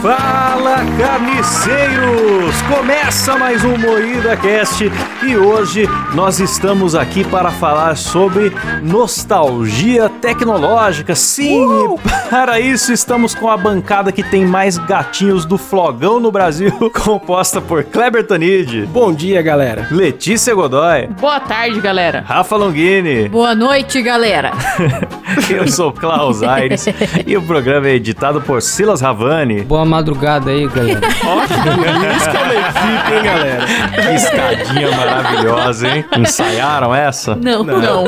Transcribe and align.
Fala, 0.00 0.84
carniceiros! 0.96 2.62
Começa 2.68 2.97
mais 3.38 3.64
um 3.64 3.78
Moída 3.78 4.36
Cast 4.36 4.84
e 5.26 5.34
hoje 5.34 5.88
nós 6.14 6.40
estamos 6.40 6.94
aqui 6.94 7.24
para 7.24 7.50
falar 7.50 7.96
sobre 7.96 8.52
nostalgia 8.82 10.10
tecnológica. 10.10 11.14
Sim, 11.14 11.64
uh! 11.64 11.98
para 12.28 12.60
isso 12.60 12.92
estamos 12.92 13.34
com 13.34 13.48
a 13.48 13.56
bancada 13.56 14.12
que 14.12 14.22
tem 14.22 14.44
mais 14.44 14.76
gatinhos 14.76 15.46
do 15.46 15.56
Flogão 15.56 16.20
no 16.20 16.30
Brasil, 16.30 16.70
composta 17.02 17.62
por 17.62 17.82
Kleber 17.82 18.26
Tanid. 18.26 18.84
Bom 18.86 19.10
dia, 19.12 19.40
galera. 19.40 19.88
Letícia 19.90 20.54
Godoy. 20.54 21.06
Boa 21.18 21.40
tarde, 21.40 21.80
galera. 21.80 22.22
Rafa 22.26 22.56
Longini. 22.56 23.28
Boa 23.28 23.54
noite, 23.54 24.02
galera. 24.02 24.52
Eu 25.48 25.66
sou 25.68 25.92
Klaus 25.92 26.42
Aires 26.42 26.86
e 27.26 27.36
o 27.36 27.42
programa 27.42 27.88
é 27.88 27.94
editado 27.94 28.40
por 28.40 28.60
Silas 28.60 29.00
Ravani. 29.00 29.62
Boa 29.62 29.84
madrugada 29.84 30.50
aí, 30.50 30.66
galera. 30.66 31.06
Ótimo, 31.24 32.16
isso 32.16 32.30
que 32.30 32.36
é 32.36 32.97
equipe, 32.98 33.14
hein, 33.16 33.22
galera? 33.22 33.66
Que 33.94 34.14
escadinha 34.14 34.90
maravilhosa, 34.96 35.88
hein? 35.88 36.04
Ensaiaram 36.18 36.94
essa? 36.94 37.34
Não, 37.34 37.62
Não. 37.62 37.80
não. 37.80 38.04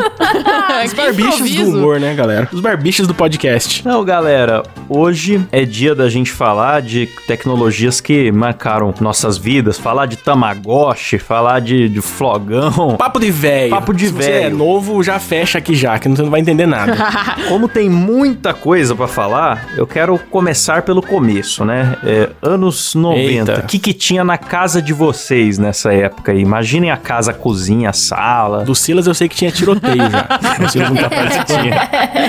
Os 0.84 0.92
barbichos 0.92 1.50
do 1.54 1.68
humor, 1.78 2.00
né, 2.00 2.14
galera? 2.14 2.48
Os 2.52 2.60
barbichos 2.60 3.06
do 3.06 3.14
podcast. 3.14 3.86
Não, 3.86 4.04
galera, 4.04 4.62
hoje 4.88 5.44
é 5.52 5.64
dia 5.64 5.94
da 5.94 6.08
gente 6.08 6.30
falar 6.30 6.80
de 6.82 7.06
tecnologias 7.26 8.00
que 8.00 8.30
marcaram 8.32 8.92
nossas 9.00 9.36
vidas, 9.36 9.78
falar 9.78 10.06
de 10.06 10.16
Tamagotchi, 10.16 11.18
falar 11.18 11.60
de, 11.60 11.88
de 11.88 12.00
flogão. 12.00 12.96
Papo 12.96 13.18
de 13.20 13.30
velho. 13.30 13.70
Papo 13.70 13.92
de 13.92 14.06
Se 14.06 14.12
você 14.12 14.30
velho. 14.30 14.46
é 14.46 14.50
novo, 14.50 15.02
já 15.02 15.18
fecha 15.18 15.58
aqui 15.58 15.74
já, 15.74 15.98
que 15.98 16.08
você 16.08 16.22
não 16.22 16.30
vai 16.30 16.40
entender 16.40 16.66
nada. 16.66 16.96
Como 17.48 17.68
tem 17.68 17.88
muita 17.88 18.54
coisa 18.54 18.94
pra 18.94 19.06
falar, 19.08 19.68
eu 19.76 19.86
quero 19.86 20.18
começar 20.30 20.82
pelo 20.82 21.02
começo, 21.02 21.64
né? 21.64 21.96
É, 22.04 22.30
anos 22.42 22.94
90. 22.94 23.20
Eita. 23.52 23.60
O 23.60 23.66
que, 23.66 23.78
que 23.78 23.92
tinha 23.92 24.24
na 24.24 24.38
casa 24.38 24.79
de 24.82 24.92
vocês 24.92 25.58
nessa 25.58 25.92
época 25.92 26.32
aí? 26.32 26.40
Imaginem 26.40 26.90
a 26.90 26.96
casa, 26.96 27.30
a 27.30 27.34
cozinha, 27.34 27.90
a 27.90 27.92
sala. 27.92 28.64
Do 28.64 28.74
Silas 28.74 29.06
eu 29.06 29.14
sei 29.14 29.28
que 29.28 29.36
tinha 29.36 29.50
tiroteio 29.50 30.10
já. 30.10 30.26
O 30.64 30.68
Silas 30.68 30.90
não 30.90 30.96
tá 30.96 31.08
participando. 31.08 31.72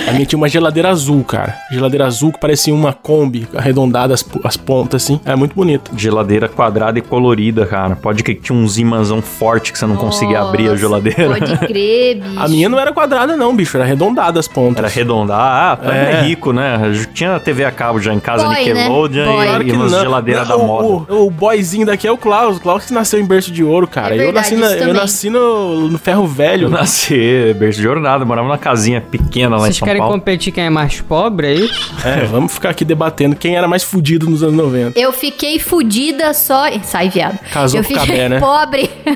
A 0.08 0.12
minha 0.12 0.26
tinha 0.26 0.36
uma 0.38 0.48
geladeira 0.48 0.88
azul, 0.90 1.22
cara. 1.24 1.56
Geladeira 1.70 2.06
azul 2.06 2.32
que 2.32 2.40
parecia 2.40 2.74
uma 2.74 2.92
Kombi, 2.92 3.46
arredondada 3.54 4.14
as, 4.14 4.24
as 4.44 4.56
pontas, 4.56 5.02
assim. 5.04 5.20
É 5.24 5.34
muito 5.36 5.54
bonito. 5.54 5.90
Geladeira 5.96 6.48
quadrada 6.48 6.98
e 6.98 7.02
colorida, 7.02 7.66
cara. 7.66 7.96
Pode 7.96 8.22
que 8.22 8.34
tinha 8.34 8.56
uns 8.58 8.78
imãzão 8.78 9.20
forte 9.20 9.72
que 9.72 9.78
você 9.78 9.86
não 9.86 9.96
conseguia 9.96 10.40
abrir 10.40 10.66
a 10.66 10.70
Nossa, 10.70 10.80
geladeira. 10.80 11.28
Pode 11.28 11.58
crer, 11.66 12.16
bicho. 12.22 12.40
A 12.40 12.48
minha 12.48 12.68
não 12.68 12.78
era 12.80 12.92
quadrada, 12.92 13.36
não, 13.36 13.54
bicho. 13.54 13.76
Era 13.76 13.84
arredondada 13.84 14.38
as 14.40 14.48
pontas. 14.48 14.78
Era 14.78 14.86
arredondar. 14.88 15.40
Ah, 15.72 15.76
tá 15.76 15.94
É. 15.94 16.12
é. 16.12 16.20
rico, 16.22 16.52
né? 16.52 16.78
Tinha 17.14 17.38
TV 17.40 17.64
a 17.64 17.70
cabo 17.70 18.00
já 18.00 18.12
em 18.14 18.20
casa, 18.20 18.44
Boy, 18.44 18.54
né? 18.54 18.74
Nickelodeon 18.74 19.24
Boy. 19.26 19.44
e, 19.44 19.48
Claro 19.48 19.62
e 19.68 19.72
umas 19.72 19.92
geladeiras 19.92 20.48
da 20.48 20.56
o- 20.56 20.66
moda. 20.66 21.12
O, 21.14 21.26
o 21.26 21.30
boyzinho 21.30 21.86
daqui 21.86 22.06
é 22.06 22.12
o 22.12 22.16
Klaus. 22.42 22.56
O 22.56 22.60
Klaus 22.60 22.84
que 22.86 22.92
nasceu 22.92 23.20
em 23.20 23.24
berço 23.24 23.50
de 23.52 23.62
ouro, 23.64 23.86
cara. 23.86 24.14
É 24.14 24.18
eu 24.18 24.24
verdade, 24.32 24.54
nasci, 24.56 24.76
na- 24.76 24.82
eu 24.86 24.94
nasci 24.94 25.30
no, 25.30 25.88
no 25.88 25.98
ferro 25.98 26.26
velho. 26.26 26.66
Eu 26.66 26.70
nasci 26.70 27.54
berço 27.58 27.78
de 27.78 27.82
jornada, 27.84 28.24
morava 28.24 28.46
numa 28.48 28.58
casinha 28.58 29.00
pequena 29.00 29.56
lá 29.56 29.62
Vocês 29.62 29.76
em 29.76 29.78
São 29.78 29.86
querem 29.86 30.00
Paulo. 30.00 30.14
competir 30.14 30.52
quem 30.52 30.64
é 30.64 30.70
mais 30.70 31.00
pobre 31.00 31.46
aí? 31.46 31.70
É, 32.04 32.24
vamos 32.26 32.52
ficar 32.52 32.70
aqui 32.70 32.84
debatendo 32.84 33.36
quem 33.36 33.56
era 33.56 33.66
mais 33.68 33.82
fudido 33.82 34.28
nos 34.28 34.42
anos 34.42 34.56
90. 34.56 34.98
Eu 34.98 35.12
fiquei 35.12 35.58
fudida 35.58 36.32
só. 36.34 36.64
Sai, 36.82 37.08
viado. 37.08 37.38
Casou 37.52 37.80
eu 37.80 37.84
com 37.84 37.94
o 37.94 37.98
fiquei 38.00 38.16
Cabé, 38.16 38.28
né? 38.28 38.40
pobre. 38.40 38.90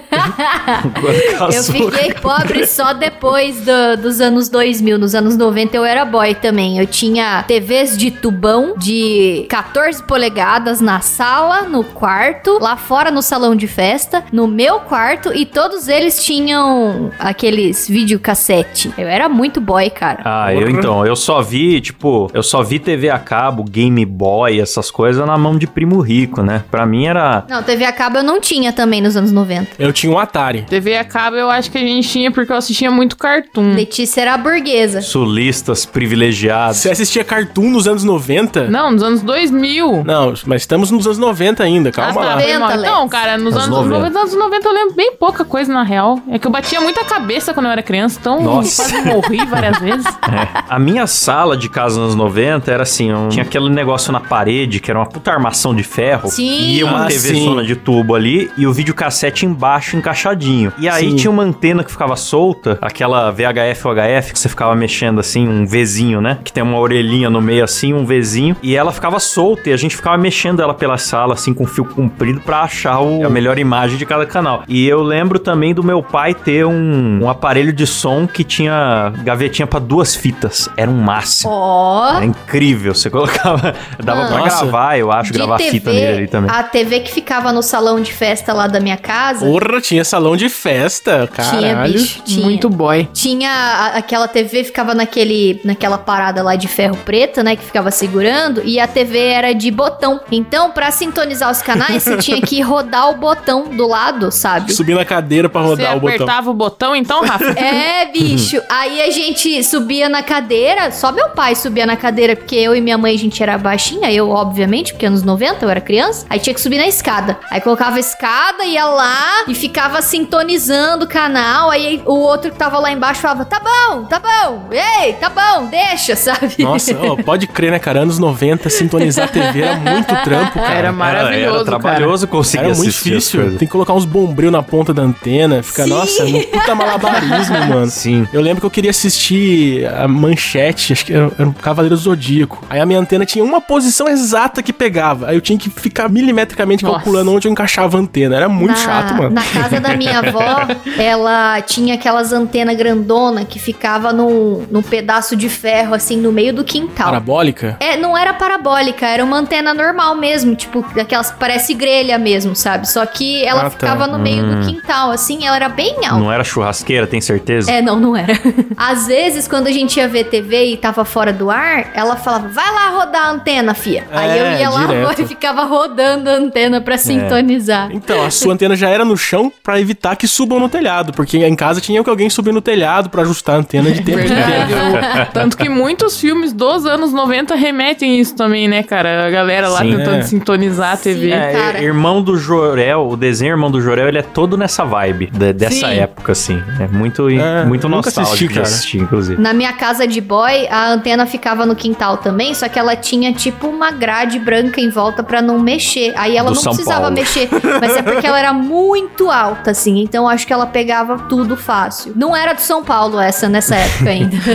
Eu 1.53 1.63
fiquei 1.63 2.13
pobre 2.15 2.67
só 2.67 2.93
depois 2.93 3.61
do- 3.61 3.97
dos 4.03 4.21
anos 4.21 4.49
2000. 4.49 4.99
Nos 4.99 5.15
anos 5.15 5.37
90 5.37 5.77
eu 5.77 5.85
era 5.85 6.05
boy 6.05 6.35
também. 6.35 6.79
Eu 6.79 6.87
tinha 6.87 7.43
TVs 7.47 7.97
de 7.97 8.11
tubão 8.11 8.75
de 8.77 9.47
14 9.49 10.03
polegadas 10.03 10.81
na 10.81 11.01
sala, 11.01 11.63
no 11.63 11.85
quarto, 11.85 12.59
lá 12.61 12.77
fora 12.77 13.11
no 13.17 13.23
salão 13.23 13.57
de 13.57 13.67
festa, 13.67 14.23
no 14.31 14.47
meu 14.47 14.81
quarto 14.81 15.33
e 15.35 15.45
todos 15.47 15.89
eles 15.89 16.23
tinham 16.25 17.11
aqueles 17.19 17.89
videocassete. 17.89 18.93
Eu 18.99 19.09
era 19.09 19.29
muito 19.29 19.61
boy, 19.61 19.89
cara. 19.91 20.21
Ah, 20.25 20.53
eu 20.55 20.69
então, 20.69 21.05
eu 21.07 21.17
só 21.17 21.41
vi, 21.43 21.81
tipo, 21.81 22.31
eu 22.35 22.43
só 22.43 22.63
vi 22.63 22.79
TV 22.79 23.09
a 23.09 23.19
cabo, 23.19 23.65
Game 23.65 24.05
Boy, 24.05 24.61
essas 24.61 24.91
coisas 24.91 25.27
na 25.27 25.39
mão 25.39 25.57
de 25.57 25.67
primo 25.67 26.01
rico, 26.01 26.43
né? 26.43 26.63
Pra 26.71 26.85
mim 26.85 27.07
era 27.07 27.45
Não, 27.49 27.63
TV 27.63 27.85
a 27.85 27.93
cabo 27.93 28.19
eu 28.19 28.23
não 28.23 28.41
tinha 28.41 28.73
também 28.73 29.01
nos 29.01 29.17
anos 29.17 29.33
90. 29.33 29.71
Eu 29.79 29.93
tinha 29.93 30.13
um 30.13 30.19
Atari. 30.19 30.63
TV 30.69 30.97
a 30.97 31.05
cabo 31.05 31.37
eu 31.37 31.49
acho 31.49 31.71
que 31.71 31.79
a 31.79 31.81
gente 31.81 32.09
tinha 32.09 32.31
porque 32.31 32.53
eu 32.53 32.57
assistia 32.57 32.91
muito 32.91 33.17
cartoon. 33.17 33.75
Letícia 33.75 34.21
era 34.21 34.37
burguesa. 34.37 35.01
sulistas 35.01 35.87
privilegiados. 35.87 36.77
Você 36.79 36.91
assistia 36.91 37.25
Cartoon 37.25 37.71
nos 37.71 37.89
anos 37.89 38.05
90? 38.05 38.69
Não, 38.69 38.91
nos 38.91 39.03
anos 39.03 39.23
2000. 39.23 40.05
Não, 40.05 40.35
mas 40.47 40.63
estamos 40.63 40.91
nos 40.91 41.07
anos 41.07 41.19
90 41.19 41.63
ainda, 41.63 41.91
calma 41.91 42.11
Ah, 42.11 42.15
tá, 42.15 42.21
lá. 42.21 42.31
noventa, 42.37 42.49
foi 42.59 42.59
mal. 42.59 42.77
Lex. 42.79 43.06
Então, 43.07 43.21
cara, 43.21 43.39
nos 43.39 43.55
Anos 43.55 43.67
anos 43.69 43.87
90. 43.89 43.99
90. 44.11 44.19
anos 44.19 44.35
90 44.35 44.69
eu 44.69 44.73
lembro 44.73 44.95
bem 44.95 45.13
pouca 45.13 45.45
coisa 45.45 45.73
na 45.73 45.85
real. 45.85 46.19
É 46.29 46.39
que 46.39 46.47
eu 46.47 46.51
batia 46.51 46.81
muita 46.81 47.05
cabeça 47.05 47.55
quando 47.55 47.67
eu 47.67 47.73
era 47.73 47.83
criança, 47.83 48.19
então 48.21 48.43
Nossa. 48.43 48.83
quase 48.83 49.05
morri 49.09 49.45
várias 49.47 49.79
vezes. 49.79 50.07
É. 50.27 50.65
A 50.69 50.79
minha 50.79 51.07
sala 51.07 51.57
de 51.57 51.69
casa 51.69 52.01
nos 52.01 52.15
anos 52.15 52.15
90 52.17 52.71
era 52.71 52.83
assim, 52.83 53.13
um- 53.13 53.29
tinha 53.29 53.45
aquele 53.45 53.69
negócio 53.71 54.11
na 54.13 54.19
parede 54.19 54.81
que 54.81 54.91
era 54.91 54.99
uma 54.99 55.07
puta 55.07 55.31
armação 55.31 55.73
de 55.75 55.85
ferro. 55.85 56.29
Sim. 56.29 56.73
E 56.73 56.83
uma 56.83 57.05
Ah, 57.05 57.07
TV 57.07 57.29
sim. 57.35 57.45
zona 57.45 57.63
de 57.65 57.77
tubo 57.77 58.15
ali 58.15 58.51
e 58.57 58.67
o 58.67 58.73
videocassete 58.73 59.47
embaixo 59.47 59.97
encaixadinho. 59.97 60.73
E 60.79 60.89
aí 60.89 61.11
Sim. 61.11 61.17
tinha 61.17 61.31
uma 61.31 61.45
antena 61.45 61.85
que 61.85 61.91
ficava 61.93 62.17
solta, 62.17 62.77
aquela 62.83 63.31
VHF 63.31 63.87
ou 63.87 63.95
HF 63.95 64.33
que 64.33 64.39
você 64.39 64.49
ficava 64.49 64.75
mexendo 64.75 65.21
assim, 65.21 65.47
um 65.49 65.65
Vzinho, 65.65 66.21
né? 66.21 66.39
Que 66.43 66.53
tem 66.53 66.63
uma 66.63 66.79
orelhinha 66.79 67.31
no 67.31 67.41
meio 67.41 67.63
assim, 67.63 67.95
um 67.95 68.05
Vzinho. 68.05 68.57
E 68.63 68.75
ela 68.75 68.93
ficava 68.93 69.21
solta 69.21 69.71
e 69.71 69.73
a 69.73 69.77
gente 69.77 69.95
ficava 69.95 70.19
mexendo 70.19 70.61
ela 70.61 70.75
pela 70.75 70.99
sala 70.99 71.35
assim 71.35 71.55
com 71.55 71.65
fio 71.67 71.85
comprido 71.85 72.41
pra 72.41 72.63
achar 72.63 72.86
o- 73.01 73.25
a 73.27 73.31
melhor 73.31 73.59
imagem 73.59 73.97
de 73.97 74.07
cada 74.07 74.27
canal. 74.27 74.63
E 74.69 74.87
eu 74.87 75.03
lembro 75.03 75.39
também 75.39 75.75
do 75.75 75.83
meu 75.83 76.03
pai 76.03 76.35
ter 76.35 76.65
um, 76.67 77.21
um 77.23 77.29
aparelho 77.31 77.73
de 77.73 77.87
som 77.87 78.27
que 78.27 78.45
tinha 78.45 79.13
gavetinha 79.25 79.67
pra 79.67 79.79
duas 79.79 80.15
fitas. 80.15 80.69
Era 80.77 80.91
um 80.91 81.01
máximo. 81.01 81.51
Ó. 81.53 82.17
Era 82.17 82.25
incrível, 82.25 82.95
você 82.95 83.11
colocava. 83.11 83.75
Dava 84.03 84.25
Ah. 84.25 84.27
pra 84.29 84.39
Nossa. 84.39 84.63
gravar, 84.63 84.99
eu 84.99 85.11
acho, 85.13 85.33
de 85.33 85.39
gravar 85.39 85.57
TV, 85.59 85.71
fita 85.71 85.93
nele 85.93 86.07
ali 86.19 86.29
também. 86.29 86.51
A 86.51 86.63
TV 86.63 87.01
que 87.01 87.13
ficava 87.13 87.53
no 87.53 87.63
salão 87.63 88.01
de 88.01 88.13
festa 88.13 88.53
lá 88.53 88.67
da 88.67 88.81
minha 88.81 88.97
casa. 88.97 89.45
Porra, 89.45 89.81
tinha 89.81 90.05
salão 90.05 90.37
de 90.37 90.49
festa, 90.49 91.29
caralho. 91.33 91.59
Tinha, 91.59 91.77
bicho. 91.77 92.23
Tinha. 92.25 92.45
Muito 92.45 92.69
boy. 92.69 93.09
Tinha 93.13 93.51
a- 93.51 93.97
aquela 93.99 94.29
TV 94.29 94.65
ficava 94.65 94.95
naquele, 94.95 95.61
naquela 95.65 95.99
parada 95.99 96.43
lá 96.43 96.57
de 96.57 96.69
ferro 96.69 96.97
preta, 97.05 97.43
né, 97.43 97.57
que 97.57 97.65
ficava 97.65 97.91
segurando, 97.91 98.63
e 98.65 98.79
a 98.81 98.87
TV 98.87 99.19
era 99.19 99.53
de 99.53 99.71
botão. 99.71 100.21
Então, 100.31 100.71
pra 100.71 100.91
sintonizar 100.91 101.51
os 101.51 101.63
canais, 101.63 102.03
você 102.03 102.17
tinha 102.19 102.41
que 102.41 102.61
rodar 102.77 103.11
o 103.11 103.15
botão 103.17 103.65
do 103.71 103.87
lado, 103.87 104.31
sabe? 104.31 104.73
Subir 104.73 104.95
na 104.95 105.05
cadeira 105.05 105.49
pra 105.49 105.63
Você 105.63 105.69
rodar 105.69 105.97
o 105.97 106.01
botão. 106.01 106.15
apertava 106.15 106.51
o 106.51 106.55
botão 106.55 106.95
então, 106.97 107.23
Rafa? 107.25 107.47
É, 107.57 108.07
bicho. 108.07 108.61
Aí 108.69 109.01
a 109.03 109.11
gente 109.11 109.63
subia 109.65 110.09
na 110.09 110.23
cadeira, 110.23 110.91
só 110.93 111.11
meu 111.11 111.31
pai 111.31 111.55
subia 111.55 111.87
na 111.87 111.97
cadeira, 111.97 112.37
porque 112.37 112.55
eu 112.55 112.75
e 112.77 112.81
minha 112.81 112.99
mãe 112.99 113.15
a 113.15 113.19
gente 113.19 113.43
era 113.43 113.57
baixinha, 113.57 114.13
eu, 114.13 114.29
obviamente, 114.31 114.93
porque 114.93 115.07
anos 115.07 115.23
90 115.23 115.65
eu 115.65 115.71
era 115.71 115.81
criança. 115.81 116.27
Aí 116.29 116.39
tinha 116.39 116.53
que 116.55 116.61
subir 116.61 116.77
na 116.79 116.87
escada. 116.87 117.39
Aí 117.51 117.61
colocava 117.61 117.97
a 117.97 118.01
escada, 118.01 118.65
ia 118.65 118.85
lá 118.85 119.45
e 119.49 119.55
ficava 119.55 120.03
sintonizando 120.03 121.05
o 121.05 121.09
canal. 121.09 121.71
Aí 121.71 122.03
o 122.05 122.15
outro 122.19 122.51
que 122.51 122.59
tava 122.59 122.79
lá 122.79 122.91
embaixo 122.93 123.21
falava: 123.21 123.45
tá 123.45 123.61
bom, 123.61 124.05
tá 124.05 124.19
bom, 124.21 124.69
ei, 124.71 125.15
tá 125.15 125.31
bom, 125.31 125.67
deixa, 125.67 126.15
sabe? 126.15 126.55
Nossa, 126.59 126.97
ó, 127.01 127.17
pode 127.17 127.47
crer, 127.47 127.71
né, 127.73 127.79
cara? 127.79 128.01
Anos 128.01 128.19
90, 128.19 128.69
sintonizar 128.69 129.31
TV 129.31 129.63
era 129.63 129.77
muito 129.77 130.15
trampo, 130.23 130.55
cara. 130.61 130.75
Era 130.75 130.93
maravilhoso, 130.93 131.57
era 131.57 131.65
trabalhoso 131.65 132.29
conseguir 132.29 132.66
Era 132.67 132.77
muito 132.77 132.89
assistir 132.89 133.15
as 133.15 133.25
difícil. 133.25 133.59
Tem 133.59 133.67
que 133.67 133.73
colocar 133.73 133.95
uns 133.95 134.05
bombril 134.05 134.51
na 134.51 134.63
ponta 134.63 134.93
da 134.93 135.03
antena. 135.03 135.63
Fica, 135.63 135.85
Sim. 135.85 135.91
nossa, 135.91 136.25
um 136.25 136.43
puta 136.43 136.75
malabarismo, 136.75 137.59
mano. 137.69 137.91
Sim. 137.91 138.27
Eu 138.33 138.41
lembro 138.41 138.61
que 138.61 138.67
eu 138.67 138.71
queria 138.71 138.91
assistir 138.91 139.87
a 139.87 140.07
manchete, 140.09 140.93
acho 140.93 141.05
que 141.05 141.13
era, 141.13 141.31
era 141.39 141.49
um 141.49 141.53
Cavaleiro 141.53 141.97
Zodíaco. 141.97 142.65
Aí 142.69 142.81
a 142.81 142.87
minha 142.87 142.99
antena 142.99 143.25
tinha 143.25 143.45
uma 143.45 143.61
posição 143.61 144.09
exata 144.09 144.63
que 144.63 144.73
pegava. 144.73 145.29
Aí 145.29 145.37
eu 145.37 145.41
tinha 145.41 145.59
que 145.59 145.71
ficar 145.71 146.09
milimetricamente 146.09 146.85
Nossa. 146.85 146.97
calculando 146.97 147.33
onde 147.33 147.49
eu 147.49 147.53
encaixava 147.53 147.97
a 147.97 148.01
antena. 148.01 148.37
Era 148.37 148.49
muito 148.49 148.73
na, 148.73 148.77
chato, 148.77 149.15
mano. 149.15 149.31
Na 149.31 149.45
casa 149.45 149.81
da 149.81 149.97
minha 149.97 150.19
avó, 150.19 150.67
ela 150.99 151.61
tinha 151.61 151.95
aquelas 151.95 152.33
antenas 152.33 152.77
grandona 152.77 153.45
que 153.45 153.59
ficava 153.59 154.13
num, 154.13 154.67
num 154.71 154.83
pedaço 154.83 155.37
de 155.37 155.49
ferro, 155.49 155.95
assim, 155.95 156.17
no 156.17 156.33
meio 156.33 156.53
do 156.53 156.65
quintal. 156.65 157.07
Parabólica? 157.07 157.77
É, 157.81 157.97
não 157.97 158.17
era 158.17 158.33
parabólica, 158.35 159.07
era 159.07 159.25
uma 159.25 159.37
antena 159.37 159.73
normal 159.73 160.17
mesmo, 160.17 160.55
tipo, 160.55 160.85
daquelas 160.95 161.31
que 161.31 161.39
parece 161.39 161.75
grelha 161.75 162.19
mesmo, 162.19 162.56
sabe? 162.59 162.89
Só 162.89 163.05
que 163.07 163.45
ela 163.45 163.61
Ah, 163.61 163.65
tá. 163.65 163.71
ficava 163.71 164.07
no 164.07 164.19
meio 164.19 164.45
do 164.45 164.67
quintal, 164.67 165.11
assim, 165.11 165.47
ela 165.47 165.57
era 165.57 165.69
bem 165.69 165.95
alta. 166.05 166.19
Não 166.19 166.33
era 166.33 166.43
churrasqueira, 166.45 167.07
tem 167.07 167.21
certeza? 167.21 167.71
É, 167.71 167.81
não, 167.83 167.99
não 167.99 168.17
era. 168.17 168.33
Às 168.77 169.07
vezes, 169.07 169.47
quando 169.49 169.67
a 169.67 169.73
gente 169.73 169.97
ia 169.99 170.09
ver 170.09 170.25
TV 170.25 170.73
e 170.73 170.77
tava 170.77 171.05
fora 171.05 171.33
do 171.33 171.51
ar, 171.51 171.91
ela 171.95 172.17
falava, 172.17 172.49
vai 172.49 172.73
lá 172.73 172.91
rodar 172.91 173.27
a 173.27 173.31
antena, 173.31 173.75
fia. 173.75 174.05
Aí 174.11 174.39
eu 174.39 174.45
É, 174.47 174.61
ia 174.61 174.71
lá 174.71 174.87
direto. 174.87 175.23
e 175.23 175.27
ficava 175.27 175.65
rodando 175.65 176.29
a 176.29 176.35
antena 176.35 176.81
pra 176.81 176.97
sintonizar. 176.99 177.89
Então, 177.93 178.25
a 178.25 178.31
sua 178.31 178.53
antena 178.55 178.77
já 178.77 178.89
era 178.89 179.05
no 179.05 179.17
chão 179.17 179.53
pra 179.63 179.81
evitar 179.81 180.17
que 180.17 180.27
subam 180.29 180.59
no 180.61 180.69
telhado, 180.69 181.13
porque 181.13 181.39
em 181.39 181.57
casa 181.57 181.81
tinha 181.81 182.03
que 182.03 182.11
alguém 182.11 182.29
subir 182.31 182.53
no 182.53 182.61
telhado 182.61 183.09
pra 183.11 183.23
ajustar 183.23 183.57
a 183.57 183.59
antena 183.59 183.91
de 183.91 184.03
tempo 184.03 184.19
em 184.21 184.27
Verdade, 184.27 184.73
tempo. 184.75 185.33
Tanto 185.33 185.57
que 185.57 185.69
muitos 185.69 186.19
filmes 186.19 186.53
dos 186.53 186.87
anos 186.87 187.13
90 187.13 187.55
remetem 187.55 188.19
isso 188.21 188.35
também, 188.35 188.69
né, 188.69 188.83
cara? 188.83 189.27
A 189.27 189.31
galera 189.31 189.69
lá 189.69 189.81
Sim. 189.81 189.97
tentando 189.97 190.17
É. 190.17 190.23
sintonizar 190.23 190.93
a 190.93 190.97
TV. 190.97 191.27
Sim. 191.29 191.33
É, 191.33 191.53
cara. 191.53 191.83
Irmão 191.83 192.23
do 192.23 192.37
Jorel, 192.47 193.09
o 193.09 193.17
desenho 193.17 193.51
Irmão 193.53 193.71
do 193.71 193.81
Jorel, 193.81 194.09
ele 194.09 194.19
é 194.19 194.23
todo 194.23 194.57
nessa 194.57 194.85
vibe, 194.85 195.27
de- 195.33 195.53
dessa 195.53 195.89
Sim. 195.89 195.99
época, 195.99 196.33
assim. 196.33 196.63
É 196.81 196.87
muito, 196.87 197.29
É, 197.29 197.65
muito 197.65 197.87
assisti, 197.87 198.19
nostálgico 198.21 198.49
de 198.49 198.55
cara. 198.55 198.67
assistir, 198.67 198.99
inclusive. 198.99 199.41
Na 199.43 199.53
minha 199.53 199.73
casa 199.73 200.07
de 200.07 200.21
boy, 200.21 200.67
a 200.69 200.93
antena 200.93 201.27
ficava 201.27 201.67
no 201.67 201.75
quintal 201.75 202.19
também, 202.19 202.55
só 202.55 202.69
que 202.69 202.79
ela 202.79 202.95
tinha 202.97 203.33
tipo 203.33 203.67
uma 203.67 203.91
grade 203.91 204.39
branca 204.39 204.81
em 204.81 204.89
volta 204.91 205.23
pra 205.23 205.43
não 205.43 205.59
mexer. 205.59 206.13
Aí 206.17 206.37
ela 206.37 206.51
Do 206.51 206.55
não 206.55 206.63
São 206.63 206.73
precisava 206.73 207.01
Paulo. 207.03 207.15
mexer, 207.17 207.49
mas 207.81 207.97
é 207.97 208.03
porque 208.03 208.27
ela 208.27 208.39
era 208.39 208.53
muito 208.55 209.31
alta, 209.31 209.73
assim. 209.73 210.01
Então 210.01 210.29
acho 210.29 210.47
que 210.47 210.53
ela 210.53 210.67
pegava 210.67 211.19
tudo 211.29 211.57
fácil. 211.57 212.13
Não 212.15 212.37
era 212.37 212.53
do 212.53 212.61
São 212.61 212.85
Paulo 212.85 213.19
essa 213.19 213.49
nessa 213.49 213.75
época 213.75 214.11
ainda. 214.11 214.37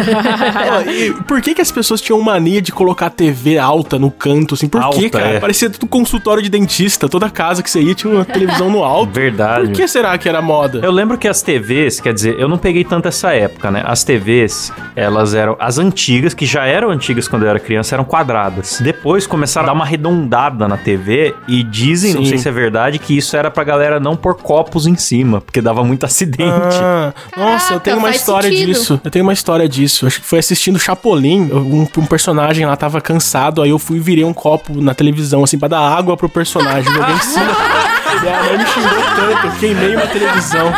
E 0.92 1.12
por 1.24 1.42
que 1.42 1.54
que 1.54 1.62
as 1.62 1.72
pessoas 1.72 2.02
tinham 2.02 2.20
mania 2.22 2.62
de 2.62 2.72
colocar 2.72 3.08
a 3.08 3.10
TV 3.10 3.58
alta 3.58 3.98
no 4.00 4.12
canto, 4.12 4.56
assim? 4.56 4.68
Por 4.68 4.82
Alta, 4.82 4.98
que, 5.00 5.10
cara? 5.10 5.26
é. 5.28 5.40
Parecia 5.40 5.70
tudo 5.70 5.88
consultório 5.88 6.42
de 6.42 6.50
dentista. 6.50 7.08
Toda 7.10 7.30
casa 7.30 7.62
que 7.64 7.70
você 7.70 7.81
ia 7.82 7.96
tinha 7.96 8.14
uma 8.14 8.26
televisão 8.26 8.70
no 8.70 8.84
alto. 8.84 9.12
Verdade. 9.12 9.68
Por 9.68 9.74
que 9.74 9.88
será 9.88 10.18
que 10.18 10.28
era 10.28 10.42
moda? 10.42 10.80
Eu 10.84 10.92
lembro 10.92 11.18
que 11.18 11.28
as 11.28 11.42
TVs, 11.42 12.00
quer 12.00 12.14
dizer, 12.14 12.40
eu 12.40 12.48
não 12.48 12.58
peguei 12.58 12.84
tanto 12.84 13.08
essa 13.08 13.32
época, 13.34 13.72
né? 13.72 13.84
As 13.86 14.04
TVs, 14.04 14.72
elas 14.96 15.34
eram. 15.34 15.56
As 15.60 15.78
antigas, 15.78 16.34
que 16.34 16.46
já 16.46 16.66
eram 16.66 16.90
antigas 16.90 17.28
quando 17.28 17.44
eu 17.44 17.50
era 17.50 17.60
criança, 17.60 17.96
eram 17.96 18.04
quadradas. 18.04 18.80
Depois 18.82 19.28
começaram 19.28 19.66
a 19.66 19.68
dar 19.68 19.74
uma 19.74 19.86
arredondada 19.86 20.68
na 20.68 20.78
TV 20.78 21.36
e 21.48 21.64
dizem, 21.64 22.14
não 22.14 22.24
Sim. 22.24 22.30
sei 22.30 22.38
se 22.38 22.48
é 22.48 22.52
verdade, 22.52 23.00
que 23.00 23.18
isso 23.18 23.36
era 23.36 23.50
pra 23.52 23.64
galera 23.64 24.00
não 24.00 24.16
pôr 24.16 24.36
copos 24.36 24.88
em 24.88 24.96
cima, 24.96 25.42
porque 25.42 25.62
dava 25.62 25.84
muito 25.84 26.06
acidente. 26.06 26.42
Ah, 26.82 27.14
nossa, 27.36 27.74
eu 27.74 27.80
tenho 27.80 27.98
uma 27.98 28.10
história 28.10 28.50
sentido. 28.50 28.68
disso. 28.68 29.02
Eu 29.04 29.12
tenho 29.12 29.24
uma 29.24 29.34
história 29.34 29.68
disso. 29.68 30.08
Acho 30.08 30.22
que 30.22 30.26
foi 30.28 30.40
assistindo 30.40 30.80
Chapolin. 30.80 31.50
Um, 31.52 31.88
um 31.98 32.06
personagem 32.06 32.66
lá 32.66 32.76
tava 32.76 33.00
cansado, 33.02 33.62
aí 33.62 33.70
eu 33.70 33.80
fui 33.80 33.98
e 33.98 34.00
virei 34.00 34.24
um 34.24 34.34
copo 34.34 34.82
na 34.82 34.94
televisão, 34.94 35.44
assim, 35.44 35.58
pra 35.58 35.68
dar 35.68 35.80
água 35.80 36.18
pro 36.18 36.30
personagem. 36.30 36.92
Joguei 36.92 37.14
em 37.16 37.20
cima. 37.20 37.52
e 38.24 38.30
a 38.30 38.44
mãe 38.44 38.58
me 38.58 38.66
xingou 38.66 39.04
tanto, 39.16 39.60
queimei 39.60 39.96
uma 39.96 40.08
televisão. 40.08 40.72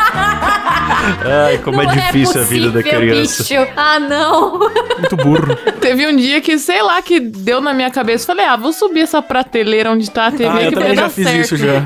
Ai, 1.48 1.58
como 1.60 1.82
é 1.82 1.86
Não 1.86 1.94
difícil 1.94 2.42
a 2.42 2.44
vida 2.44 2.68
da 2.70 2.82
possível, 2.82 3.00
criança. 3.00 3.44
bicho. 3.44 3.68
Ah, 3.76 4.00
não. 4.00 4.60
Muito 4.60 5.16
burro. 5.18 5.56
Teve 5.80 6.08
um 6.08 6.16
dia 6.16 6.42
que, 6.42 6.58
sei 6.58 6.82
lá, 6.82 7.02
que 7.02 7.20
deu 7.20 7.62
na 7.62 7.74
minha 7.74 7.90
cabeça. 7.90 8.26
Falei, 8.26 8.46
ah, 8.46 8.56
vou 8.56 8.72
subir 8.74 9.02
essa 9.02 9.22
prateleira 9.22 9.92
onde 9.92 10.10
tá 10.10 10.28
a 10.28 10.32
TV 10.32 10.46
Ah, 10.46 10.62
eu 10.64 10.70
que 10.70 10.76
também 10.76 10.96
vai 10.96 11.04
já 11.06 11.10
fiz 11.10 11.28
certo. 11.28 11.42
isso 11.42 11.58
já. 11.58 11.84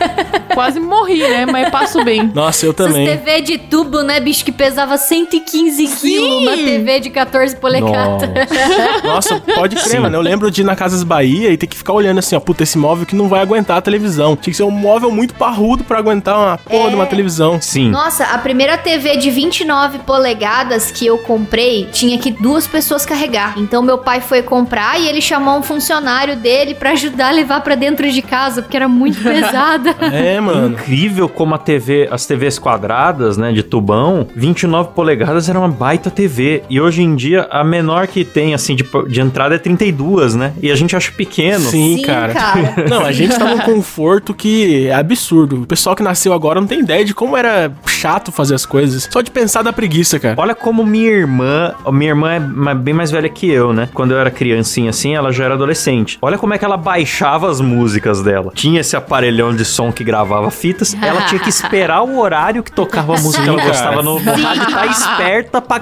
Quase 0.54 0.80
morri, 0.80 1.18
né? 1.20 1.46
Mas 1.46 1.70
passo 1.70 2.04
bem. 2.04 2.30
Nossa, 2.34 2.66
eu 2.66 2.72
Essas 2.72 2.86
também. 2.86 3.06
TV 3.06 3.40
de 3.42 3.58
tubo, 3.58 4.02
né, 4.02 4.18
bicho, 4.20 4.44
que 4.44 4.52
pesava 4.52 4.96
115 4.98 5.86
quilos, 6.00 6.42
uma 6.42 6.56
TV 6.56 7.00
de 7.00 7.10
14 7.10 7.56
polegadas. 7.56 8.28
Nossa, 9.04 9.40
pode 9.40 9.76
crer, 9.76 9.88
Sim. 9.88 9.98
mano. 10.00 10.16
Eu 10.16 10.20
lembro 10.20 10.50
de 10.50 10.62
ir 10.62 10.64
na 10.64 10.74
Casas 10.74 11.02
Bahia 11.02 11.50
e 11.50 11.56
ter 11.56 11.66
que 11.66 11.76
ficar 11.76 11.92
olhando 11.92 12.18
assim, 12.18 12.34
ó, 12.36 12.40
puta, 12.40 12.62
esse 12.62 12.76
móvel 12.78 13.06
que 13.06 13.14
não 13.14 13.28
vai 13.28 13.40
aguentar 13.40 13.76
a 13.76 13.80
televisão. 13.80 14.36
Tinha 14.36 14.50
que 14.52 14.56
ser 14.56 14.62
um 14.64 14.70
móvel 14.70 15.10
muito 15.10 15.34
parrudo 15.34 15.84
pra 15.84 15.98
aguentar 15.98 16.36
uma 16.38 16.58
porra 16.58 16.88
de 16.90 16.94
uma 16.94 17.06
televisão. 17.06 17.60
Sim. 17.60 17.90
Nossa, 17.90 18.24
a 18.24 18.37
primeira 18.38 18.76
TV 18.76 19.16
de 19.16 19.30
29 19.30 20.00
polegadas 20.00 20.90
que 20.90 21.06
eu 21.06 21.18
comprei 21.18 21.88
tinha 21.92 22.18
que 22.18 22.30
duas 22.30 22.66
pessoas 22.66 23.04
carregar. 23.04 23.54
Então 23.58 23.82
meu 23.82 23.98
pai 23.98 24.20
foi 24.20 24.42
comprar 24.42 25.00
e 25.00 25.08
ele 25.08 25.20
chamou 25.20 25.58
um 25.58 25.62
funcionário 25.62 26.36
dele 26.36 26.74
pra 26.74 26.90
ajudar 26.90 27.28
a 27.28 27.32
levar 27.32 27.60
pra 27.60 27.74
dentro 27.74 28.10
de 28.10 28.22
casa, 28.22 28.62
porque 28.62 28.76
era 28.76 28.88
muito 28.88 29.20
pesada. 29.22 29.94
É, 30.00 30.40
mano. 30.40 30.74
Incrível 30.74 31.28
como 31.28 31.54
a 31.54 31.58
TV, 31.58 32.08
as 32.10 32.26
TVs 32.26 32.58
quadradas, 32.58 33.36
né, 33.36 33.52
de 33.52 33.62
tubão, 33.62 34.26
29 34.34 34.90
polegadas 34.94 35.48
era 35.48 35.58
uma 35.58 35.68
baita 35.68 36.10
TV. 36.10 36.62
E 36.68 36.80
hoje 36.80 37.02
em 37.02 37.14
dia 37.14 37.46
a 37.50 37.64
menor 37.64 38.06
que 38.06 38.24
tem 38.24 38.54
assim 38.54 38.74
de, 38.74 38.84
de 39.08 39.20
entrada 39.20 39.54
é 39.54 39.58
32, 39.58 40.34
né? 40.34 40.52
E 40.62 40.70
a 40.70 40.76
gente 40.76 40.94
acha 40.94 41.10
pequeno. 41.12 41.68
Sim, 41.70 42.02
cara. 42.02 42.34
Não, 42.88 43.04
a 43.04 43.12
gente 43.12 43.36
tá 43.38 43.44
num 43.44 43.58
conforto 43.58 44.34
que 44.34 44.86
é 44.88 44.94
absurdo. 44.94 45.62
O 45.62 45.66
pessoal 45.66 45.94
que 45.96 46.02
nasceu 46.02 46.32
agora 46.32 46.60
não 46.60 46.68
tem 46.68 46.80
ideia 46.80 47.04
de 47.04 47.14
como 47.14 47.36
era 47.36 47.72
chato 47.86 48.27
fazer 48.32 48.54
as 48.54 48.64
coisas. 48.66 49.08
Só 49.10 49.20
de 49.20 49.30
pensar 49.30 49.62
da 49.62 49.72
preguiça, 49.72 50.18
cara. 50.18 50.34
Olha 50.38 50.54
como 50.54 50.84
minha 50.84 51.10
irmã, 51.10 51.74
minha 51.92 52.10
irmã 52.10 52.32
é 52.34 52.74
bem 52.74 52.94
mais 52.94 53.10
velha 53.10 53.28
que 53.28 53.48
eu, 53.50 53.72
né? 53.72 53.88
Quando 53.94 54.12
eu 54.12 54.18
era 54.18 54.30
criancinha 54.30 54.90
assim, 54.90 55.14
ela 55.14 55.32
já 55.32 55.44
era 55.44 55.54
adolescente. 55.54 56.18
Olha 56.22 56.38
como 56.38 56.54
é 56.54 56.58
que 56.58 56.64
ela 56.64 56.76
baixava 56.76 57.50
as 57.50 57.60
músicas 57.60 58.22
dela. 58.22 58.52
Tinha 58.54 58.80
esse 58.80 58.96
aparelhão 58.96 59.54
de 59.54 59.64
som 59.64 59.92
que 59.92 60.02
gravava 60.04 60.50
fitas, 60.50 60.96
ela 61.00 61.22
tinha 61.22 61.40
que 61.40 61.48
esperar 61.48 62.02
o 62.02 62.18
horário 62.18 62.62
que 62.62 62.72
tocava 62.72 63.16
a 63.16 63.20
música 63.20 63.42
que 63.42 63.48
ela 63.48 63.62
gostava 63.62 64.02
no, 64.02 64.18
no 64.20 64.32
rádio, 64.32 64.70
tá 64.72 64.86
esperta 64.86 65.60
pra, 65.60 65.80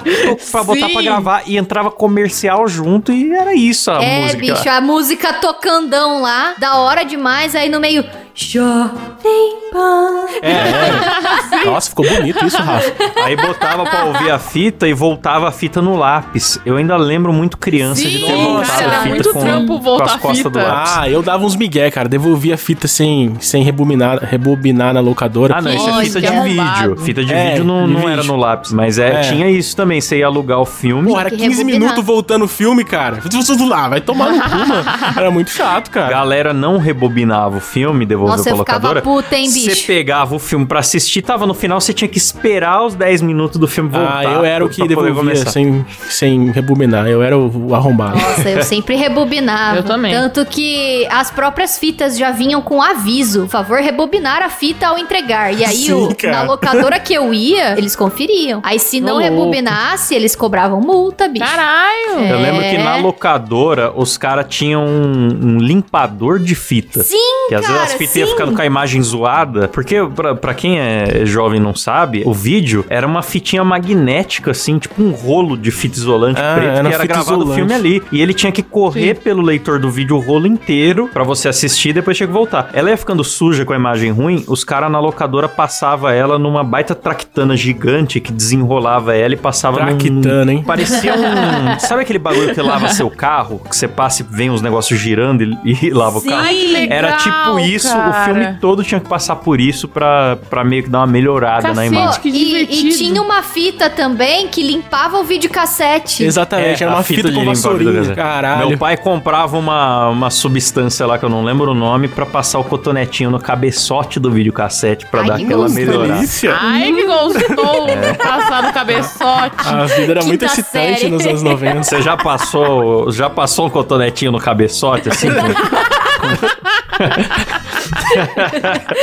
pra 0.51 0.63
botar 0.63 0.89
pra 0.89 1.01
gravar 1.01 1.43
e 1.45 1.57
entrava 1.57 1.91
comercial 1.91 2.67
junto 2.67 3.11
e 3.11 3.31
era 3.33 3.53
isso 3.53 3.91
a 3.91 4.03
É, 4.03 4.21
música. 4.21 4.39
bicho, 4.39 4.69
a 4.69 4.81
música 4.81 5.33
tocandão 5.33 6.21
lá, 6.21 6.53
da 6.57 6.75
hora 6.77 7.03
demais, 7.03 7.55
aí 7.55 7.69
no 7.69 7.79
meio. 7.79 8.03
Jovem 8.39 9.57
Pan. 9.73 10.25
É, 10.43 10.51
é. 10.51 11.65
Nossa, 11.65 11.89
ficou 11.89 12.07
bonito 12.07 12.45
isso, 12.45 12.55
Rafa. 12.61 12.93
Aí 13.25 13.35
botava 13.35 13.83
pra 13.83 14.05
ouvir 14.05 14.29
a 14.29 14.37
fita 14.37 14.87
e 14.87 14.93
voltava 14.93 15.47
a 15.47 15.51
fita 15.51 15.81
no 15.81 15.95
lápis. 15.95 16.59
Eu 16.63 16.77
ainda 16.77 16.95
lembro 16.97 17.33
muito 17.33 17.57
criança 17.57 18.07
de 18.07 18.19
ter 18.19 18.27
Sim, 18.27 18.43
voltado 18.43 18.67
cara, 18.79 18.87
a 18.87 19.01
fita 19.01 19.09
muito 19.09 19.33
com, 19.33 19.39
trampo 19.39 19.79
voltar 19.79 20.03
com 20.05 20.09
as 20.11 20.15
a 20.15 20.19
costas 20.19 20.43
do 20.51 20.59
fita. 20.59 20.71
lápis. 20.71 20.93
Ah, 20.97 21.09
eu 21.09 21.23
dava 21.23 21.43
uns 21.45 21.55
migué, 21.55 21.89
cara. 21.89 22.07
Devolvia 22.07 22.53
a 22.53 22.57
fita 22.57 22.87
sem, 22.87 23.35
sem 23.39 23.63
rebobinar, 23.63 24.19
rebobinar 24.23 24.93
na 24.93 24.99
locadora. 24.99 25.55
Ah, 25.57 25.61
não, 25.61 25.73
isso 25.73 25.89
é 25.89 26.03
fita 26.05 26.21
de 26.21 26.27
que 26.27 26.39
vídeo. 26.41 26.97
Fita 26.97 27.23
de 27.25 27.33
É, 27.33 27.49
vídeo 27.49 27.63
não, 27.65 27.87
não 27.87 27.95
vídeo. 28.01 28.09
era 28.09 28.23
no 28.23 28.35
lápis, 28.35 28.71
mas 28.71 28.99
é, 28.99 29.13
É. 29.15 29.21
tinha 29.21 29.49
isso 29.49 29.75
também. 29.75 29.99
Você 29.99 30.19
ia 30.19 30.27
alugar 30.27 30.59
o 30.59 30.65
filme. 30.65 31.09
Pô, 31.11 31.19
era 31.19 31.31
que 31.31 31.37
15 31.37 31.49
rebobinar. 31.57 31.79
minutos 31.81 32.05
voltando 32.05 32.45
o 32.45 32.47
filme, 32.47 32.83
cara. 32.85 33.17
Tudo 33.17 33.67
lá, 33.67 33.89
vai 33.89 33.99
tomar 33.99 34.29
no 34.31 34.41
cu, 34.43 34.49
mano. 34.67 34.85
Era 35.17 35.31
muito 35.31 35.49
chato, 35.49 35.87
A 35.87 35.91
cara. 35.91 36.09
galera 36.09 36.53
não 36.53 36.77
rebobinava 36.77 37.57
o 37.57 37.61
filme, 37.61 38.05
devolveu 38.05 38.26
Nossa, 38.27 38.43
pra 38.43 38.51
eu 38.53 38.57
ficava 38.57 38.87
locadora. 38.89 39.01
puta, 39.01 39.35
hein, 39.35 39.49
Você 39.49 39.69
bicho? 39.69 39.87
pegava 39.87 40.35
o 40.35 40.39
filme 40.39 40.65
pra 40.65 40.79
assistir, 40.79 41.21
tava 41.21 41.45
no 41.45 41.53
final, 41.53 41.79
você 41.81 41.93
tinha 41.93 42.07
que 42.07 42.17
esperar 42.17 42.83
os 42.85 42.95
10 42.95 43.21
minutos 43.21 43.57
do 43.59 43.67
filme 43.67 43.89
voltar. 43.89 44.17
Ah, 44.19 44.23
eu 44.23 44.45
era 44.45 44.65
o 44.65 44.69
que 44.69 44.87
devolvia 44.87 45.35
sem, 45.45 45.85
sem 46.09 46.51
rebobinar. 46.51 47.07
Eu 47.07 47.21
era 47.23 47.37
o, 47.37 47.69
o 47.69 47.75
arrombado. 47.75 48.17
Nossa, 48.17 48.49
eu 48.49 48.63
sempre 48.63 48.95
rebobinava. 48.95 49.77
Eu 49.77 49.83
também. 49.83 50.13
Tanto 50.13 50.45
que 50.45 51.05
as 51.09 51.29
próprias 51.31 51.77
fitas 51.77 52.17
já 52.17 52.31
vinham 52.31 52.61
com 52.61 52.81
aviso. 52.81 53.41
Por 53.41 53.49
favor, 53.49 53.79
rebobinar 53.79 54.41
a 54.41 54.49
fita 54.49 54.87
ao 54.87 54.97
entregar. 54.97 55.53
E 55.53 55.63
aí, 55.63 55.75
Sim, 55.87 55.93
o- 55.93 56.15
na 56.31 56.43
locadora 56.43 56.99
que 56.99 57.13
eu 57.13 57.33
ia, 57.33 57.77
eles 57.77 57.95
conferiam. 57.95 58.59
Aí, 58.63 58.79
se 58.79 58.99
não 58.99 59.17
rebobinasse, 59.17 60.13
eles 60.15 60.35
cobravam 60.35 60.79
multa, 60.81 61.27
bicho. 61.27 61.45
Caralho! 61.45 62.19
É. 62.19 62.31
Eu 62.33 62.39
lembro 62.41 62.61
que 62.61 62.77
na 62.77 62.95
locadora 62.97 63.91
os 63.95 64.17
caras 64.17 64.45
tinham 64.49 64.85
um, 64.85 65.27
um 65.41 65.57
limpador 65.57 66.39
de 66.39 66.55
fita. 66.55 67.03
Sim, 67.03 67.47
Que 67.49 67.55
às 67.55 67.61
vezes 67.61 67.75
cara, 67.75 67.85
as 67.85 67.93
fitas 67.93 68.13
sim. 68.25 68.31
ficando 68.31 68.53
com 68.53 68.61
a 68.61 68.65
imagem 68.65 69.01
zoada. 69.01 69.67
Porque, 69.67 69.95
pra, 70.15 70.35
pra 70.35 70.53
quem 70.53 70.79
é 70.79 71.21
jovem 71.25 71.59
e 71.59 71.63
não 71.63 71.75
sabe, 71.75 72.23
o 72.25 72.33
vídeo 72.33 72.85
era 72.89 73.05
uma 73.05 73.21
fitinha 73.21 73.63
magnética, 73.63 74.51
assim, 74.51 74.77
tipo 74.79 75.01
um 75.01 75.11
rolo 75.11 75.57
de 75.57 75.71
fita 75.71 75.97
isolante 75.97 76.39
Ah, 76.41 76.55
preto 76.55 76.69
era 76.77 76.89
que 76.89 76.95
era 76.95 77.05
gravado 77.05 77.49
o 77.49 77.53
filme 77.53 77.73
ali. 77.73 78.01
E 78.11 78.21
ele 78.21 78.33
tinha 78.33 78.51
que 78.51 78.61
correr 78.63 79.15
pelo 79.15 79.41
leitor 79.41 79.79
do 79.79 79.89
vídeo 79.89 80.15
o 80.15 80.19
rolo 80.19 80.47
inteiro 80.47 81.09
pra 81.11 81.23
você 81.23 81.47
assistir 81.47 81.89
e 81.89 81.93
depois 81.93 82.17
tinha 82.17 82.27
que 82.27 82.33
voltar. 82.33 82.69
Ela 82.73 82.89
ia 82.89 82.97
ficando 82.97 83.23
suja 83.23 83.65
com 83.65 83.73
a 83.73 83.75
imagem 83.75 84.11
ruim, 84.11 84.43
os 84.47 84.63
caras 84.63 84.91
na 84.91 84.99
locadora 84.99 85.47
passavam 85.47 86.09
ela 86.09 86.37
numa 86.39 86.63
baita 86.63 86.95
tractana 86.95 87.55
gigante 87.55 88.19
que 88.19 88.31
desenrolava 88.31 89.15
ela 89.15 89.33
e 89.33 89.37
passava 89.37 89.79
num- 89.79 89.97
Traquitana, 89.97 90.51
hein? 90.53 90.63
Parecia 90.65 91.13
um. 91.15 91.79
Sabe 91.79 92.01
aquele 92.01 92.19
bagulho 92.19 92.53
que 92.53 92.61
lava 92.61 92.89
seu 92.89 93.09
carro? 93.09 93.59
Que 93.69 93.75
você 93.75 93.87
passa 93.87 94.21
e 94.21 94.25
vem 94.29 94.49
uns 94.49 94.61
negócios 94.61 94.99
girando 94.99 95.43
e, 95.43 95.85
e 95.87 95.89
lava 95.91 96.19
Sim. 96.19 96.27
o 96.27 96.31
carro? 96.31 96.47
Legal, 96.47 96.97
Era 96.97 97.17
tipo 97.17 97.59
isso, 97.59 97.89
cara. 97.89 98.06
O 98.09 98.13
filme 98.25 98.57
todo 98.59 98.83
tinha 98.83 98.99
que 98.99 99.07
passar 99.09 99.35
por 99.37 99.59
isso 99.59 99.87
pra, 99.87 100.37
pra 100.49 100.63
meio 100.63 100.83
que 100.83 100.89
dar 100.89 100.99
uma 100.99 101.07
melhorada 101.07 101.69
na 101.69 101.75
Cacete. 101.83 101.93
imagem. 101.95 102.21
que 102.21 102.29
e, 102.29 102.87
e 102.89 102.89
tinha 102.97 103.21
uma 103.21 103.41
fita 103.43 103.89
também 103.89 104.47
que 104.47 104.61
limpava 104.63 105.17
o 105.19 105.23
videocassete. 105.23 106.23
Exatamente, 106.23 106.83
era 106.83 106.91
É, 106.91 106.93
a 106.93 106.97
uma 106.97 107.03
fita, 107.03 107.29
de 107.29 107.35
com 107.35 107.45
vassourinha. 107.45 108.15
Caralho. 108.15 108.69
Meu 108.69 108.77
pai 108.77 108.97
comprava 108.97 109.57
uma, 109.57 110.09
uma 110.09 110.29
substância 110.29 111.05
lá 111.05 111.17
que 111.17 111.25
eu 111.25 111.29
não 111.29 111.43
lembro 111.43 111.71
o 111.71 111.75
nome 111.75 112.07
pra 112.07 112.25
passar 112.25 112.59
o 112.59 112.63
cotonetinho 112.63 113.29
no 113.29 113.39
cabeçote 113.39 114.19
do 114.19 114.31
videocassete 114.31 115.05
pra 115.07 115.21
Ai, 115.21 115.27
dar 115.27 115.37
que 115.37 115.43
aquela 115.45 115.63
gostoso. 115.63 115.79
melhorada. 115.85 116.13
delícia. 116.13 116.55
Ai, 116.59 116.91
que 116.93 117.05
gostou 117.05 117.87
passar 118.23 118.63
no 118.63 118.73
cabeçote. 118.73 119.67
A 119.67 119.85
vida 119.85 120.11
era 120.13 120.23
muito 120.23 120.39
Quinta 120.41 120.45
excitante 120.45 120.99
série. 121.01 121.09
nos 121.11 121.25
anos 121.25 121.43
90. 121.43 121.83
Você 121.83 122.01
já 122.01 122.15
passou, 122.17 123.11
já 123.11 123.29
passou 123.29 123.67
um 123.67 123.69
cotonetinho 123.69 124.31
no 124.31 124.39
cabeçote 124.39 125.09
assim? 125.09 125.27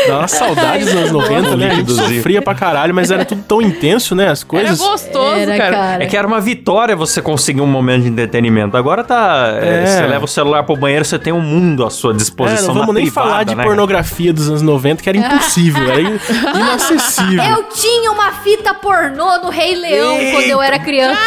Dá 0.09 0.19
uma 0.19 0.29
saudade 0.29 0.85
dos 0.85 0.95
anos 0.95 1.11
90, 1.13 1.57
né? 1.57 1.71
A 1.71 1.75
gente 1.75 1.93
sofria 1.93 2.43
pra 2.43 2.55
caralho, 2.55 2.95
mas 2.95 3.11
era 3.11 3.25
tudo 3.25 3.43
tão 3.43 3.61
intenso, 3.63 4.15
né? 4.15 4.29
As 4.29 4.41
Era 4.41 4.49
coisas. 4.49 4.79
gostoso, 4.79 5.37
Era, 5.37 5.57
cara. 5.57 5.77
cara. 5.77 6.05
É 6.05 6.07
que 6.07 6.17
era 6.17 6.27
uma 6.27 6.41
vitória 6.41 6.95
você 6.97 7.21
conseguir 7.23 7.61
um 7.61 7.67
momento 7.67 8.03
de 8.03 8.09
entretenimento. 8.09 8.77
Agora 8.77 9.03
tá. 9.05 9.59
é, 9.61 9.83
É. 9.83 9.87
Você 9.87 10.07
leva 10.07 10.25
o 10.25 10.29
celular 10.29 10.63
pro 10.63 10.77
banheiro, 10.77 11.05
você 11.05 11.19
tem 11.19 11.33
um 11.33 11.41
mundo 11.41 11.85
à 11.85 11.91
sua 11.91 12.13
É, 12.13 12.17
disposição. 12.17 12.69
não 12.69 12.75
na 12.75 12.81
vamos 12.81 12.95
nem 12.95 13.05
privada, 13.05 13.29
falar 13.29 13.45
de 13.45 13.55
né? 13.55 13.63
pornografia 13.65 14.33
dos 14.33 14.49
anos 14.49 14.63
90, 14.63 15.03
que 15.03 15.09
era 15.09 15.19
impossível, 15.19 15.91
era 15.91 16.01
in- 16.01 16.19
inacessível. 16.55 17.43
Eu 17.45 17.65
tinha 17.65 17.94
uma 18.11 18.33
fita 18.33 18.75
pornô 18.75 19.39
no 19.39 19.51
Rei 19.51 19.75
Leão 19.75 20.17
Eita. 20.19 20.33
quando 20.33 20.51
eu 20.51 20.63
era 20.63 20.79
criança. 20.79 21.19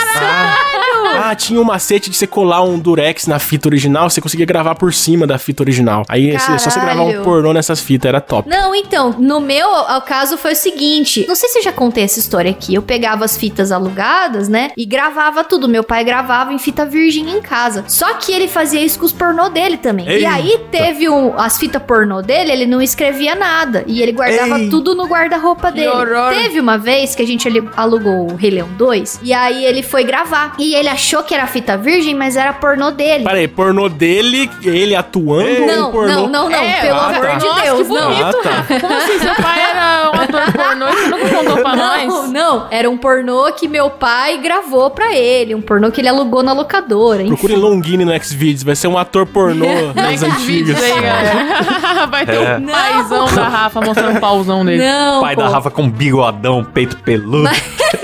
Ah, 1.19 1.33
tinha 1.35 1.59
um 1.59 1.63
macete 1.63 2.09
de 2.09 2.17
você 2.17 2.27
colar 2.27 2.61
um 2.63 2.77
durex 2.77 3.27
na 3.27 3.39
fita 3.39 3.67
original, 3.67 4.09
você 4.09 4.19
conseguia 4.21 4.45
gravar 4.45 4.75
por 4.75 4.93
cima 4.93 5.25
da 5.25 5.37
fita 5.37 5.63
original. 5.63 6.03
Aí 6.07 6.31
é 6.31 6.39
só 6.39 6.57
você 6.57 6.79
gravar 6.79 7.01
um 7.03 7.07
Caralho. 7.07 7.23
pornô 7.23 7.53
nessas 7.53 7.79
fitas, 7.79 8.09
era 8.09 8.21
top. 8.21 8.49
Não, 8.49 8.75
então, 8.75 9.15
no 9.17 9.39
meu 9.39 9.67
o 9.67 10.01
caso 10.01 10.37
foi 10.37 10.53
o 10.53 10.55
seguinte. 10.55 11.25
Não 11.27 11.35
sei 11.35 11.49
se 11.49 11.59
eu 11.59 11.63
já 11.63 11.71
contei 11.71 12.03
essa 12.03 12.19
história 12.19 12.51
aqui. 12.51 12.75
Eu 12.75 12.81
pegava 12.81 13.25
as 13.25 13.37
fitas 13.37 13.71
alugadas, 13.71 14.47
né? 14.49 14.71
E 14.75 14.85
gravava 14.85 15.43
tudo. 15.43 15.67
Meu 15.67 15.83
pai 15.83 16.03
gravava 16.03 16.53
em 16.53 16.59
fita 16.59 16.85
virgem 16.85 17.29
em 17.29 17.41
casa. 17.41 17.83
Só 17.87 18.13
que 18.15 18.31
ele 18.31 18.47
fazia 18.47 18.81
isso 18.83 18.99
com 18.99 19.05
os 19.05 19.11
pornô 19.13 19.49
dele 19.49 19.77
também. 19.77 20.07
E 20.07 20.11
Eita. 20.15 20.29
aí 20.29 20.59
teve 20.71 21.09
um, 21.09 21.37
as 21.39 21.57
fitas 21.57 21.81
pornô 21.81 22.21
dele, 22.21 22.51
ele 22.51 22.65
não 22.65 22.81
escrevia 22.81 23.35
nada. 23.35 23.83
E 23.87 24.01
ele 24.01 24.11
guardava 24.11 24.59
Ei. 24.59 24.69
tudo 24.69 24.95
no 24.95 25.05
guarda-roupa 25.07 25.71
dele. 25.71 25.91
Teve 26.29 26.59
uma 26.67 26.77
vez 26.77 27.15
que 27.15 27.21
a 27.21 27.25
gente 27.25 27.47
alugou 27.77 28.29
o 28.29 28.35
Rei 28.35 28.49
Leão 28.49 28.67
2. 28.77 29.21
E 29.23 29.33
aí 29.33 29.63
ele 29.63 29.81
foi 29.81 30.03
gravar. 30.03 30.53
E 30.59 30.75
ele 30.75 30.89
achou 30.89 31.23
que 31.23 31.33
era 31.33 31.47
fita 31.47 31.77
virgem, 31.77 32.13
mas 32.13 32.35
era 32.35 32.51
pornô 32.51 32.91
dele. 32.91 33.23
Pera 33.23 33.37
aí, 33.37 33.47
pornô 33.47 33.87
dele, 33.87 34.49
ele 34.61 34.93
atuando 34.93 35.61
ou 35.61 35.67
Não, 35.67 35.89
um 35.89 35.91
pornô? 35.93 36.13
não, 36.13 36.27
não, 36.27 36.49
não. 36.49 36.61
É, 36.61 36.81
pelo 36.81 36.99
ah, 36.99 37.07
amor 37.07 37.25
tá. 37.25 37.35
de 37.35 37.45
Nossa, 37.45 37.61
Deus, 37.61 37.87
que 37.87 37.93
não. 37.93 38.07
bonito. 38.09 38.37
Ah, 38.39 38.43
tá. 38.43 38.79
Como 38.81 38.93
assim? 38.93 39.19
Seu 39.19 39.35
pai 39.35 39.61
era 39.61 40.11
pornô 40.27 40.87
e 40.87 40.91
você 40.95 41.07
nunca 41.07 41.29
contou 41.29 41.57
pra 41.57 41.75
Não, 41.75 42.07
nós? 42.07 42.31
não. 42.31 42.67
Era 42.71 42.89
um 42.89 42.97
pornô 42.97 43.51
que 43.53 43.67
meu 43.67 43.89
pai 43.89 44.37
gravou 44.39 44.89
pra 44.89 45.13
ele. 45.15 45.55
Um 45.55 45.61
pornô 45.61 45.91
que 45.91 46.01
ele 46.01 46.07
alugou 46.07 46.43
na 46.43 46.53
locadora. 46.53 47.21
enfim. 47.21 47.29
Procure 47.33 47.55
Longini 47.55 48.05
no 48.05 48.23
Xvideos, 48.23 48.63
vai 48.63 48.75
ser 48.75 48.87
um 48.87 48.97
ator 48.97 49.25
pornô 49.25 49.65
das 49.93 50.19
Xvideos 50.19 50.77
antigas. 50.77 50.83
aí. 50.83 52.07
Vai 52.09 52.25
ter 52.25 52.35
É. 52.35 52.57
um 52.57 52.65
paizão 52.67 53.25
da 53.35 53.47
Rafa 53.47 53.81
mostrando 53.81 54.17
o 54.17 54.21
pauzão 54.21 54.63
dele. 54.63 54.83
Não, 54.83 55.21
Pai 55.21 55.35
pô. 55.35 55.41
da 55.41 55.49
Rafa 55.49 55.69
com 55.69 55.89
bigodão, 55.89 56.63
peito 56.63 56.97
peludo. 56.97 57.43
Não, 57.43 57.51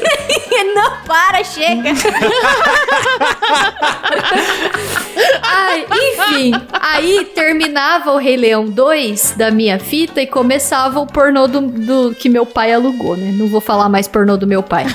para, 1.14 1.44
chega. 1.44 1.92
Ai, 5.44 5.86
enfim, 5.92 6.52
aí 6.82 7.26
terminava 7.36 8.12
o 8.14 8.18
Rei 8.18 8.36
Leão 8.36 8.66
2 8.66 9.36
da 9.38 9.52
minha 9.52 9.78
fita 9.78 10.22
e 10.22 10.26
começava 10.28 11.00
o 11.00 11.06
pornô 11.06 11.48
do, 11.48 11.62
do- 11.62 12.16
que 12.16 12.28
meu 12.30 12.46
pai 12.48 12.74
alugou, 12.74 13.16
né? 13.16 13.32
Não 13.38 13.48
vou 13.48 13.62
falar 13.62 13.88
mais 13.90 14.08
pornô 14.08 14.38
do 14.38 14.48
meu 14.48 14.64
pai. 14.64 14.86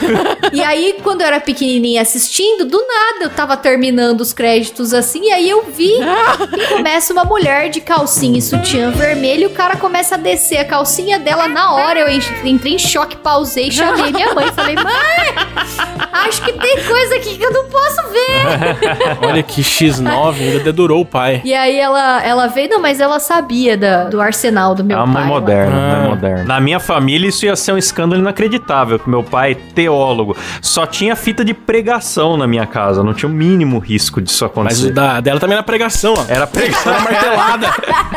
e 0.53 0.61
aí, 0.63 0.97
quando 1.05 1.21
eu 1.21 1.27
era 1.29 1.39
pequenininha 1.41 2.03
assistindo, 2.03 2.65
do 2.65 2.79
nada 2.79 3.25
eu 3.25 3.31
tava 3.31 3.57
terminando 3.57 4.21
os 4.21 4.33
créditos 4.33 4.93
assim, 4.93 5.27
e 5.29 5.33
aí 5.33 5.49
eu 5.49 5.65
vi 5.71 5.93
e 5.93 6.67
começa 6.69 7.13
uma 7.13 7.25
mulher 7.25 7.69
de 7.71 7.81
calcinha 7.81 8.39
e 8.39 8.43
sutiã 8.43 8.91
vermelho 8.91 9.45
e 9.45 9.47
o 9.47 9.51
cara 9.51 9.77
começa 9.77 10.17
a 10.17 10.19
descer 10.19 10.59
a 10.59 10.65
calcinha 10.65 11.19
dela 11.19 11.47
na 11.47 11.73
hora. 11.75 12.01
Eu 12.01 12.09
en- 12.09 12.21
entrei 12.45 12.75
em 12.75 12.79
choque, 12.79 13.17
pausei, 13.17 13.71
chamei 13.71 14.11
minha 14.13 14.35
mãe, 14.35 14.51
falei, 14.53 14.75
mãe, 14.75 16.08
acho 16.13 16.43
que 16.43 16.53
tem 16.53 16.83
coisa 16.85 17.15
aqui 17.17 17.37
que 17.39 17.45
eu 17.45 17.53
não 17.53 17.65
posso 17.67 17.97
ver. 18.11 19.19
Olha 19.27 19.43
que 19.43 19.63
X9, 19.63 20.35
ainda 20.41 20.61
dedurou 20.61 21.01
o 21.03 21.05
pai. 21.07 21.41
E 21.45 21.55
aí 21.55 21.79
ela, 21.79 22.23
ela 22.25 22.47
veio, 22.47 22.69
não, 22.71 22.81
mas 22.81 23.01
ela 23.01 23.19
sabia 23.21 23.77
da- 23.77 24.05
do 24.05 24.21
arsenal 24.21 24.75
do 24.75 24.83
É 24.83 24.85
meu 24.85 24.97
uma 24.99 25.07
mãe 25.07 25.15
pai. 25.15 25.23
lá. 25.23 25.29
moderna, 25.29 25.73
Ah. 25.77 25.97
mãe 26.01 26.09
moderna. 26.11 26.45
Na 26.45 26.61
minha 26.61 26.81
família, 26.81 27.29
isso 27.29 27.45
ia 27.47 27.57
ser 27.57 27.73
um 27.73 27.79
escândalo 27.79 28.21
inacreditável, 28.21 28.99
que 28.99 29.09
meu 29.09 29.23
pai, 29.23 29.55
teólogo, 29.55 30.37
só 30.61 30.87
tinha 30.87 31.15
fita 31.17 31.45
de 31.45 31.55
pregação 31.55 32.37
na 32.37 32.47
minha 32.47 32.67
casa, 32.67 33.03
não 33.03 33.15
tinha 33.15 33.29
o 33.29 33.33
mínimo 33.33 33.79
risco 33.79 34.21
disso 34.21 34.45
Mas 34.45 34.51
acontecer. 34.53 34.87
o 34.89 34.93
da, 34.95 35.21
dela 35.21 35.41
também 35.41 35.55
era 35.55 35.63
pregação, 35.63 36.15
ó. 36.17 36.25
Era 36.29 36.47
pregação. 36.47 36.93
Era 36.93 37.03
martelada. 37.03 37.69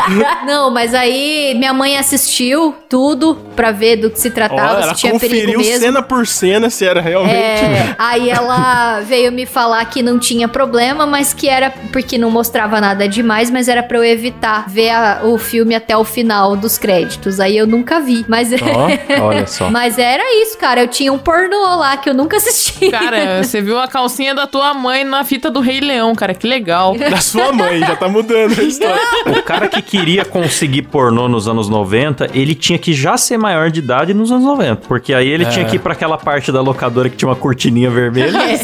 Não, 0.45 0.71
mas 0.71 0.93
aí 0.93 1.53
minha 1.57 1.73
mãe 1.73 1.97
assistiu 1.97 2.75
tudo 2.89 3.35
pra 3.55 3.71
ver 3.71 3.97
do 3.97 4.09
que 4.09 4.19
se 4.19 4.29
tratava, 4.31 4.81
ela 4.81 4.93
se 4.95 5.01
tinha 5.01 5.17
perigo 5.19 5.41
conferiu 5.53 5.59
mesmo. 5.59 5.79
cena 5.85 6.01
por 6.01 6.25
cena 6.27 6.69
se 6.69 6.85
era 6.85 6.99
realmente. 7.01 7.35
É, 7.35 7.80
aí 7.97 8.29
ela 8.29 9.01
veio 9.01 9.31
me 9.31 9.45
falar 9.45 9.83
que 9.85 10.01
não 10.01 10.17
tinha 10.19 10.47
problema, 10.47 11.05
mas 11.05 11.33
que 11.33 11.47
era 11.49 11.69
porque 11.91 12.17
não 12.17 12.29
mostrava 12.31 12.79
nada 12.81 13.07
demais, 13.07 13.49
mas 13.49 13.67
era 13.67 13.83
pra 13.83 13.97
eu 13.97 14.03
evitar 14.05 14.65
ver 14.67 14.89
a- 14.89 15.21
o 15.23 15.37
filme 15.37 15.75
até 15.75 15.95
o 15.95 16.03
final 16.03 16.55
dos 16.55 16.77
créditos. 16.77 17.39
Aí 17.39 17.57
eu 17.57 17.67
nunca 17.67 17.99
vi, 17.99 18.25
mas 18.27 18.49
Ó, 18.53 19.23
olha 19.25 19.47
só. 19.47 19.69
mas 19.71 19.97
era 19.97 20.23
isso, 20.41 20.57
cara. 20.57 20.81
Eu 20.81 20.87
tinha 20.87 21.11
um 21.11 21.17
pornô 21.17 21.75
lá 21.75 21.97
que 21.97 22.09
eu 22.09 22.13
nunca 22.13 22.37
assisti. 22.37 22.89
Cara, 22.89 23.43
você 23.43 23.61
viu 23.61 23.79
a 23.79 23.87
calcinha 23.87 24.33
da 24.35 24.47
tua 24.47 24.73
mãe 24.73 25.03
na 25.03 25.23
fita 25.23 25.49
do 25.49 25.59
Rei 25.59 25.79
Leão, 25.79 26.13
cara. 26.15 26.33
Que 26.33 26.47
legal. 26.47 26.95
Da 26.97 27.17
sua 27.21 27.51
mãe, 27.51 27.79
já 27.79 27.95
tá 27.95 28.07
mudando 28.07 28.59
a 28.59 28.63
história. 28.63 28.99
O 29.27 29.43
cara 29.43 29.67
que 29.67 29.81
queria 29.81 30.23
conseguir 30.25 30.83
pornô 30.83 31.27
nos 31.27 31.47
anos 31.47 31.69
90, 31.69 32.29
ele 32.33 32.55
tinha 32.55 32.77
que 32.77 32.93
já 32.93 33.17
ser 33.17 33.37
maior 33.37 33.69
de 33.69 33.79
idade 33.79 34.13
nos 34.13 34.31
anos 34.31 34.45
90. 34.45 34.81
Porque 34.87 35.13
aí 35.13 35.27
ele 35.27 35.45
É. 35.45 35.49
tinha 35.49 35.65
que 35.65 35.75
ir 35.75 35.79
pra 35.79 35.93
aquela 35.93 36.17
parte 36.17 36.51
da 36.51 36.61
locadora 36.61 37.09
que 37.09 37.15
tinha 37.17 37.29
uma 37.29 37.35
cortininha 37.71 37.89
vermelha. 37.89 38.31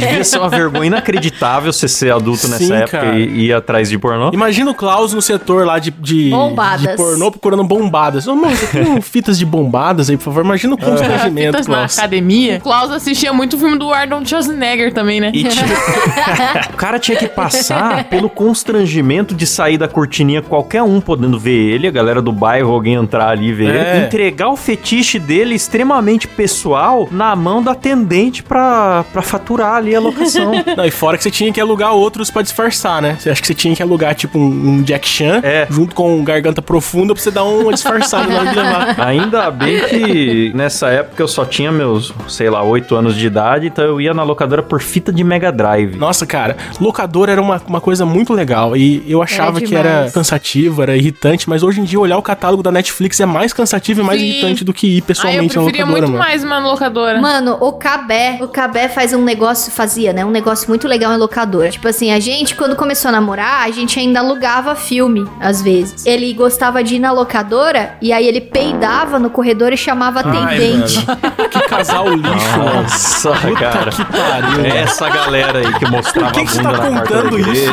Devia 0.00 0.24
ser 0.24 0.38
uma 0.38 0.48
vergonha 0.48 0.86
inacreditável 0.86 1.72
você 1.72 1.88
ser 1.88 2.12
adulto 2.12 2.46
nessa 2.48 2.64
Sim, 2.64 2.72
época 2.72 2.98
cara. 3.00 3.18
e 3.18 3.24
e 3.34 3.46
ir 3.46 3.52
atrás 3.52 3.88
de 3.88 3.98
pornô. 3.98 4.30
Imagina 4.32 4.70
o 4.70 4.74
Klaus 4.74 5.12
no 5.12 5.20
setor 5.20 5.66
lá 5.66 5.78
de, 5.78 5.90
de, 5.90 6.30
Bombadas. 6.30 6.82
de 6.82 6.96
pornô 6.96 7.30
procurando 7.30 7.64
bombadas. 7.64 8.28
Ô, 8.28 8.34
mano, 8.36 8.56
tem 8.70 9.00
fitas 9.00 9.38
de 9.38 9.44
bombadas 9.44 10.08
aí, 10.08 10.16
por 10.16 10.24
favor? 10.24 10.44
Imagina 10.44 10.74
o 10.74 10.78
constrangimento, 10.78 11.52
Fitas 11.52 11.66
na 11.66 11.74
Klaus. 11.78 11.98
academia. 11.98 12.58
O 12.58 12.60
Klaus 12.60 12.90
assistia 12.92 13.32
muito 13.32 13.56
o 13.56 13.58
filme 13.58 13.76
do 13.78 13.92
Arnold 13.92 14.28
Schwarzenegger 14.28 14.92
também, 14.92 15.20
né? 15.20 15.30
E 15.34 15.42
tinha- 15.44 15.64
o 16.72 16.76
cara 16.76 16.98
tinha 16.98 17.16
que 17.16 17.26
passar 17.26 18.04
pelo 18.04 18.28
constrangimento 18.30 19.34
de 19.34 19.46
sair 19.46 19.78
da 19.78 19.88
cortininha, 19.88 20.42
qualquer 20.42 20.82
um 20.82 21.00
podendo 21.00 21.38
ver 21.38 21.72
ele, 21.72 21.88
a 21.88 21.90
galera 21.90 22.20
do 22.22 22.30
bairro, 22.32 22.72
alguém 22.72 22.94
entrar 22.94 23.30
ali 23.30 23.48
e 23.48 23.52
ver 23.52 23.74
É. 23.74 23.96
ele, 23.96 24.06
entregar 24.06 24.48
o 24.48 24.56
fetiche 24.56 25.18
dele 25.18 25.54
extremamente 25.54 26.28
pessoal 26.28 27.08
na 27.10 27.34
mão 27.34 27.62
da 27.62 27.72
atendente 27.72 28.33
pra, 28.42 29.04
pra 29.12 29.22
faturar 29.22 29.74
ali 29.74 29.94
a 29.94 30.00
locação. 30.00 30.52
Não, 30.76 30.84
e 30.84 30.90
fora 30.90 31.16
que 31.16 31.22
você 31.22 31.30
tinha 31.30 31.52
que 31.52 31.60
alugar 31.60 31.92
outros 31.92 32.30
pra 32.30 32.42
disfarçar, 32.42 33.00
né? 33.02 33.16
Você 33.18 33.30
acha 33.30 33.40
que 33.40 33.46
você 33.46 33.54
tinha 33.54 33.74
que 33.74 33.82
alugar, 33.82 34.14
tipo, 34.14 34.38
um, 34.38 34.42
um 34.78 34.82
Jack 34.82 35.06
Chan 35.08 35.40
É. 35.42 35.66
junto 35.70 35.94
com 35.94 36.16
um 36.18 36.24
Garganta 36.24 36.60
Profunda 36.62 37.14
pra 37.14 37.22
você 37.22 37.30
dar 37.30 37.44
uma 37.44 37.72
disfarçada 37.72 38.26
na 38.28 38.40
hora 38.40 38.50
de 38.50 38.56
levar. 38.56 39.00
Ainda 39.06 39.50
bem 39.50 39.80
que 39.88 40.52
nessa 40.54 40.88
época 40.88 41.22
eu 41.22 41.28
só 41.28 41.44
tinha 41.44 41.70
meus, 41.70 42.12
sei 42.28 42.48
lá, 42.50 42.62
8 42.62 42.94
anos 42.94 43.14
de 43.14 43.26
idade, 43.26 43.66
então 43.68 43.84
eu 43.84 44.00
ia 44.00 44.14
na 44.14 44.22
locadora 44.22 44.62
por 44.62 44.80
fita 44.80 45.12
de 45.12 45.22
Mega 45.24 45.50
Drive. 45.52 45.96
Nossa, 45.96 46.26
cara, 46.26 46.56
locador 46.80 47.28
era 47.28 47.40
uma, 47.40 47.60
uma 47.66 47.80
coisa 47.80 48.04
muito 48.06 48.32
legal. 48.32 48.76
E 48.76 49.02
eu 49.10 49.22
achava 49.22 49.60
que 49.60 49.74
era 49.74 50.10
cansativo, 50.12 50.82
era 50.82 50.96
irritante, 50.96 51.48
mas 51.48 51.62
hoje 51.62 51.80
em 51.80 51.84
dia 51.84 51.98
olhar 52.00 52.16
o 52.18 52.22
catálogo 52.22 52.62
da 52.62 52.72
Netflix 52.72 53.20
é 53.20 53.26
mais 53.26 53.52
cansativo 53.52 54.00
e 54.00 54.04
mais 54.04 54.20
Sim. 54.20 54.26
irritante 54.26 54.64
do 54.64 54.72
que 54.72 54.86
ir 54.86 54.94
Ah, 54.94 54.98
eu 54.98 55.04
pessoalmente 55.06 55.56
na 55.56 55.62
preferia 55.62 55.84
locadora, 55.84 56.06
muito 56.06 56.12
mano. 56.12 56.18
mais 56.18 56.44
uma 56.44 56.58
locadora. 56.58 57.20
Mano, 57.20 57.56
o 57.60 57.72
Cabé, 57.72 58.23
o 58.40 58.48
Cabé 58.48 58.88
faz 58.88 59.12
um 59.12 59.22
negócio, 59.22 59.70
fazia, 59.72 60.12
né? 60.12 60.24
Um 60.24 60.30
negócio 60.30 60.68
muito 60.68 60.86
legal 60.86 61.12
em 61.12 61.16
locadora. 61.16 61.70
Tipo 61.70 61.88
assim, 61.88 62.12
a 62.12 62.20
gente, 62.20 62.54
quando 62.54 62.76
começou 62.76 63.08
a 63.08 63.12
namorar, 63.12 63.62
a 63.62 63.70
gente 63.70 63.98
ainda 63.98 64.20
alugava 64.20 64.74
filme, 64.74 65.28
às 65.40 65.62
vezes. 65.62 66.04
Ele 66.06 66.32
gostava 66.34 66.82
de 66.82 66.96
ir 66.96 66.98
na 66.98 67.12
locadora 67.12 67.96
e 68.00 68.12
aí 68.12 68.26
ele 68.26 68.40
peidava 68.40 69.18
no 69.18 69.30
corredor 69.30 69.72
e 69.72 69.76
chamava 69.76 70.20
atendente. 70.20 71.04
mano. 71.06 71.48
Que 71.50 71.60
casal 71.68 72.08
lixo, 72.08 72.58
mano. 72.58 72.82
Nossa, 72.82 73.32
cara. 73.58 73.90
Que 73.90 74.04
pariu. 74.04 74.64
É 74.64 74.78
essa 74.82 75.08
galera 75.08 75.58
aí 75.58 75.72
que 75.74 75.86
mostrava 75.90 76.32
Por 76.32 76.40
que 76.40 76.46
que 76.46 76.58
a 76.58 76.62
bunda 76.62 76.78
tá 76.78 76.88
contando 76.88 77.38
isso? 77.38 77.70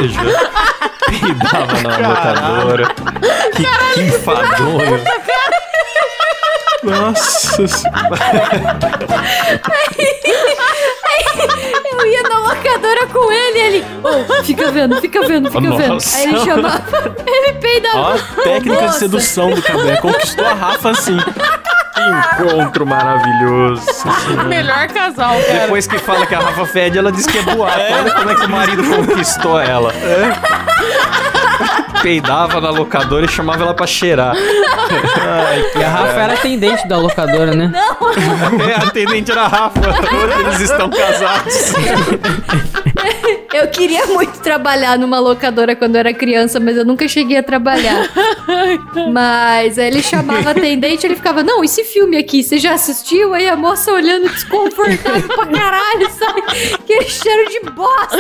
peidava 1.08 1.82
na 1.82 2.08
locadora. 2.10 2.88
Que, 3.56 3.66
que 3.94 4.02
enfadonho. 4.02 5.00
Nossa 6.84 7.68
senhora. 7.68 8.18
Eu 11.92 12.06
ia 12.08 12.24
na 12.24 12.40
locadora 12.40 13.08
com 13.08 13.32
ele 13.32 13.58
e 13.58 13.62
ele, 13.62 13.86
ô, 14.04 14.44
fica 14.44 14.72
vendo, 14.72 15.00
fica 15.02 15.22
vendo, 15.28 15.52
fica 15.52 15.70
vendo. 15.70 15.94
Nossa. 15.94 16.18
Aí 16.18 16.24
ele 16.26 16.40
chamava, 16.40 16.84
ele 17.26 17.54
peidava. 17.54 17.98
Ó, 18.00 18.14
a 18.14 18.44
técnica 18.44 18.78
de 18.78 18.86
Moça. 18.88 19.00
sedução 19.00 19.52
do 19.52 19.62
Cabé. 19.62 19.98
Conquistou 19.98 20.46
a 20.46 20.54
Rafa 20.54 20.90
assim. 20.92 21.18
Que 21.94 22.46
encontro 22.46 22.86
maravilhoso. 22.86 23.86
Melhor 24.48 24.88
casal, 24.88 25.36
cara. 25.42 25.60
Depois 25.60 25.86
que 25.86 26.00
fala 26.00 26.26
que 26.26 26.34
a 26.34 26.40
Rafa 26.40 26.66
fede, 26.66 26.98
ela 26.98 27.12
diz 27.12 27.26
que 27.28 27.38
é 27.38 27.42
boato. 27.44 27.78
Olha 27.80 28.12
como 28.12 28.30
é 28.30 28.36
que 28.36 28.46
o 28.46 28.50
marido 28.50 28.84
conquistou 28.84 29.60
ela. 29.60 29.94
Peidava 32.02 32.60
na 32.60 32.70
locadora 32.70 33.26
e 33.26 33.30
chamava 33.30 33.64
ela 33.64 33.74
pra 33.74 33.88
cheirar. 33.88 34.36
E 35.76 35.84
a 35.84 35.88
Rafa 35.90 36.20
era 36.20 36.34
atendente 36.34 36.88
da 36.88 36.98
locadora, 36.98 37.56
né? 37.56 37.72
É, 38.70 38.74
a 38.74 38.88
atendente 38.88 39.32
era 39.32 39.44
a 39.44 39.48
Rafa. 39.48 39.80
Hoje 39.80 40.40
eles 40.46 40.60
estão 40.62 40.90
casados. 40.90 41.74
Eu 43.54 43.68
queria 43.68 44.06
muito 44.08 44.40
trabalhar 44.40 44.98
numa 44.98 45.20
locadora 45.20 45.76
quando 45.76 45.96
eu 45.96 46.00
era 46.00 46.14
criança, 46.14 46.60
mas 46.60 46.78
eu 46.78 46.86
nunca 46.86 47.08
cheguei 47.08 47.38
a 47.38 47.44
trabalhar. 47.44 48.08
mas 49.12 49.78
aí 49.78 49.88
ele 49.88 50.02
chamava 50.02 50.50
a 50.50 50.52
atendente, 50.52 51.06
ele 51.06 51.16
ficava, 51.16 51.44
não, 51.44 51.64
esse 51.64 51.84
filme 51.84 52.18
aqui, 52.18 52.44
você 52.44 52.58
já 52.58 52.74
assistiu? 52.74 53.34
Aí 53.34 53.48
a 53.48 53.56
moça 53.56 53.92
olhando 53.92 54.30
desconfortável 54.30 55.28
pra 55.28 55.46
caralho, 55.48 56.10
sabe? 56.12 56.42
Aquele 56.74 57.06
cheiro 57.10 57.50
de 57.50 57.60
bosta. 57.72 58.18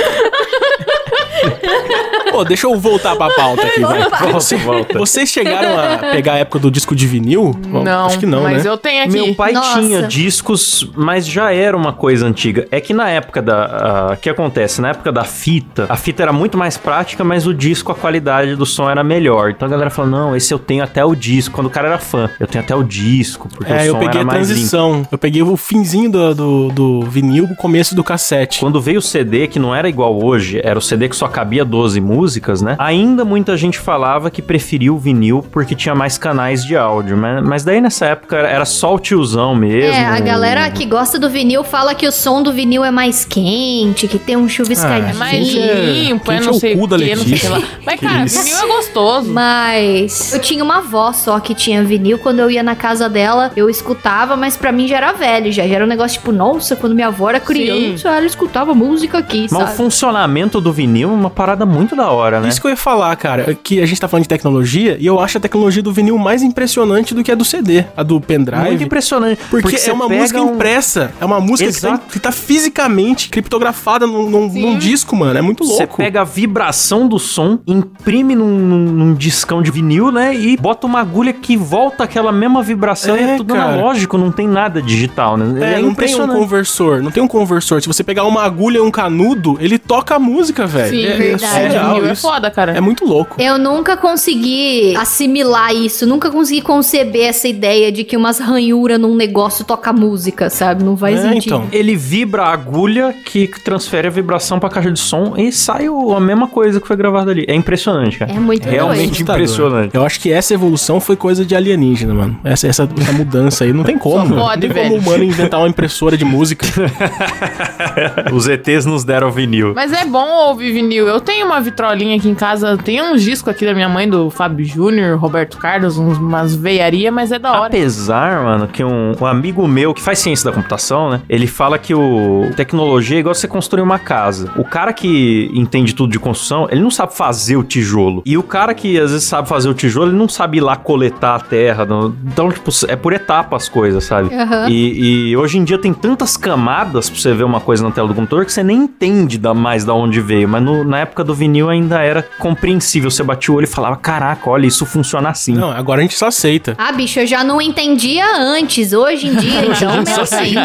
Pô, 2.31 2.43
deixa 2.43 2.67
eu 2.67 2.77
voltar 2.77 3.15
pra 3.15 3.29
pauta 3.33 3.65
aqui, 3.65 3.81
vai. 3.81 4.01
Volta, 4.09 4.57
volta. 4.57 4.97
Vocês 4.97 5.29
chegaram 5.29 5.77
a 5.77 5.97
pegar 6.11 6.33
a 6.33 6.37
época 6.39 6.59
do 6.59 6.69
disco 6.69 6.95
de 6.95 7.07
vinil? 7.07 7.53
Bom, 7.67 7.83
Não, 7.83 8.05
Acho 8.05 8.19
que 8.19 8.25
não, 8.25 8.43
mas 8.43 8.63
né? 8.63 8.69
eu 8.69 8.77
tenho 8.77 9.03
aqui. 9.03 9.11
Meu 9.11 9.35
pai 9.35 9.53
Nossa. 9.53 9.79
tinha 9.79 10.03
discos, 10.03 10.89
mas 10.95 11.25
já 11.25 11.53
era 11.53 11.75
uma 11.75 11.93
coisa 11.93 12.25
antiga. 12.25 12.67
É 12.71 12.79
que 12.81 12.93
na 12.93 13.09
época 13.09 13.41
da. 13.41 14.11
O 14.13 14.17
que 14.17 14.29
acontece? 14.29 14.81
Na 14.81 14.89
época 14.89 15.11
da 15.11 15.20
fita, 15.23 15.85
a 15.89 15.95
fita 15.95 16.23
era 16.23 16.31
muito 16.33 16.57
mais 16.57 16.77
prática, 16.77 17.23
mas 17.23 17.45
o 17.47 17.53
disco, 17.53 17.91
a 17.91 17.95
qualidade 17.95 18.55
do 18.55 18.65
som 18.65 18.89
era 18.89 19.03
melhor. 19.03 19.51
Então 19.51 19.67
a 19.67 19.71
galera 19.71 19.89
fala: 19.89 20.07
não, 20.07 20.35
esse 20.35 20.53
eu 20.53 20.59
tenho 20.59 20.83
até 20.83 21.03
o 21.03 21.15
disco. 21.15 21.53
Quando 21.55 21.67
o 21.67 21.69
cara 21.69 21.87
era 21.87 21.97
fã, 21.97 22.29
eu 22.39 22.47
tenho 22.47 22.63
até 22.63 22.75
o 22.75 22.83
disco, 22.83 23.47
porque 23.49 23.71
o 23.71 23.75
É, 23.75 23.87
eu 23.87 23.93
som 23.93 23.99
peguei 23.99 24.21
era 24.21 24.21
a 24.21 24.25
mais 24.25 24.47
limpo. 24.49 24.53
transição. 24.59 25.07
Eu 25.11 25.17
peguei 25.17 25.41
o 25.43 25.57
finzinho 25.57 26.09
do, 26.11 26.33
do, 26.35 26.67
do 26.69 27.01
vinil, 27.03 27.45
o 27.45 27.55
começo 27.55 27.95
do 27.95 28.03
cassete. 28.03 28.59
Quando 28.59 28.79
veio 28.81 28.99
o 28.99 29.01
CD, 29.01 29.47
que 29.47 29.59
não 29.59 29.73
era 29.75 29.87
igual 29.89 30.23
hoje, 30.23 30.59
era 30.63 30.77
o 30.77 30.81
CD 30.81 31.09
que 31.09 31.15
só 31.15 31.27
cabia 31.27 31.63
12 31.65 31.99
músicas, 32.01 32.61
né? 32.61 32.75
Ainda 32.79 33.23
muita 33.25 33.55
gente 33.57 33.79
falava 33.79 34.29
que 34.31 34.41
preferia 34.41 34.93
o 34.93 34.97
vinil 34.97 35.45
porque 35.51 35.75
tinha 35.75 35.93
mais 35.95 36.17
canais 36.17 36.63
de 36.63 36.75
áudio. 36.77 37.17
Mas, 37.17 37.43
mas 37.43 37.63
daí 37.63 37.81
nessa 37.81 38.05
época 38.07 38.35
era- 38.37 38.49
era 38.49 38.65
só 38.65 38.95
o 38.95 38.99
tiozão 38.99 39.55
mesmo. 39.55 39.91
É, 39.93 40.05
a 40.05 40.19
galera 40.19 40.69
que 40.69 40.85
gosta 40.85 41.17
do 41.19 41.29
vinil 41.29 41.63
fala 41.63 41.93
que 41.95 42.07
o 42.07 42.11
som 42.11 42.41
do 42.41 42.51
vinil 42.53 42.83
é 42.83 42.91
mais 42.91 43.25
quente, 43.25 44.07
que 44.07 44.17
tem 44.19 44.35
um 44.35 44.47
chuviscadinho. 44.47 45.10
É 45.11 45.17
mais 45.17 45.55
é- 45.55 45.81
limpo, 45.85 46.31
é 46.31 46.39
não 46.39 46.47
é 46.47 46.49
o 46.49 46.53
sei 46.53 46.73
o 46.75 46.87
que, 46.87 47.15
não 47.15 47.23
sei 47.23 47.33
o 47.35 47.39
que 47.39 47.47
lá. 47.47 47.61
Mas, 47.85 47.99
cara, 47.99 48.25
isso. 48.25 48.41
vinil 48.43 48.57
é 48.57 48.67
gostoso. 48.67 49.31
Mas 49.31 50.33
eu 50.33 50.39
tinha 50.39 50.63
uma 50.63 50.77
avó 50.77 51.11
só 51.13 51.39
que 51.39 51.53
tinha 51.53 51.83
vinil. 51.83 52.17
Quando 52.19 52.39
eu 52.39 52.49
ia 52.51 52.63
na 52.63 52.75
casa 52.75 53.07
dela, 53.09 53.51
eu 53.55 53.69
escutava, 53.69 54.35
mas 54.35 54.55
pra 54.57 54.71
mim 54.71 54.87
já 54.87 54.97
era 54.97 55.11
velho, 55.13 55.51
já, 55.51 55.67
já 55.67 55.75
era 55.75 55.85
um 55.85 55.87
negócio 55.87 56.19
tipo, 56.19 56.31
nossa, 56.31 56.75
quando 56.75 56.93
minha 56.95 57.07
avó 57.07 57.29
era 57.29 57.39
criança, 57.39 58.09
ela 58.09 58.25
escutava 58.25 58.73
música 58.73 59.17
aqui, 59.17 59.47
Mas 59.49 59.61
o 59.61 59.65
sabe? 59.65 59.77
funcionamento 59.77 60.59
do 60.61 60.71
vinil 60.71 61.09
é 61.09 61.13
uma 61.13 61.29
parada 61.29 61.65
muito 61.65 61.95
da 61.95 62.09
hora, 62.11 62.39
né? 62.39 62.49
Isso 62.49 62.59
que 62.61 62.67
eu 62.67 62.71
ia 62.71 62.77
falar, 62.77 63.15
cara, 63.15 63.57
que 63.63 63.81
a 63.81 63.85
gente 63.85 63.99
tá 63.99 64.07
falando 64.07 64.23
de 64.23 64.29
tecnologia 64.29 64.97
e 64.99 65.05
eu 65.05 65.19
acho 65.19 65.37
a 65.37 65.41
tecnologia 65.41 65.81
do 65.83 65.91
vinil 65.91 66.17
mais 66.17 66.41
impressionante 66.43 67.13
do 67.13 67.23
que 67.23 67.31
a 67.31 67.35
do 67.35 67.43
CD, 67.45 67.85
a 67.95 68.03
do 68.03 68.19
pendrive. 68.21 68.61
Muito 68.63 68.83
impressionante. 68.83 69.39
Porque, 69.49 69.77
você 69.77 69.89
é 69.89 69.93
uma 69.93 70.07
música 70.07 70.41
um- 70.41 70.53
impressa, 70.55 71.11
é 71.19 71.25
uma 71.25 71.39
música 71.39 71.71
que 71.71 71.81
tá, 71.81 71.97
que 71.97 72.19
tá 72.19 72.31
fisicamente 72.31 73.29
criptografada 73.29 74.05
num, 74.05 74.29
num- 74.29 74.47
num 74.47 74.77
disco, 74.77 75.00
mano. 75.15 75.37
É 75.37 75.41
muito 75.41 75.63
Você 75.65 75.79
louco. 75.83 75.97
pega 75.97 76.21
a 76.21 76.23
vibração 76.23 77.07
do 77.07 77.17
som, 77.19 77.59
imprime 77.67 78.35
num, 78.35 78.47
num, 78.47 78.77
num 78.91 79.13
discão 79.13 79.61
de 79.61 79.71
vinil, 79.71 80.11
né? 80.11 80.35
E 80.35 80.57
bota 80.57 80.85
uma 80.87 80.99
agulha 80.99 81.33
que 81.33 81.55
volta 81.57 82.03
aquela 82.03 82.31
mesma 82.31 82.61
vibração 82.61 83.15
e 83.15 83.19
É, 83.19 83.23
é 83.33 83.37
tudo 83.37 83.53
cara. 83.53 83.73
analógico, 83.73 84.17
não 84.17 84.31
tem 84.31 84.47
nada 84.47 84.81
digital, 84.81 85.37
né? 85.37 85.75
É, 85.77 85.81
não 85.81 85.93
tem 85.93 86.15
um 86.19 86.27
conversor, 86.27 87.01
não 87.01 87.11
tem 87.11 87.21
um 87.23 87.27
conversor. 87.27 87.81
Se 87.81 87.87
você 87.87 88.03
pegar 88.03 88.23
uma 88.25 88.43
agulha 88.43 88.77
e 88.77 88.81
um 88.81 88.91
canudo, 88.91 89.57
ele 89.59 89.77
toca 89.77 90.15
a 90.15 90.19
música, 90.19 90.65
velho. 90.67 90.89
Sim, 90.89 91.05
é, 91.05 91.15
verdade. 91.15 91.43
É, 91.43 91.69
surreal 91.69 92.05
é 92.05 92.11
isso. 92.11 92.21
foda, 92.21 92.51
cara. 92.51 92.71
É 92.73 92.81
muito 92.81 93.05
louco. 93.05 93.35
Eu 93.41 93.57
nunca 93.57 93.95
consegui 93.97 94.95
assimilar 94.95 95.73
isso, 95.73 96.05
nunca 96.05 96.29
consegui 96.29 96.61
conceber 96.61 97.27
essa 97.27 97.47
ideia 97.47 97.91
de 97.91 98.03
que 98.03 98.15
umas 98.17 98.39
ranhuras 98.39 98.99
num 98.99 99.15
negócio 99.15 99.65
toca 99.65 99.91
música, 99.93 100.49
sabe? 100.49 100.83
Não 100.83 100.95
faz 100.97 101.19
É, 101.19 101.29
sentido. 101.29 101.55
então. 101.55 101.67
Ele 101.71 101.95
vibra 101.95 102.43
a 102.43 102.53
agulha 102.53 103.13
que 103.25 103.47
transfere 103.63 104.07
a 104.07 104.11
vibração 104.11 104.59
pra 104.59 104.69
caixa 104.69 104.90
de 104.91 104.99
som 104.99 105.33
e 105.37 105.51
sai 105.51 105.89
o- 105.89 106.13
a 106.15 106.19
mesma 106.19 106.47
coisa 106.47 106.79
que 106.81 106.87
foi 106.87 106.95
gravada 106.95 107.31
ali. 107.31 107.45
É 107.47 107.55
impressionante, 107.55 108.17
cara. 108.19 108.31
É 108.31 108.39
muito 108.39 108.67
Realmente 108.67 108.97
doido. 108.97 109.11
Assustador. 109.11 109.35
impressionante. 109.41 109.95
Eu 109.95 110.05
acho 110.05 110.19
que 110.19 110.31
essa 110.31 110.53
evolução 110.53 110.99
foi 110.99 111.15
coisa 111.15 111.45
de 111.45 111.55
alienígena, 111.55 112.13
mano. 112.13 112.39
Essa, 112.43 112.67
essa, 112.67 112.89
essa 112.99 113.11
mudança 113.13 113.63
aí 113.63 113.73
não 113.73 113.83
tem 113.83 113.97
como. 113.97 114.17
Só 114.17 114.25
mano. 114.29 114.41
pode, 114.41 114.67
não 114.67 114.73
tem 114.73 114.83
velho. 114.83 114.95
como 114.95 115.01
o 115.01 115.07
humano 115.09 115.23
inventar 115.23 115.59
uma 115.59 115.69
impressora 115.69 116.17
de 116.17 116.25
música. 116.25 116.65
Os 118.33 118.47
ETs 118.47 118.85
nos 118.85 119.03
deram 119.03 119.31
vinil. 119.31 119.73
Mas 119.75 119.91
é 119.93 120.05
bom 120.05 120.47
ouvir 120.47 120.71
vinil. 120.71 121.07
Eu 121.07 121.19
tenho 121.19 121.45
uma 121.45 121.59
vitrolinha 121.61 122.15
aqui 122.17 122.29
em 122.29 122.35
casa, 122.35 122.77
tem 122.77 123.01
uns 123.01 123.21
discos 123.21 123.49
aqui 123.53 123.65
da 123.65 123.73
minha 123.73 123.89
mãe, 123.89 124.09
do 124.09 124.29
Fábio 124.29 124.65
Júnior, 124.65 125.17
Roberto 125.17 125.57
Carlos, 125.57 125.97
uns, 125.97 126.17
umas 126.17 126.55
veiaria, 126.55 127.11
mas 127.11 127.31
é 127.31 127.39
da 127.39 127.51
hora. 127.53 127.67
Apesar, 127.67 128.43
mano, 128.43 128.67
que 128.67 128.83
um, 128.83 129.13
um 129.19 129.25
amigo 129.25 129.67
meu 129.67 129.93
que 129.93 130.01
faz 130.01 130.19
ciência 130.19 130.49
da 130.49 130.55
computação, 130.55 131.09
né? 131.09 131.21
Ele 131.29 131.47
fala 131.47 131.77
que 131.77 131.93
o 131.93 132.49
tecnologia 132.55 133.17
é 133.17 133.19
igual 133.19 133.35
você 133.35 133.47
construir 133.47 133.81
uma 133.81 133.99
casa. 133.99 134.51
O 134.57 134.63
cara 134.63 134.80
que 134.93 135.49
entende 135.53 135.93
tudo 135.93 136.11
de 136.11 136.19
construção, 136.19 136.67
ele 136.71 136.81
não 136.81 136.89
sabe 136.91 137.15
fazer 137.15 137.55
o 137.57 137.63
tijolo. 137.63 138.21
E 138.25 138.37
o 138.37 138.43
cara 138.43 138.73
que 138.73 138.99
às 138.99 139.11
vezes 139.11 139.27
sabe 139.27 139.47
fazer 139.47 139.69
o 139.69 139.73
tijolo, 139.73 140.09
ele 140.11 140.17
não 140.17 140.27
sabe 140.27 140.57
ir 140.57 140.61
lá 140.61 140.75
coletar 140.75 141.35
a 141.35 141.39
terra. 141.39 141.85
não- 141.85 142.15
Então, 142.25 142.51
tipo, 142.51 142.71
é 142.87 142.95
por 142.95 143.13
etapa 143.13 143.55
as 143.55 143.69
coisas, 143.69 144.03
sabe? 144.03 144.33
Aham. 144.33 144.67
E, 144.69 145.29
e 145.31 145.37
hoje 145.37 145.57
em 145.57 145.63
dia 145.63 145.77
tem 145.77 145.93
tantas 145.93 146.35
camadas 146.35 147.09
pra 147.09 147.19
você 147.19 147.33
ver 147.33 147.43
uma 147.43 147.59
coisa 147.59 147.83
na 147.83 147.91
tela 147.91 148.07
do 148.07 148.13
computador 148.15 148.45
que 148.45 148.51
você 148.53 148.63
nem 148.63 148.77
entende 148.77 149.37
da, 149.37 149.53
mais 149.53 149.85
da 149.85 149.93
onde 149.93 150.19
veio. 150.19 150.47
Mas 150.49 150.63
no- 150.63 150.83
na 150.83 150.99
época 150.99 151.23
do 151.23 151.33
vinil 151.35 151.69
ainda 151.69 152.01
era 152.01 152.23
compreensível. 152.39 153.09
Você 153.11 153.23
batia 153.23 153.53
o 153.53 153.57
olho 153.57 153.65
e 153.65 153.67
falava: 153.67 153.95
Caraca, 153.97 154.49
olha, 154.49 154.65
isso 154.65 154.85
funciona 154.85 155.29
assim. 155.29 155.53
Não, 155.53 155.71
agora 155.71 155.99
a 155.99 156.03
gente 156.03 156.17
só 156.17 156.27
aceita. 156.27 156.75
Ah, 156.77 156.91
bicho, 156.91 157.19
eu 157.19 157.27
já 157.27 157.43
não 157.43 157.61
entendia 157.61 158.25
antes. 158.37 158.93
Hoje 158.93 159.27
em 159.27 159.35
dia, 159.35 159.65
então, 159.65 159.91
menos 160.03 160.31
ainda. 160.33 160.61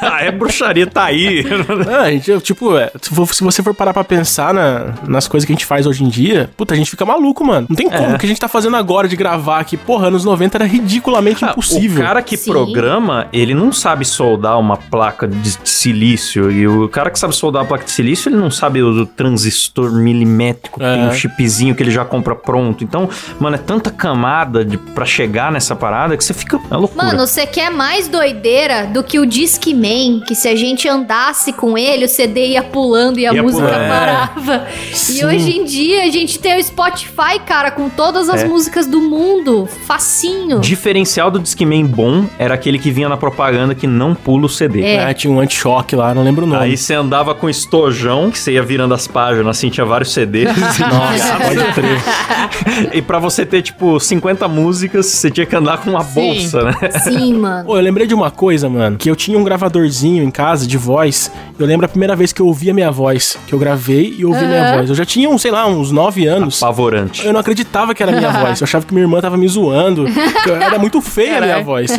ah, 0.00 0.22
é 0.22 0.30
bruxaria, 0.30 0.86
tá 0.86 1.04
aí. 1.04 1.44
Não, 1.86 2.00
a 2.00 2.10
gente, 2.10 2.30
eu, 2.30 2.40
tipo, 2.40 2.76
é, 2.76 2.90
se 3.30 3.42
você 3.52 3.62
for 3.62 3.74
parar 3.74 3.92
pra 3.94 4.04
pensar 4.04 4.52
na- 4.52 4.94
nas 5.06 5.26
coisas 5.28 5.46
que 5.46 5.52
a 5.52 5.54
gente 5.54 5.64
faz 5.66 5.86
hoje 5.86 6.04
em 6.04 6.08
dia, 6.08 6.50
puta, 6.56 6.74
a 6.74 6.76
gente 6.76 6.90
fica 6.90 7.04
maluco, 7.04 7.44
mano. 7.44 7.66
Não 7.68 7.76
tem 7.76 7.88
como. 7.88 8.14
O 8.14 8.18
que 8.18 8.26
a 8.26 8.28
gente 8.28 8.40
tá 8.40 8.48
fazendo 8.48 8.76
agora 8.76 9.08
de 9.08 9.16
gravar 9.16 9.60
aqui, 9.60 9.76
porra, 9.76 10.08
anos 10.08 10.24
90 10.24 10.56
era 10.58 10.64
ridiculamente 10.64 11.44
impossível. 11.44 12.00
O 12.02 12.04
cara 12.06 12.22
que 12.22 12.36
Sim. 12.36 12.50
programa, 12.50 13.26
ele 13.32 13.54
não 13.54 13.72
sabe 13.72 14.04
soldar 14.04 14.58
uma 14.58 14.76
placa 14.76 15.26
de 15.26 15.56
silício. 15.64 16.50
E 16.50 16.66
o 16.66 16.88
cara 16.88 17.10
que 17.10 17.18
sabe 17.18 17.34
soldar 17.34 17.62
uma 17.62 17.68
placa 17.68 17.84
de 17.84 17.90
silício, 17.90 18.28
ele 18.28 18.36
não 18.36 18.50
sabe 18.50 18.82
o 18.82 19.06
transistor 19.06 19.92
milimétrico, 19.92 20.78
que 20.80 20.84
É. 20.86 20.94
tem 20.94 21.06
um 21.08 21.12
chipzinho 21.12 21.74
que 21.74 21.82
ele 21.82 21.90
já 21.90 22.04
compra 22.04 22.34
pronto. 22.34 22.82
Então, 22.84 23.08
mano, 23.38 23.56
é 23.56 23.58
tanta 23.58 23.90
camada 23.90 24.64
de, 24.64 24.76
pra 24.76 25.04
chegar 25.04 25.50
nessa 25.52 25.74
parada 25.76 26.16
que 26.16 26.24
você 26.24 26.34
fica. 26.34 26.58
É 26.70 26.76
loucura. 26.76 27.06
Mano, 27.06 27.26
você 27.26 27.46
quer 27.46 27.70
mais 27.70 28.08
doideira 28.08 28.86
do 28.86 29.02
que 29.02 29.18
o 29.18 29.26
Discman, 29.26 30.20
que 30.26 30.34
se 30.34 30.48
a 30.48 30.56
gente 30.56 30.88
andasse 30.88 31.52
com 31.52 31.76
ele, 31.78 32.04
o 32.04 32.08
CD 32.08 32.48
ia 32.48 32.62
pulando 32.62 33.18
e 33.18 33.26
a 33.38 33.42
música 33.42 33.62
pulando. 33.66 33.88
parava. 33.88 34.66
Sim. 34.92 35.20
E 35.20 35.24
hoje 35.24 35.56
em 35.58 35.64
dia 35.64 36.04
a 36.04 36.10
gente 36.10 36.38
tem 36.38 36.58
o 36.58 36.62
Spotify, 36.62 37.38
cara, 37.44 37.70
com 37.70 37.88
todas 37.88 38.28
as 38.28 38.42
É. 38.42 38.48
músicas 38.48 38.86
do 38.86 39.00
mundo. 39.00 39.68
Facinho. 39.86 40.60
Diferencial 40.60 41.30
do 41.30 41.38
Discman 41.38 41.84
bom 41.86 42.26
era 42.38 42.54
aquele 42.54 42.78
que 42.78 42.90
vinha 42.90 43.08
na 43.08 43.16
propaganda 43.16 43.74
que 43.74 43.86
não 43.86 44.14
pula 44.14 44.46
o 44.46 44.48
CD. 44.48 44.82
É. 44.82 45.10
É, 45.10 45.14
tinha 45.14 45.32
um 45.32 45.40
anti-choque 45.40 45.94
lá, 45.96 46.14
não 46.14 46.22
lembro 46.22 46.44
o 46.44 46.48
nome. 46.48 46.62
Aí 46.62 46.76
você 46.76 46.94
andava 46.94 47.34
com 47.34 47.48
estojão, 47.48 48.30
que 48.30 48.38
você 48.38 48.52
ia 48.52 48.62
virando 48.62 48.94
as 48.94 49.06
páginas, 49.06 49.56
assim, 49.56 49.68
tinha 49.70 49.84
vários 49.86 50.12
CDs. 50.12 50.48
Nossa, 50.78 51.36
pode 51.36 51.72
crer. 51.72 52.96
e 52.96 53.02
pra 53.02 53.18
você 53.18 53.44
ter, 53.46 53.62
tipo, 53.62 53.98
50 54.00 54.48
músicas, 54.48 55.06
você 55.06 55.30
tinha 55.30 55.46
que 55.46 55.54
andar 55.56 55.78
com 55.78 55.90
uma 55.90 56.02
Sim. 56.04 56.14
bolsa, 56.14 56.62
né? 56.62 56.74
Sim, 57.02 57.34
mano. 57.34 57.66
Pô, 57.66 57.76
eu 57.76 57.82
lembrei 57.82 58.06
de 58.06 58.14
uma 58.14 58.30
coisa, 58.30 58.68
mano, 58.68 58.96
que 58.96 59.10
eu 59.10 59.16
tinha 59.16 59.38
um 59.38 59.44
gravadorzinho 59.44 60.22
em 60.22 60.30
casa 60.30 60.66
de 60.66 60.76
voz. 60.76 61.30
Eu 61.58 61.66
lembro 61.66 61.86
a 61.86 61.88
primeira 61.88 62.14
vez 62.16 62.32
que 62.32 62.40
eu 62.40 62.46
ouvi 62.46 62.70
a 62.70 62.74
minha 62.74 62.90
voz, 62.90 63.15
que 63.46 63.52
eu 63.52 63.58
gravei 63.58 64.14
e 64.18 64.24
ouvi 64.24 64.44
minha 64.46 64.76
voz. 64.76 64.88
Eu 64.90 64.94
já 64.94 65.04
tinha, 65.04 65.28
um, 65.28 65.38
sei 65.38 65.50
lá, 65.50 65.66
uns 65.66 65.90
9 65.90 66.26
anos. 66.26 66.62
Apavorante. 66.62 67.26
Eu 67.26 67.32
não 67.32 67.40
acreditava 67.40 67.94
que 67.94 68.02
era 68.02 68.12
minha 68.12 68.30
voz. 68.32 68.60
Eu 68.60 68.64
achava 68.64 68.84
que 68.86 68.92
minha 68.94 69.04
irmã 69.04 69.20
tava 69.20 69.36
me 69.36 69.46
zoando. 69.48 70.06
Era 70.46 70.78
muito 70.78 71.00
feia 71.00 71.38
a 71.38 71.40
minha 71.40 71.46
Caralho. 71.48 71.64
voz. 71.64 71.90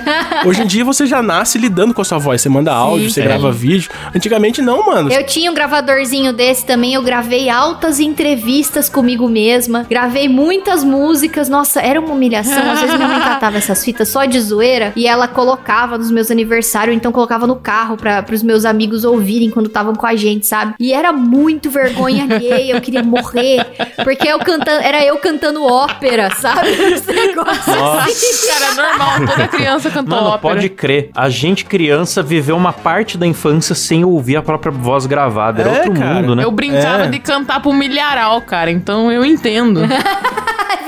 Hoje 0.45 0.61
em 0.63 0.65
dia 0.67 0.83
você 0.85 1.05
já 1.05 1.21
nasce 1.21 1.57
lidando 1.57 1.93
com 1.93 2.01
a 2.01 2.05
sua 2.05 2.17
voz. 2.17 2.41
Você 2.41 2.49
manda 2.49 2.71
áudio, 2.73 3.09
você 3.11 3.21
É. 3.21 3.23
grava 3.23 3.51
vídeo. 3.51 3.89
Antigamente 4.15 4.61
não, 4.61 4.85
mano. 4.85 5.11
Eu 5.11 5.25
tinha 5.25 5.51
um 5.51 5.53
gravadorzinho 5.53 6.31
desse 6.33 6.65
também, 6.65 6.93
eu 6.93 7.01
gravei 7.03 7.49
altas 7.49 7.99
entrevistas 7.99 8.89
comigo 8.89 9.27
mesma, 9.27 9.85
gravei 9.89 10.27
muitas 10.29 10.83
músicas, 10.83 11.49
nossa, 11.49 11.79
era 11.81 11.99
uma 11.99 12.13
humilhação, 12.13 12.71
às 12.71 12.81
vezes 12.81 12.95
minha 12.95 13.07
mãe 13.07 13.19
catava 13.21 13.57
essas 13.57 13.83
fitas 13.83 14.09
só 14.09 14.25
de 14.25 14.39
zoeira 14.39 14.93
e 14.95 15.07
ela 15.07 15.27
colocava 15.27 15.97
nos 15.97 16.11
meus 16.11 16.29
aniversários, 16.29 16.95
então 16.95 17.11
colocava 17.11 17.47
no 17.47 17.55
carro 17.55 17.95
para 17.97 18.23
os 18.31 18.43
meus 18.43 18.65
amigos 18.65 19.03
ouvirem 19.03 19.49
quando 19.49 19.67
estavam 19.67 19.95
com 19.95 20.05
a 20.05 20.15
gente, 20.15 20.45
sabe? 20.45 20.73
E 20.79 20.93
era 20.93 21.06
muito 21.11 21.69
vergonha 21.69 22.23
alheia, 22.23 22.73
eu 22.75 22.81
queria 22.81 23.03
morrer, 23.03 23.65
porque 24.03 24.27
eu 24.27 24.39
cantando, 24.39 24.81
era 24.83 25.03
eu 25.03 25.17
cantando 25.17 25.63
ópera, 25.63 26.29
sabe? 26.35 26.69
Esse 26.93 27.11
negócio 27.11 27.73
assim. 27.73 28.47
Cara, 28.47 28.65
é 28.65 28.73
normal, 28.75 29.27
toda 29.35 29.47
criança 29.47 29.89
cantou 29.89 30.15
Mano, 30.17 30.29
ópera. 30.29 30.55
pode 30.55 30.69
crer. 30.69 31.09
A 31.15 31.29
gente, 31.29 31.65
criança, 31.65 32.21
viveu 32.23 32.55
uma 32.55 32.73
parte 32.73 33.17
da 33.17 33.25
infância 33.25 33.75
sem 33.75 34.03
ouvir 34.03 34.35
a 34.37 34.41
própria 34.41 34.71
voz 34.71 35.05
gravada. 35.05 35.61
Era 35.61 35.69
É, 35.69 35.73
outro 35.79 35.93
cara. 35.93 36.13
mundo, 36.15 36.35
né? 36.35 36.43
Eu 36.43 36.51
brincava 36.51 37.03
É. 37.03 37.07
de 37.07 37.19
cantar 37.19 37.61
pro 37.61 37.73
milharal, 37.73 38.41
cara, 38.41 38.71
então 38.71 39.11
eu 39.11 39.25
entendo. 39.25 39.81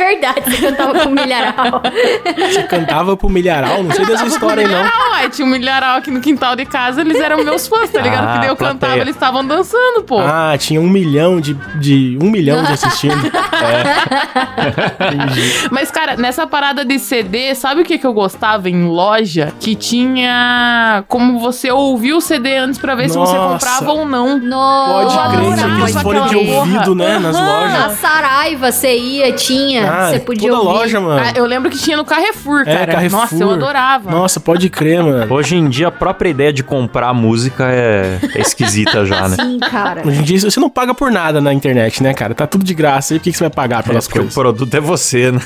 É 0.10 0.12
verdade, 0.16 0.42
você 0.42 0.58
cantava 0.58 1.00
com 1.02 1.10
milharal. 1.10 1.82
Você 2.50 2.64
cantava 2.64 3.18
pro 3.18 3.30
milharal, 3.30 3.84
não 3.84 3.92
sei 3.92 4.06
dessa 4.06 4.26
história 4.26 4.66
aí 4.66 4.72
não. 4.72 4.80
Milharal, 4.80 5.10
pai, 5.20 5.30
tinha 5.30 5.46
um 5.46 5.52
milharal 5.52 5.98
aqui 5.98 6.10
no 6.10 6.22
quintal 6.22 6.56
de 6.56 6.66
casa, 6.66 7.02
eles 7.02 7.20
eram 7.20 7.44
meus 7.44 7.68
fãs, 7.68 7.90
tá 7.90 8.02
ligado? 8.02 8.28
Ah, 8.28 8.34
que 8.34 8.40
daí 8.40 8.48
eu 8.48 8.56
plateia. 8.56 8.80
cantava, 8.80 9.02
eles 9.02 9.16
estavam 9.16 9.46
dançando, 9.46 10.04
pô. 10.04 10.20
Ah, 10.20 10.56
tinha 10.58 10.80
um 10.80 10.88
milhão 10.88 11.42
de, 11.42 11.54
de 11.76 12.18
um 12.22 12.30
milhão 12.30 12.64
de 12.64 12.74
assistindo. 12.74 13.16
Mas, 15.72 15.92
cara, 15.92 16.16
nessa 16.16 16.48
parada 16.48 16.86
de 16.86 16.98
CD, 17.00 17.54
sabe 17.56 17.82
o 17.82 17.86
que, 17.86 17.98
que 17.98 18.08
eu 18.08 18.14
gostava 18.14 18.70
em 18.70 18.86
loja? 18.86 19.54
Que 19.60 19.76
tinha 19.76 21.04
como 21.08 21.40
você 21.40 21.72
ouvir 21.72 22.14
o 22.14 22.22
CD 22.22 22.58
antes 22.58 22.80
pra 22.80 22.96
ver 22.96 23.10
se 23.10 23.18
você 23.18 23.34
Nossa. 23.34 23.54
comprava 23.54 23.92
ou 23.92 24.06
não. 24.06 24.40
Pode 24.40 24.50
Nossa, 24.50 25.30
crer, 25.30 25.40
adorava 25.40 25.56
tinha 25.56 25.76
aqueles 25.76 26.02
fones 26.02 26.30
de 26.30 26.36
ouvido, 26.36 26.96
né, 26.96 27.20
nas 27.20 27.36
lojas. 27.36 27.74
Na 27.74 27.90
Saraiva 27.90 28.72
você 28.72 28.98
ia, 28.98 29.34
tinha. 29.34 29.92
Ah, 29.92 29.99
Você 30.10 30.20
podia 30.20 30.50
toda 30.50 30.62
ouvir. 30.62 30.74
loja, 30.80 31.00
mano. 31.02 31.22
Ah, 31.26 31.32
eu 31.36 31.46
lembro 31.46 31.70
que 31.70 31.78
tinha 31.78 31.98
no 31.98 32.06
Carrefour, 32.06 32.62
É, 32.66 32.76
cara. 32.78 32.94
Carrefour. 32.94 33.20
Nossa, 33.22 33.36
eu 33.36 33.50
adorava. 33.52 34.10
Nossa, 34.12 34.40
pode 34.40 34.70
crer, 34.70 35.04
mano. 35.04 35.34
Hoje 35.34 35.56
em 35.56 35.68
dia, 35.70 35.88
a 35.88 35.92
própria 35.92 36.30
ideia 36.30 36.52
de 36.54 36.64
comprar 36.64 37.14
música 37.14 37.66
é, 37.70 38.20
é 38.36 38.42
esquisita 38.42 39.06
já, 39.06 39.28
né? 39.28 39.36
Sim, 39.42 39.60
cara. 39.60 40.02
Hoje 40.06 40.20
em 40.20 40.24
dia 40.24 40.40
você 40.40 40.60
não 40.60 40.70
paga 40.70 40.94
por 40.94 41.12
nada 41.12 41.42
na 41.42 41.54
internet, 41.54 42.02
né, 42.04 42.14
cara? 42.14 42.34
Tá 42.34 42.48
tudo 42.48 42.64
de 42.64 42.74
graça. 42.74 43.14
E 43.16 43.20
por 43.20 43.24
que 43.24 43.32
que 43.32 43.38
você 43.38 43.44
vai 43.44 43.50
pagar 43.52 43.80
É 43.82 43.84
pelas 43.84 44.06
porque 44.08 44.20
o 44.20 44.22
coisas? 44.24 44.34
produto 44.36 44.74
é 44.74 44.80
você, 44.80 45.32
né? 45.32 45.40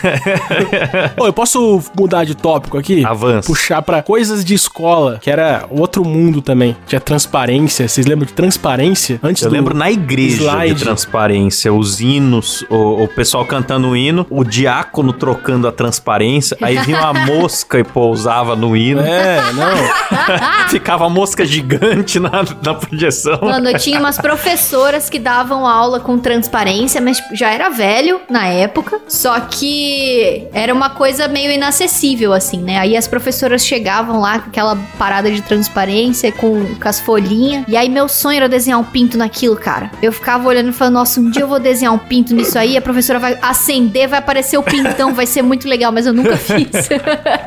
Ô, 1.20 1.26
eu 1.26 1.34
posso 1.34 1.82
mudar 1.98 2.24
de 2.24 2.36
tópico 2.36 2.78
aqui? 2.78 3.04
Avança. 3.06 3.48
Puxar 3.48 3.82
pra 3.82 4.02
coisas 4.02 4.44
de 4.44 4.54
escola, 4.54 5.20
que 5.22 5.30
era 5.30 5.66
outro 5.70 6.04
mundo 6.06 6.42
também. 6.42 6.76
Tinha 6.88 7.00
transparência. 7.02 7.88
Vocês 7.88 8.06
lembram 8.06 8.26
de 8.26 8.34
transparência? 8.34 9.20
Antes 9.24 9.44
Eu 9.44 9.50
do... 9.50 9.54
lembro 9.56 9.74
na 9.76 9.92
igreja 9.92 10.44
slide. 10.44 10.74
de 10.76 10.84
transparência, 10.84 11.74
os 11.74 12.02
hinos, 12.02 12.66
o, 12.70 13.04
o 13.04 13.08
pessoal 13.08 13.46
cantando 13.46 13.89
o 13.89 13.96
hino, 13.98 14.26
o 14.30 14.42
diácono 14.43 15.13
trocando 15.13 15.67
a 15.67 15.71
transparência, 15.71 16.58
aí 16.62 16.77
vinha 16.79 16.99
uma 16.99 17.13
mosca 17.25 17.79
e 17.79 17.84
pousava 17.84 18.56
no 18.56 18.75
hino. 18.75 19.01
É, 19.01 19.41
não. 19.53 20.67
Ficava 20.69 21.06
a 21.06 21.10
mosca 21.10 21.45
gigante 21.45 22.19
na, 22.19 22.43
na 22.63 22.73
projeção. 22.73 23.39
Mano, 23.41 23.69
eu 23.69 23.77
tinha 23.77 23.99
umas 23.99 24.17
professoras 24.17 25.10
que 25.10 25.19
davam 25.19 25.67
aula 25.67 25.99
com 25.99 26.17
transparência, 26.17 26.99
mas 26.99 27.17
tipo, 27.17 27.36
já 27.36 27.51
era 27.51 27.69
velho 27.69 28.21
na 28.29 28.47
época. 28.47 29.01
Só 29.08 29.39
que 29.39 30.47
era 30.53 30.73
uma 30.73 30.89
coisa 30.89 31.27
meio 31.27 31.51
inacessível, 31.51 32.34
assim, 32.34 32.58
né? 32.58 32.79
Aí 32.79 32.97
as 32.97 33.08
professoras 33.08 33.65
chegavam 33.65 34.19
lá 34.19 34.39
com 34.39 34.49
aquela 34.49 34.75
parada 34.97 35.32
de 35.32 35.41
transparência, 35.41 36.32
com, 36.32 36.75
com 36.75 36.88
as 36.88 36.99
folhinhas. 36.99 37.65
E 37.67 37.77
aí 37.77 37.89
meu 37.89 38.08
sonho 38.08 38.38
era 38.38 38.49
desenhar 38.49 38.79
um 38.79 38.84
pinto 38.84 39.17
naquilo, 39.17 39.56
cara. 39.56 39.91
Eu 40.01 40.12
ficava 40.12 40.47
olhando 40.47 40.69
e 40.69 40.73
falando, 40.73 40.95
nossa, 40.95 41.19
um 41.19 41.29
dia 41.29 41.43
eu 41.43 41.47
vou 41.47 41.60
desenhar 41.60 41.93
um 41.93 41.97
pinto 41.97 42.34
nisso 42.34 42.58
aí. 42.58 42.77
A 42.77 42.82
professora 42.82 43.19
vai 43.19 43.38
acender, 43.41 44.08
vai 44.08 44.21
aparecer 44.34 44.58
o 44.58 44.63
pintão, 44.63 45.13
vai 45.13 45.28
ser 45.28 45.43
muito 45.43 45.67
legal, 45.69 45.91
mas 45.91 46.08
eu 46.08 46.13
nunca 46.13 46.36
fiz. 46.36 46.69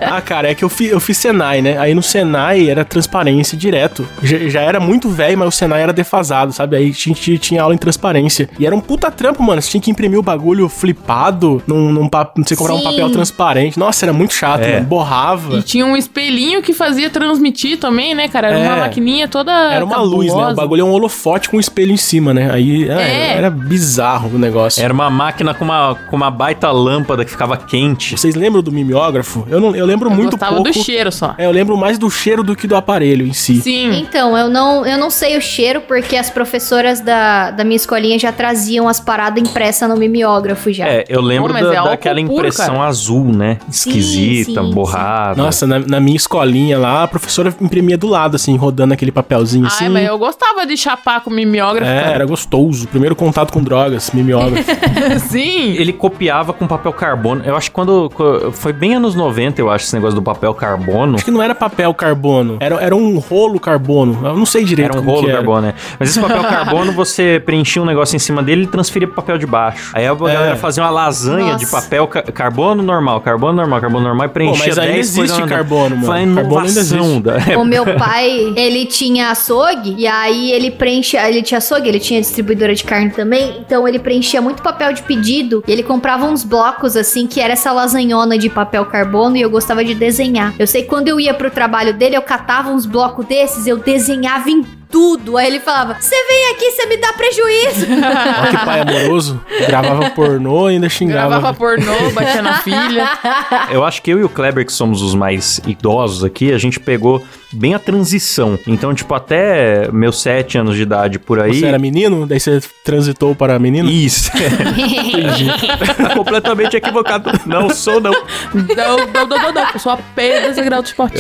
Ah, 0.09 0.20
cara, 0.20 0.51
é 0.51 0.55
que 0.55 0.64
eu, 0.64 0.68
fi, 0.68 0.87
eu 0.87 1.01
fiz 1.01 1.16
Senai, 1.16 1.61
né? 1.61 1.77
Aí 1.79 1.92
no 1.94 2.03
Senai 2.03 2.70
era 2.70 2.85
transparência 2.85 3.57
direto. 3.59 4.07
Já, 4.22 4.38
já 4.49 4.61
era 4.61 4.79
muito 4.79 5.09
velho, 5.09 5.37
mas 5.38 5.49
o 5.49 5.51
Senai 5.51 5.83
era 5.83 5.92
defasado, 5.92 6.53
sabe? 6.53 6.77
Aí 6.77 6.92
tinha, 6.92 7.14
tinha, 7.14 7.37
tinha 7.38 7.62
aula 7.62 7.75
em 7.75 7.79
transparência. 7.79 8.49
E 8.59 8.64
era 8.66 8.75
um 8.75 8.81
puta 8.81 9.11
trampo, 9.11 9.42
mano. 9.42 9.61
Você 9.61 9.70
tinha 9.70 9.81
que 9.81 9.90
imprimir 9.90 10.18
o 10.18 10.22
bagulho 10.22 10.68
flipado 10.68 11.62
num, 11.66 11.92
num 11.92 12.09
pa- 12.09 12.31
você 12.37 12.55
comprar 12.55 12.75
um 12.75 12.79
Sim. 12.79 12.85
papel 12.85 13.11
transparente. 13.11 13.79
Nossa, 13.79 14.05
era 14.05 14.12
muito 14.12 14.33
chato, 14.33 14.62
É. 14.62 14.75
mano. 14.75 14.87
Borrava. 14.87 15.57
E 15.57 15.62
tinha 15.62 15.85
um 15.85 15.96
espelhinho 15.96 16.62
que 16.62 16.72
fazia 16.72 17.11
transmitir 17.11 17.79
também, 17.79 18.14
né, 18.14 18.29
cara? 18.29 18.49
Era 18.49 18.59
uma 18.59 18.77
É. 18.77 18.81
maquininha 18.81 19.27
toda. 19.29 19.51
Era 19.72 19.85
uma 19.85 20.01
luz, 20.01 20.27
né? 20.27 20.33
O 20.33 20.37
cabulosa. 20.37 20.57
bagulho 20.57 20.81
é 20.83 20.85
um 20.85 20.92
holofote 20.92 21.49
com 21.51 21.57
um 21.57 21.61
espelho 21.61 21.92
em 21.92 21.96
cima, 21.96 22.33
né? 22.33 22.51
Aí 22.53 22.88
é, 22.88 23.33
É. 23.33 23.37
era 23.37 23.51
bizarro 23.51 24.31
o 24.35 24.38
negócio. 24.38 24.83
Era 24.83 24.92
uma 24.92 25.11
máquina 25.11 25.53
com 25.55 25.64
uma, 25.64 25.96
com 26.09 26.16
uma 26.16 26.31
baita 26.31 26.70
lâmpada 26.76 27.24
que 27.24 27.30
ficava 27.30 27.56
quente. 27.56 28.16
Vocês 28.16 28.34
lembram 28.34 28.62
do 28.62 28.70
mimeógrafo? 28.72 29.46
Eu, 29.48 29.60
não, 29.60 29.74
eu 29.74 29.84
lembro 29.86 30.10
Eu 30.10 30.14
muito 30.14 30.32
gostava 30.32 30.56
pouco. 30.56 30.70
do 30.70 30.74
cheiro 30.84 31.10
só. 31.12 31.34
É, 31.38 31.46
eu 31.46 31.50
lembro 31.50 31.76
mais 31.76 31.98
do 31.98 32.10
cheiro 32.10 32.42
do 32.42 32.54
que 32.56 32.66
do 32.66 32.76
aparelho 32.76 33.26
em 33.26 33.32
si. 33.32 33.56
Sim. 33.60 33.94
Então, 33.98 34.36
eu 34.36 34.48
não, 34.48 34.84
eu 34.86 34.98
não 34.98 35.10
sei 35.10 35.36
o 35.36 35.40
cheiro, 35.40 35.80
porque 35.82 36.16
as 36.16 36.30
professoras 36.30 37.00
da, 37.00 37.50
da 37.50 37.64
minha 37.64 37.76
escolinha 37.76 38.18
já 38.18 38.32
traziam 38.32 38.88
as 38.88 39.00
paradas 39.00 39.42
impressas 39.42 39.88
no 39.88 39.96
mimeógrafo 39.96 40.72
já. 40.72 40.86
É, 40.86 41.04
eu 41.08 41.20
lembro 41.20 41.52
Pô, 41.52 41.60
da- 41.60 41.74
é 41.74 41.82
daquela 41.84 42.20
puro, 42.20 42.32
impressão 42.34 42.76
cara. 42.76 42.86
azul, 42.88 43.24
né? 43.32 43.58
Sim, 43.70 43.90
Esquisita, 43.90 44.60
sim, 44.62 44.66
sim. 44.68 44.74
borrada. 44.74 45.42
Nossa, 45.42 45.66
na, 45.66 45.78
na 45.78 46.00
minha 46.00 46.16
escolinha 46.16 46.78
lá, 46.78 47.02
a 47.04 47.08
professora 47.08 47.54
imprimia 47.60 47.96
do 47.98 48.06
lado, 48.06 48.36
assim, 48.36 48.56
rodando 48.56 48.94
aquele 48.94 49.12
papelzinho 49.12 49.66
assim. 49.66 49.84
Ai, 49.84 49.90
mas 49.90 50.06
eu 50.06 50.18
gostava 50.18 50.66
de 50.66 50.76
chapar 50.76 51.20
com 51.22 51.30
mimeógrafo. 51.30 51.90
É, 51.90 52.00
cara. 52.02 52.14
era 52.14 52.24
gostoso. 52.26 52.86
Primeiro 52.88 53.14
contato 53.16 53.52
com 53.52 53.62
drogas, 53.62 54.10
mimeógrafo. 54.12 54.70
Sim. 55.30 55.72
Ele 55.74 55.92
copiava 55.92 56.52
com 56.57 56.66
papel 56.66 56.92
carbono. 56.92 57.42
Eu 57.45 57.57
acho 57.57 57.71
que 57.71 57.75
quando. 57.75 58.11
Foi 58.53 58.73
bem 58.73 58.95
anos 58.95 59.14
90, 59.14 59.61
eu 59.61 59.71
acho, 59.71 59.85
esse 59.85 59.95
negócio 59.95 60.14
do 60.14 60.23
papel 60.23 60.53
carbono. 60.55 61.14
Acho 61.16 61.25
que 61.25 61.31
não 61.31 61.42
era 61.42 61.55
papel 61.55 61.92
carbono, 61.95 62.57
era, 62.61 62.77
era 62.77 62.95
um 62.97 63.19
rolo 63.19 63.59
carbono. 63.61 64.19
Eu 64.27 64.37
não 64.37 64.47
sei 64.47 64.64
direito 64.64 64.90
Era 64.90 64.99
um 65.01 65.05
como 65.05 65.11
rolo 65.11 65.25
que 65.25 65.31
era. 65.31 65.38
carbono, 65.38 65.62
né? 65.69 65.75
Mas 65.99 66.11
esse 66.11 66.21
papel 66.21 66.42
carbono, 66.42 66.92
você 66.97 67.40
preenchia 67.45 67.81
um 67.83 67.85
negócio 67.85 68.16
em 68.16 68.19
cima 68.19 68.42
dele 68.42 68.64
e 68.64 68.66
transferia 68.66 69.07
pro 69.07 69.16
papel 69.16 69.38
de 69.38 69.47
baixo. 69.47 69.90
Aí 69.95 70.07
a 70.07 70.14
galera 70.14 70.57
fazia 70.57 70.83
uma 70.83 70.90
lasanha 70.90 71.53
Nossa. 71.53 71.64
de 71.64 71.71
papel 71.71 72.07
ca- 72.09 72.23
carbono 72.23 72.83
normal, 72.83 73.21
carbono 73.21 73.53
normal, 73.55 73.81
carbono 73.81 74.05
normal 74.05 74.27
e 74.27 74.31
preenchia 74.31 74.66
mas 74.69 74.79
ainda 74.79 74.92
10 74.92 75.19
existe 75.19 75.42
carbono, 75.45 75.97
mano. 75.97 76.07
Foi 76.07 76.23
a 76.23 76.27
Carbono 76.27 76.66
ainda 76.66 76.81
inovação 76.81 77.21
da... 77.21 77.37
O 77.59 77.64
meu 77.64 77.85
pai, 77.97 78.53
ele 78.57 78.87
tinha 78.87 79.31
açougue, 79.31 79.95
e 79.99 80.07
aí 80.07 80.53
ele 80.53 80.71
preenchia, 80.71 81.29
ele 81.29 81.42
tinha 81.42 81.59
açougue, 81.59 81.88
ele 81.88 82.01
tinha 82.01 82.21
distribuidora 82.21 82.75
de 82.75 82.85
carne 82.85 83.11
também, 83.11 83.57
então 83.61 83.87
ele 83.87 83.99
preenchia 83.99 84.40
muito 84.40 84.62
papel 84.62 84.92
de 84.92 85.03
pedido, 85.03 85.62
e 85.66 85.73
ele 85.73 85.83
comprava 85.83 86.27
uns 86.27 86.45
blocos 86.46 86.96
assim, 86.96 87.26
que 87.26 87.40
era 87.40 87.52
essa 87.52 87.72
lasanhona 87.72 88.38
de 88.38 88.48
papel 88.48 88.87
carbono, 88.87 89.37
e 89.37 89.42
eu 89.42 89.50
gostava 89.50 89.85
de 89.85 89.94
desenhar. 89.94 90.54
Eu 90.59 90.66
sei 90.66 90.82
que 90.82 90.88
quando 90.88 91.09
eu 91.09 91.20
ia 91.20 91.35
pro 91.35 91.50
trabalho 91.50 91.92
dele, 91.92 92.16
eu 92.16 92.22
catava 92.22 92.70
uns 92.70 92.87
blocos 92.87 93.26
desses, 93.26 93.66
eu 93.66 93.76
desenhava 93.76 94.48
em 94.48 94.64
tudo. 94.90 95.37
Aí 95.37 95.46
ele 95.46 95.61
falava: 95.61 95.96
Você 96.01 96.14
vem 96.14 96.51
aqui, 96.53 96.70
você 96.70 96.87
me 96.87 96.96
dá 96.96 97.12
prejuízo. 97.12 97.87
Olha 98.40 98.51
que 98.51 98.64
pai 98.64 98.81
amoroso. 98.81 99.40
Gravava 99.66 100.11
pornô 100.11 100.70
e 100.70 100.75
ainda 100.75 100.88
xingava. 100.88 101.29
Gravava 101.29 101.55
pornô, 101.57 102.11
batia 102.12 102.42
na 102.42 102.59
filha. 102.61 103.09
Eu 103.70 103.85
acho 103.85 104.03
que 104.03 104.11
eu 104.11 104.18
e 104.18 104.25
o 104.25 104.29
Kleber, 104.29 104.64
que 104.64 104.72
somos 104.72 105.03
os 105.03 105.14
mais 105.14 105.61
idosos 105.66 106.25
aqui, 106.25 106.53
a 106.53 106.59
gente 106.59 106.79
pegou 106.79 107.22
bem 107.53 107.75
a 107.75 107.79
transição. 107.79 108.59
Então, 108.66 108.94
tipo, 108.94 109.12
até 109.14 109.90
meus 109.92 110.20
sete 110.20 110.59
anos 110.59 110.77
de 110.77 110.83
idade 110.83 111.18
por 111.18 111.40
aí... 111.40 111.61
Você 111.61 111.66
era 111.66 111.79
menino, 111.79 112.27
daí 112.27 112.38
você 112.38 112.61
transitou 112.85 113.35
para 113.35 113.59
menino? 113.59 113.88
Isso. 113.88 114.31
tá 115.96 116.14
completamente 116.14 116.77
equivocado. 116.77 117.31
Não 117.46 117.70
sou, 117.70 118.01
não. 118.01 118.12
Não, 118.53 118.96
não, 119.07 119.27
não, 119.27 119.38
não, 119.38 119.53
não. 119.53 119.70
Eu 119.72 119.79
sou 119.79 119.92
apenas 119.92 120.57
grau 120.57 120.83
de 120.83 120.88
esporte. 120.88 121.16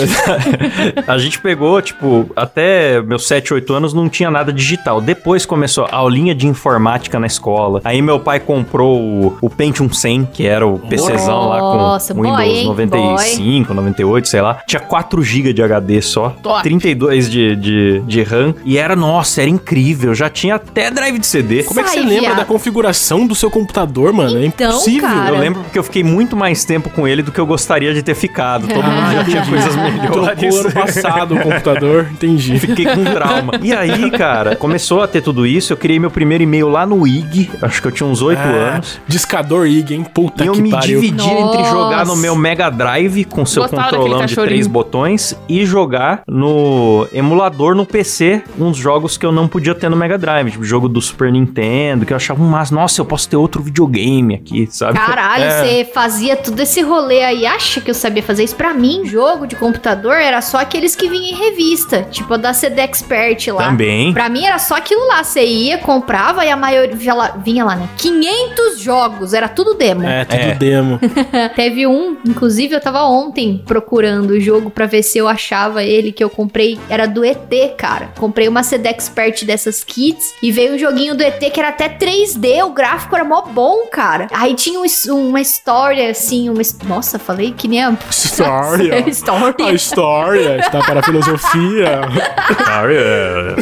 A 1.06 1.18
gente 1.18 1.40
pegou, 1.40 1.80
tipo, 1.80 2.30
até 2.36 3.00
meus 3.02 3.26
7, 3.26 3.54
8 3.56 3.74
anos 3.74 3.92
não 3.94 4.08
tinha 4.08 4.30
nada 4.30 4.52
digital. 4.52 5.00
Depois 5.00 5.44
começou 5.44 5.86
a 5.90 5.96
aulinha 5.96 6.34
de 6.34 6.46
informática 6.46 7.18
na 7.18 7.26
escola. 7.26 7.80
Aí 7.84 8.00
meu 8.00 8.20
pai 8.20 8.40
comprou 8.40 9.00
o, 9.00 9.38
o 9.40 9.50
Pentium 9.50 9.92
100, 9.92 10.28
que 10.32 10.46
era 10.46 10.66
o 10.66 10.78
PCzão 10.78 11.48
lá 11.48 11.58
Nossa, 11.58 12.14
com 12.14 12.22
boy, 12.22 12.30
Windows 12.30 12.56
hein? 12.58 12.66
95, 12.66 13.74
98, 13.74 14.28
sei 14.28 14.40
lá. 14.40 14.58
Tinha 14.66 14.80
4 14.80 15.22
GB 15.22 15.52
de 15.52 15.62
HD 15.62 16.00
só, 16.02 16.30
Top. 16.42 16.62
32 16.62 17.30
de, 17.30 17.56
de, 17.56 18.00
de 18.06 18.22
RAM. 18.22 18.54
E 18.64 18.78
era, 18.78 18.94
nossa, 18.96 19.40
era 19.42 19.50
incrível. 19.50 20.14
Já 20.14 20.28
tinha 20.28 20.54
até 20.56 20.90
drive 20.90 21.18
de 21.18 21.26
CD. 21.26 21.62
Como 21.64 21.80
é 21.80 21.82
que 21.82 21.90
você 21.90 22.00
lembra 22.00 22.20
viado. 22.20 22.36
da 22.36 22.44
configuração 22.44 23.26
do 23.26 23.34
seu 23.34 23.50
computador, 23.50 24.12
mano? 24.12 24.38
é 24.38 24.44
Então, 24.46 24.70
impossível. 24.70 25.08
cara. 25.08 25.34
Eu 25.34 25.38
lembro 25.40 25.62
porque 25.62 25.78
eu 25.78 25.82
fiquei 25.82 26.02
muito 26.04 26.36
mais 26.36 26.64
tempo 26.64 26.90
com 26.90 27.06
ele 27.06 27.22
do 27.22 27.32
que 27.32 27.38
eu 27.40 27.46
gostaria 27.46 27.92
de 27.94 28.02
ter 28.02 28.14
ficado. 28.14 28.66
Todo 28.68 28.82
mundo 28.84 29.12
já 29.12 29.24
tinha 29.24 29.46
coisas 29.46 29.74
Trocou 29.74 30.22
melhores. 30.26 30.54
ano 30.56 30.72
passado 30.72 31.34
o 31.34 31.40
computador, 31.40 32.06
entendi. 32.12 32.58
Fiquei 32.58 32.84
com 32.86 33.04
trauma. 33.04 33.45
E 33.62 33.72
aí, 33.74 34.10
cara, 34.10 34.56
começou 34.56 35.02
a 35.02 35.08
ter 35.08 35.20
tudo 35.22 35.46
isso. 35.46 35.72
Eu 35.72 35.76
criei 35.76 35.98
meu 35.98 36.10
primeiro 36.10 36.42
e-mail 36.44 36.68
lá 36.68 36.86
no 36.86 37.06
IG. 37.06 37.50
Acho 37.62 37.80
que 37.82 37.88
eu 37.88 37.92
tinha 37.92 38.08
uns 38.08 38.22
8 38.22 38.38
Ah, 38.38 38.74
anos. 38.74 39.00
Discador 39.06 39.66
IG, 39.66 39.94
hein? 39.94 40.04
Puta 40.14 40.44
E 40.44 40.46
eu 40.46 40.52
que 40.54 40.62
me 40.62 40.70
pariu. 40.70 41.00
dividi 41.00 41.24
entre 41.28 41.58
Nossa. 41.58 41.70
jogar 41.70 42.06
no 42.06 42.16
meu 42.16 42.34
Mega 42.36 42.70
Drive 42.70 43.24
com 43.24 43.44
seu 43.46 43.62
Gostava 43.62 43.90
controlão 43.90 44.24
de 44.26 44.34
três 44.34 44.66
botões 44.66 45.36
e 45.48 45.64
jogar 45.66 46.22
no 46.26 47.06
emulador 47.12 47.74
no 47.74 47.84
PC 47.86 48.42
uns 48.58 48.76
jogos 48.76 49.16
que 49.18 49.26
eu 49.26 49.32
não 49.32 49.48
podia 49.48 49.74
ter 49.74 49.88
no 49.88 49.96
Mega 49.96 50.16
Drive, 50.18 50.50
tipo 50.52 50.64
jogo 50.64 50.88
do 50.88 51.00
Super 51.00 51.30
Nintendo, 51.32 52.04
que 52.06 52.12
eu 52.12 52.16
achava 52.16 52.42
um 52.42 52.46
mas 52.48 52.70
nossa, 52.70 53.00
eu 53.00 53.04
posso 53.04 53.28
ter 53.28 53.36
outro 53.36 53.62
videogame 53.62 54.34
aqui, 54.34 54.66
sabe? 54.70 54.98
Caralho, 54.98 55.44
É. 55.44 55.50
você 55.50 55.84
fazia 55.92 56.36
tudo 56.36 56.60
esse 56.60 56.80
rolê 56.80 57.22
aí, 57.22 57.44
acha 57.46 57.80
que 57.80 57.90
eu 57.90 57.94
sabia 57.94 58.22
fazer 58.22 58.44
isso? 58.44 58.54
Pra 58.56 58.72
mim, 58.72 59.04
jogo 59.04 59.46
de 59.46 59.56
computador 59.56 60.14
era 60.14 60.40
só 60.40 60.58
aqueles 60.58 60.94
que 60.96 61.08
vinham 61.08 61.24
em 61.26 61.34
revista, 61.34 62.02
tipo 62.10 62.32
a 62.34 62.36
da 62.36 62.52
CD 62.54 62.80
Expert 62.80 63.35
lá. 63.50 63.64
Também. 63.64 64.12
Pra 64.12 64.28
mim 64.28 64.44
era 64.44 64.58
só 64.58 64.76
aquilo 64.76 65.06
lá, 65.06 65.22
você 65.22 65.44
ia, 65.44 65.78
comprava 65.78 66.44
e 66.44 66.50
a 66.50 66.56
maioria 66.56 66.94
vinha 66.96 67.14
lá, 67.14 67.28
vinha 67.42 67.64
lá, 67.64 67.76
né? 67.76 67.88
500 67.96 68.80
jogos, 68.80 69.32
era 69.34 69.48
tudo 69.48 69.74
demo. 69.74 70.04
É, 70.06 70.24
tudo 70.24 70.38
É. 70.40 70.54
demo. 70.54 71.00
Teve 71.54 71.86
um, 71.86 72.16
inclusive 72.26 72.74
eu 72.74 72.80
tava 72.80 73.02
ontem 73.04 73.62
procurando 73.66 74.30
o 74.30 74.40
jogo 74.40 74.70
pra 74.70 74.86
ver 74.86 75.02
se 75.02 75.18
eu 75.18 75.28
achava 75.28 75.82
ele. 75.82 76.12
que 76.12 76.22
eu 76.24 76.30
comprei 76.30 76.78
era 76.88 77.06
do 77.06 77.24
ET, 77.24 77.52
cara. 77.76 78.10
Comprei 78.18 78.48
uma 78.48 78.62
CD 78.62 78.88
Expert 78.88 79.44
dessas 79.44 79.82
kits 79.84 80.34
e 80.42 80.50
veio 80.52 80.74
um 80.74 80.78
joguinho 80.78 81.14
do 81.16 81.22
ET 81.22 81.38
que 81.52 81.58
era 81.60 81.68
até 81.70 81.88
3D, 81.88 82.64
o 82.64 82.70
gráfico 82.70 83.14
era 83.14 83.24
mó 83.24 83.42
bom, 83.42 83.86
cara. 83.90 84.28
Aí 84.32 84.54
tinha 84.54 84.80
um- 84.80 85.28
uma 85.28 85.40
história, 85.40 86.10
assim, 86.10 86.48
uma... 86.48 86.62
Nossa, 86.84 87.18
falei 87.18 87.52
que 87.56 87.66
nem 87.68 87.82
a... 87.84 87.92
História. 88.10 88.98
história. 89.08 89.66
A 89.66 89.72
história 89.72 90.58
está 90.60 90.78
para 90.80 91.00
a 91.00 91.02
filosofia. 91.02 92.00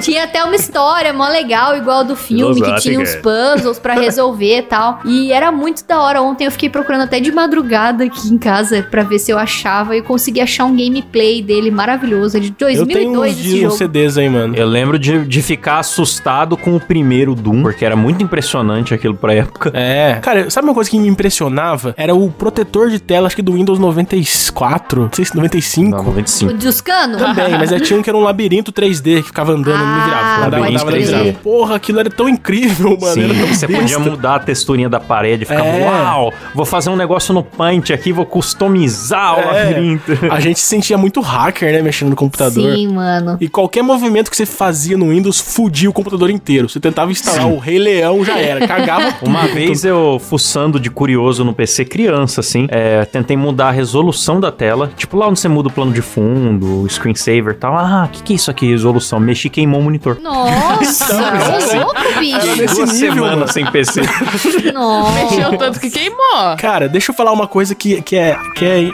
Tinha 0.00 0.24
até 0.24 0.44
uma 0.44 0.54
história 0.54 1.12
mó 1.12 1.28
legal, 1.28 1.76
igual 1.76 2.04
do 2.04 2.16
filme, 2.16 2.60
que 2.60 2.74
tinha 2.80 3.00
uns 3.00 3.14
puzzles 3.16 3.78
pra 3.78 3.94
resolver 3.94 4.58
e 4.58 4.62
tal. 4.62 5.00
E 5.04 5.32
era 5.32 5.50
muito 5.52 5.86
da 5.86 6.00
hora. 6.00 6.22
Ontem 6.22 6.44
eu 6.44 6.50
fiquei 6.50 6.68
procurando 6.68 7.02
até 7.02 7.20
de 7.20 7.30
madrugada 7.32 8.04
aqui 8.04 8.28
em 8.28 8.38
casa 8.38 8.82
pra 8.90 9.02
ver 9.02 9.18
se 9.18 9.30
eu 9.30 9.38
achava 9.38 9.96
e 9.96 10.02
consegui 10.02 10.40
achar 10.40 10.64
um 10.64 10.76
gameplay 10.76 11.42
dele 11.42 11.70
maravilhoso. 11.70 12.36
É 12.36 12.40
de 12.40 12.54
Eu 12.58 12.86
tenho 12.86 13.12
2002 13.14 13.32
uns, 13.32 13.38
uns 13.40 13.60
jogo. 13.60 13.74
CDs 13.74 14.18
aí, 14.18 14.28
mano. 14.28 14.54
Eu 14.56 14.66
lembro 14.66 14.98
de, 14.98 15.24
de 15.24 15.42
ficar 15.42 15.78
assustado 15.78 16.56
com 16.56 16.74
o 16.76 16.80
primeiro 16.80 17.34
Doom, 17.34 17.62
porque 17.62 17.84
era 17.84 17.96
muito 17.96 18.22
impressionante 18.22 18.94
aquilo 18.94 19.14
pra 19.14 19.34
época. 19.34 19.70
É. 19.74 20.18
Cara, 20.22 20.50
sabe 20.50 20.68
uma 20.68 20.74
coisa 20.74 20.90
que 20.90 20.98
me 20.98 21.08
impressionava? 21.08 21.94
Era 21.96 22.14
o 22.14 22.30
protetor 22.30 22.90
de 22.90 22.98
tela, 22.98 23.26
acho 23.26 23.36
que 23.36 23.42
do 23.42 23.52
Windows 23.52 23.78
94, 23.78 25.02
não 25.02 25.10
sei 25.12 25.24
se 25.24 25.36
95. 25.36 25.90
Não, 25.90 26.00
O 26.00 26.04
95. 26.04 26.54
Discano? 26.54 27.18
Também, 27.18 27.50
mas 27.58 27.72
é, 27.72 27.78
tinha 27.80 27.98
um 27.98 28.02
que 28.02 28.08
era 28.10 28.16
um 28.16 28.22
labirinto 28.22 28.72
3D 28.72 29.16
que 29.18 29.22
ficava 29.28 29.53
andando, 29.54 29.78
não 29.78 29.94
me 29.96 30.02
virava. 30.04 30.24
Ah, 30.24 30.46
Andava, 30.46 30.68
andava, 30.68 30.90
virava. 30.92 31.32
Porra, 31.42 31.76
aquilo 31.76 32.00
era 32.00 32.10
tão 32.10 32.28
incrível, 32.28 32.98
mano. 33.00 33.12
Sim, 33.14 33.28
tão 33.28 33.46
você 33.48 33.68
podia 33.68 33.98
mudar 33.98 34.36
a 34.36 34.38
texturinha 34.38 34.88
da 34.88 35.00
parede, 35.00 35.44
ficava, 35.44 35.66
É. 35.66 35.84
uau, 35.86 36.32
vou 36.54 36.64
fazer 36.64 36.90
um 36.90 36.96
negócio 36.96 37.32
no 37.34 37.42
Paint 37.42 37.90
aqui, 37.90 38.12
vou 38.12 38.26
customizar 38.26 39.36
o 39.38 39.40
É. 39.40 39.44
labirinto. 39.64 40.12
A 40.30 40.40
gente 40.40 40.58
se 40.58 40.66
sentia 40.66 40.96
muito 40.98 41.20
hacker, 41.20 41.72
né, 41.72 41.82
mexendo 41.82 42.10
no 42.10 42.16
computador. 42.16 42.74
Sim, 42.74 42.88
mano. 42.88 43.36
E 43.40 43.48
qualquer 43.48 43.82
movimento 43.82 44.30
que 44.30 44.36
você 44.36 44.46
fazia 44.46 44.96
no 44.96 45.10
Windows 45.10 45.40
fudia 45.40 45.88
o 45.88 45.92
computador 45.92 46.30
inteiro. 46.30 46.68
Você 46.68 46.80
tentava 46.80 47.10
instalar 47.12 47.46
o 47.46 47.58
Rei 47.58 47.78
Leão, 47.78 48.24
já 48.24 48.38
era. 48.38 48.66
Cagava 48.66 49.12
tudo. 49.18 49.28
Uma 49.28 49.46
vez 49.46 49.84
eu, 49.84 50.18
fuçando 50.20 50.78
de 50.80 50.90
curioso 50.90 51.44
no 51.44 51.52
PC 51.52 51.84
criança, 51.84 52.40
assim, 52.40 52.66
é, 52.70 53.04
tentei 53.04 53.36
mudar 53.36 53.68
a 53.68 53.70
resolução 53.70 54.40
da 54.40 54.50
tela. 54.50 54.90
Tipo, 54.96 55.16
lá 55.16 55.28
onde 55.28 55.38
você 55.40 55.48
muda 55.48 55.68
o 55.68 55.72
plano 55.72 55.92
de 55.92 56.02
fundo, 56.02 56.82
o 56.82 56.88
screensaver 56.88 57.50
e 57.54 57.54
tal. 57.54 57.76
Ah, 57.76 58.04
o 58.06 58.08
que, 58.08 58.22
que 58.22 58.32
é 58.32 58.36
isso 58.36 58.50
aqui, 58.50 58.66
resolução? 58.70 59.20
Mexi 59.20 59.43
e 59.46 59.50
queimou 59.50 59.80
o 59.80 59.82
monitor. 59.84 60.18
Nossa, 60.20 61.04
Então, 61.04 61.80
ô 61.80 61.84
louco, 61.84 62.18
bicho. 62.18 62.56
nesse 62.56 62.74
Duas 62.74 62.92
nível, 62.92 63.14
semanas 63.24 63.50
sem 63.52 63.66
PC. 63.66 64.00
Nossa. 64.72 65.12
Mexeu 65.24 65.56
tanto 65.58 65.80
que 65.80 65.90
queimou. 65.90 66.56
Cara, 66.58 66.88
deixa 66.88 67.10
eu 67.12 67.14
falar 67.16 67.32
uma 67.32 67.46
coisa 67.46 67.74
que, 67.74 68.00
que 68.02 68.16
é, 68.16 68.36
que 68.54 68.64
é 68.64 68.90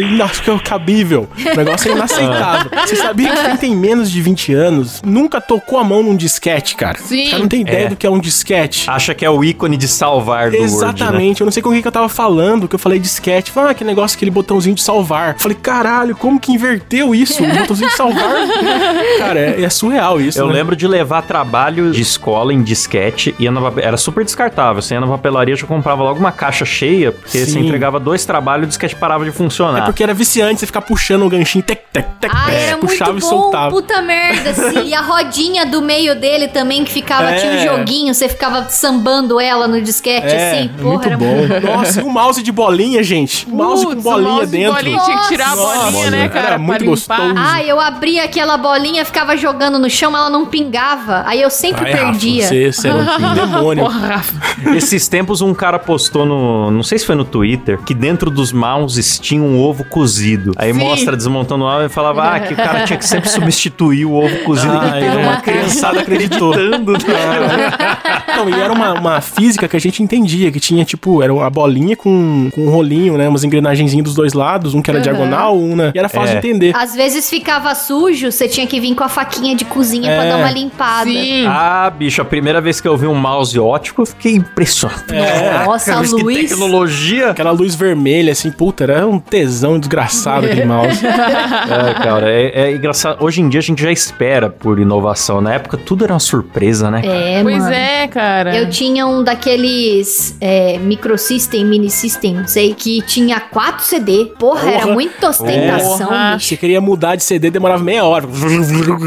inacabível. 0.00 1.28
O 1.52 1.56
negócio 1.56 1.90
é 1.90 1.94
inaceitável. 1.94 2.70
Você 2.86 2.96
sabia 2.96 3.30
que 3.34 3.42
quem 3.44 3.56
tem 3.56 3.76
menos 3.76 4.10
de 4.10 4.20
20 4.20 4.52
anos 4.54 5.02
nunca 5.04 5.40
tocou 5.40 5.78
a 5.78 5.84
mão 5.84 6.02
num 6.02 6.16
disquete, 6.16 6.74
cara? 6.76 6.98
Sim. 6.98 7.26
O 7.26 7.30
cara 7.30 7.42
não 7.42 7.48
tem 7.48 7.60
ideia 7.62 7.86
É. 7.86 7.88
do 7.88 7.96
que 7.96 8.06
é 8.06 8.10
um 8.10 8.18
disquete. 8.18 8.88
Acha 8.88 9.14
que 9.14 9.24
é 9.24 9.30
o 9.30 9.42
ícone 9.44 9.76
de 9.76 9.88
salvar 9.88 10.50
do 10.50 10.56
Word, 10.56 10.58
né? 10.58 10.64
Exatamente, 10.64 11.40
eu 11.40 11.44
não 11.44 11.52
sei 11.52 11.62
com 11.62 11.70
quem 11.70 11.82
que 11.82 11.88
eu 11.88 11.92
tava 11.92 12.08
falando, 12.08 12.68
que 12.68 12.74
eu 12.74 12.78
falei 12.78 12.98
disquete. 12.98 13.50
Falei, 13.50 13.70
ah, 13.70 13.74
que 13.74 13.84
negócio, 13.84 14.16
aquele 14.16 14.30
botãozinho 14.30 14.74
de 14.74 14.82
salvar. 14.82 15.36
Falei, 15.38 15.56
caralho, 15.60 16.16
como 16.16 16.38
que 16.40 16.52
inverteu 16.52 17.14
isso? 17.14 17.42
O 17.42 17.46
botãozinho 17.46 17.88
de 17.90 17.96
salvar. 17.96 18.18
Cara, 19.18 19.38
é, 19.40 19.47
é 19.64 19.68
surreal 19.70 20.20
isso. 20.20 20.38
Eu 20.38 20.46
né? 20.48 20.52
lembro 20.54 20.74
de 20.76 20.86
levar 20.86 21.22
trabalho 21.22 21.90
de 21.90 22.00
escola 22.02 22.52
em 22.52 22.62
disquete, 22.62 23.32
papel- 23.32 23.84
era 23.84 23.96
super 23.96 24.24
descartável. 24.24 24.80
Você 24.82 24.94
ia 24.94 25.00
na 25.00 25.06
papelaria, 25.06 25.54
já 25.56 25.66
comprava 25.66 26.02
logo 26.02 26.18
uma 26.18 26.32
caixa 26.32 26.64
cheia, 26.64 27.12
porque 27.12 27.38
você 27.38 27.46
Sim. 27.46 27.60
entregava 27.60 27.98
dois 28.00 28.24
trabalhos 28.24 28.64
e 28.64 28.66
o 28.66 28.68
disquete 28.68 28.94
parava 28.96 29.24
de 29.24 29.30
funcionar. 29.32 29.78
É 29.80 29.82
porque 29.84 30.02
era 30.02 30.14
viciante 30.14 30.60
você 30.60 30.66
ficar 30.66 30.82
puxando 30.82 31.24
o 31.24 31.28
ganchinho, 31.28 31.62
tec, 31.64 31.82
tec, 31.92 32.06
tec, 32.20 32.32
Ah, 32.34 32.44
tec, 32.46 32.54
era 32.54 32.76
puxava 32.78 33.12
muito 33.12 33.24
e 33.26 33.30
bom, 33.30 33.42
soltava. 33.42 33.70
puta 33.70 34.00
merda, 34.02 34.50
assim. 34.50 34.84
E 34.88 34.94
a 34.94 35.00
rodinha 35.00 35.66
do 35.66 35.80
meio 35.82 36.18
dele 36.18 36.48
também, 36.48 36.84
que 36.84 36.92
ficava, 36.92 37.30
É. 37.30 37.36
tinha 37.36 37.52
um 37.52 37.76
joguinho, 37.78 38.14
você 38.14 38.28
ficava 38.28 38.68
sambando 38.68 39.40
ela 39.40 39.66
no 39.68 39.80
disquete, 39.80 40.26
É, 40.26 40.50
assim. 40.52 40.68
Porra, 40.68 40.84
muito 40.88 41.06
era 41.08 41.16
bom. 41.16 41.26
muito 41.36 41.66
Nossa, 41.66 42.00
e 42.00 42.04
o 42.04 42.10
mouse 42.10 42.42
de 42.42 42.52
bolinha, 42.52 43.02
gente. 43.02 43.46
O 43.46 43.54
mouse 43.56 43.84
com 43.84 43.90
Putz, 43.92 44.04
bolinha 44.04 44.30
mouse 44.30 44.46
de 44.46 44.52
dentro. 44.52 44.74
bolinha, 44.74 44.98
tinha 45.00 45.18
que 45.18 45.28
tirar 45.28 45.52
a 45.52 45.56
Nossa, 45.56 45.90
bolinha, 45.90 46.10
né, 46.10 46.20
era 46.20 46.28
cara? 46.28 46.58
muito 46.58 46.78
pra 46.78 46.78
limpar. 46.86 47.18
gostoso. 47.18 47.34
Ah, 47.36 47.62
eu 47.62 47.80
abria 47.80 48.24
aquela 48.24 48.56
bolinha, 48.56 49.04
ficava 49.04 49.27
jogando 49.36 49.78
no 49.78 49.88
chão, 49.90 50.16
ela 50.16 50.30
não 50.30 50.46
pingava. 50.46 51.22
Aí 51.26 51.40
eu 51.42 51.50
sempre 51.50 51.84
Ai, 51.86 51.92
Rafa, 51.92 52.04
perdia. 52.06 52.46
Você, 52.46 52.72
você 52.72 52.88
era 52.88 52.96
um 52.98 53.34
demônio. 53.34 53.84
Porra, 53.84 54.06
Rafa. 54.16 54.74
Esses 54.76 55.08
tempos 55.08 55.40
um 55.40 55.52
cara 55.54 55.78
postou 55.78 56.24
no, 56.26 56.70
não 56.70 56.82
sei 56.82 56.98
se 56.98 57.06
foi 57.06 57.14
no 57.14 57.24
Twitter, 57.24 57.78
que 57.82 57.94
dentro 57.94 58.30
dos 58.30 58.52
mouses 58.52 59.18
tinha 59.18 59.42
um 59.42 59.60
ovo 59.60 59.84
cozido. 59.84 60.52
Aí 60.56 60.72
Sim. 60.72 60.80
mostra 60.80 61.16
desmontando 61.16 61.64
o 61.64 61.68
ovo 61.68 61.84
e 61.84 61.88
falava 61.88 62.22
ah, 62.24 62.40
que 62.40 62.54
o 62.54 62.56
cara 62.56 62.84
tinha 62.84 62.98
que 62.98 63.06
sempre 63.06 63.28
substituir 63.28 64.04
o 64.04 64.12
ovo 64.14 64.36
cozido. 64.44 64.72
Ah, 64.72 64.88
e 64.88 65.00
teve 65.00 65.16
é. 65.16 65.22
uma 65.26 65.36
criançada 65.40 66.00
acreditando. 66.00 66.92
Não, 68.36 68.48
e 68.48 68.52
era 68.60 68.72
uma, 68.72 68.94
uma 68.94 69.20
física 69.20 69.66
que 69.68 69.76
a 69.76 69.80
gente 69.80 70.02
entendia, 70.02 70.50
que 70.50 70.60
tinha, 70.60 70.84
tipo, 70.84 71.22
era 71.22 71.32
a 71.44 71.50
bolinha 71.50 71.96
com, 71.96 72.48
com 72.52 72.66
um 72.66 72.70
rolinho, 72.70 73.16
né? 73.16 73.28
Umas 73.28 73.44
engrenagenzinhas 73.44 74.04
dos 74.04 74.14
dois 74.14 74.32
lados, 74.32 74.74
um 74.74 74.82
que 74.82 74.90
era 74.90 74.98
Uhum. 74.98 75.02
diagonal, 75.02 75.56
um, 75.58 75.76
né? 75.76 75.92
E 75.94 75.98
era 75.98 76.08
fácil 76.08 76.36
É. 76.36 76.40
de 76.40 76.46
entender. 76.48 76.76
Às 76.76 76.94
vezes 76.94 77.28
ficava 77.30 77.74
sujo, 77.74 78.30
você 78.32 78.48
tinha 78.48 78.66
que 78.66 78.80
vir 78.80 78.94
com 78.94 79.04
a 79.04 79.08
faquinha 79.18 79.56
de 79.56 79.64
cozinha 79.64 80.14
pra 80.14 80.24
É. 80.24 80.28
dar 80.28 80.36
uma 80.36 80.50
limpada. 80.50 81.10
Sim. 81.10 81.44
ah, 81.46 81.90
bicho, 81.90 82.22
a 82.22 82.24
primeira 82.24 82.60
vez 82.60 82.80
que 82.80 82.86
eu 82.86 82.96
vi 82.96 83.06
um 83.08 83.14
mouse 83.16 83.58
ótico, 83.58 84.02
eu 84.02 84.06
fiquei 84.06 84.34
impressionado. 84.36 85.12
É. 85.12 85.64
Nossa, 85.64 85.86
Cara, 85.86 85.98
mas 86.00 86.12
que 86.14 86.34
tecnologia. 86.48 87.30
Aquela 87.30 87.50
luz 87.50 87.74
vermelha, 87.74 88.30
assim, 88.32 88.50
puta, 88.52 88.84
era 88.84 89.06
um 89.06 89.18
tesão 89.18 89.78
desgraçado 89.78 90.46
aquele 90.46 90.64
mouse. 90.64 91.00
É, 91.08 91.94
cara, 91.94 92.30
é, 92.30 92.60
é 92.68 92.72
engraçado. 92.72 93.22
Hoje 93.24 93.40
em 93.40 93.48
dia 93.48 93.58
a 93.60 93.62
gente 93.62 93.82
já 93.82 93.90
espera 93.92 94.48
por 94.48 94.78
inovação. 94.78 95.40
Na 95.40 95.54
época 95.54 95.76
tudo 95.76 96.04
era 96.04 96.12
uma 96.14 96.20
surpresa, 96.20 96.90
né? 96.90 97.02
É, 97.04 97.42
Pois 97.42 97.58
mano. 97.58 97.74
é, 97.74 98.06
cara. 98.08 98.56
Eu 98.56 98.70
tinha 98.70 99.06
um 99.06 99.22
daqueles 99.24 100.36
é, 100.40 100.78
microsystem, 100.78 101.64
mini 101.64 101.90
system, 101.90 102.34
não 102.36 102.46
sei, 102.46 102.74
que 102.74 103.02
tinha 103.02 103.40
4 103.40 103.84
CD. 103.84 104.26
Porra, 104.38 104.60
Porra. 104.60 104.70
era 104.72 104.86
muita 104.86 105.28
ostentação, 105.30 106.06
Porra. 106.08 106.34
bicho. 106.36 106.48
Você 106.48 106.56
queria 106.56 106.80
mudar 106.80 107.16
de 107.16 107.24
CD, 107.24 107.50
demorava 107.50 107.82
meia 107.82 108.04
hora. 108.04 108.26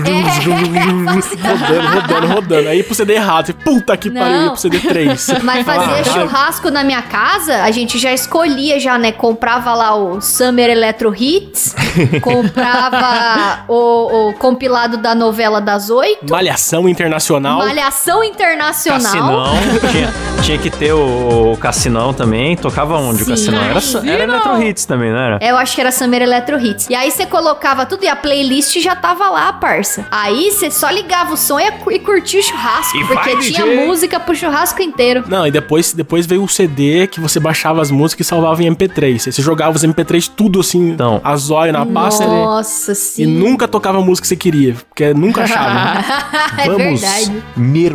É. 0.09 1.47
rodando, 1.47 1.99
rodando, 2.01 2.27
rodando. 2.27 2.69
Aí 2.69 2.83
pro 2.83 2.95
CD 2.95 3.13
errado. 3.13 3.47
Você, 3.47 3.53
puta 3.53 3.95
que 3.97 4.09
pariu, 4.09 4.43
ia 4.43 4.47
pro 4.49 4.57
CD 4.59 4.79
3. 4.79 5.27
Mas 5.43 5.65
fazia 5.65 6.01
Ah, 6.01 6.03
churrasco 6.03 6.69
na 6.69 6.83
minha 6.83 7.01
casa, 7.01 7.63
a 7.63 7.71
gente 7.71 7.97
já 7.97 8.13
escolhia 8.13 8.79
já, 8.79 8.97
né? 8.97 9.11
Comprava 9.11 9.73
lá 9.73 9.95
o 9.95 10.21
Summer 10.21 10.69
Electro 10.69 11.13
Hits, 11.15 11.75
comprava 12.21 13.63
o, 13.67 14.29
o 14.29 14.33
compilado 14.33 14.97
da 14.97 15.13
novela 15.15 15.59
das 15.59 15.89
oito, 15.89 16.29
Malhação 16.31 16.87
internacional. 16.87 17.59
Malhação 17.59 18.23
Internacional. 18.23 19.01
Cassinão, 19.01 19.91
tinha, 19.91 20.13
tinha 20.43 20.57
que 20.57 20.69
ter 20.69 20.93
o, 20.93 21.53
o 21.53 21.57
Cassinão 21.57 22.13
também. 22.13 22.55
Tocava 22.55 22.97
onde 22.97 23.19
Sim. 23.19 23.23
o 23.23 23.27
Cassinão? 23.27 23.61
Era, 23.63 23.79
era. 24.13 24.23
Electro 24.23 24.61
Hits 24.63 24.85
também, 24.85 25.11
não 25.11 25.19
era? 25.19 25.37
É, 25.41 25.51
Eu 25.51 25.57
acho 25.57 25.75
que 25.75 25.81
era 25.81 25.91
Summer 25.91 26.21
Electro 26.21 26.59
Hits. 26.59 26.87
E 26.89 26.95
aí 26.95 27.11
você 27.11 27.25
colocava 27.25 27.85
tudo 27.85 28.03
e 28.03 28.07
a 28.07 28.15
playlist 28.15 28.77
já 28.79 28.95
tava 28.95 29.29
lá, 29.29 29.53
parça. 29.53 29.90
Aí 30.10 30.51
você 30.51 30.69
só 30.71 30.89
ligava 30.89 31.34
o 31.34 31.38
som 31.38 31.60
e, 31.60 31.71
e 31.91 31.99
curtia 31.99 32.39
o 32.39 32.43
churrasco. 32.43 32.97
E 32.97 33.06
porque 33.06 33.36
tinha 33.38 33.65
DJ. 33.65 33.86
música 33.88 34.19
pro 34.19 34.36
churrasco 34.36 34.82
inteiro. 34.82 35.23
Não, 35.27 35.45
e 35.45 35.51
depois, 35.51 35.93
depois 35.93 36.25
veio 36.25 36.43
o 36.43 36.47
CD 36.47 37.08
que 37.08 37.19
você 37.19 37.39
baixava 37.39 37.82
as 37.82 37.91
músicas 37.91 38.25
e 38.25 38.30
salvava 38.30 38.63
em 38.63 38.67
MP3. 38.73 39.04
Aí 39.04 39.19
você 39.19 39.41
jogava 39.41 39.75
os 39.75 39.84
MP3 39.84 40.30
tudo 40.36 40.60
assim, 40.60 40.91
Então. 40.91 41.19
a 41.23 41.36
zóio 41.36 41.73
na 41.73 41.86
pasta 41.86 42.25
né? 42.27 42.34
Nossa, 42.43 42.91
e 42.91 42.95
sim. 42.95 43.25
nunca 43.25 43.67
tocava 43.67 43.97
a 43.97 44.01
música 44.01 44.23
que 44.23 44.27
você 44.30 44.36
queria, 44.36 44.75
porque 44.89 45.13
nunca 45.13 45.43
achava. 45.43 45.99
é 46.62 46.65
Vamos 46.65 47.01
verdade. 47.01 47.43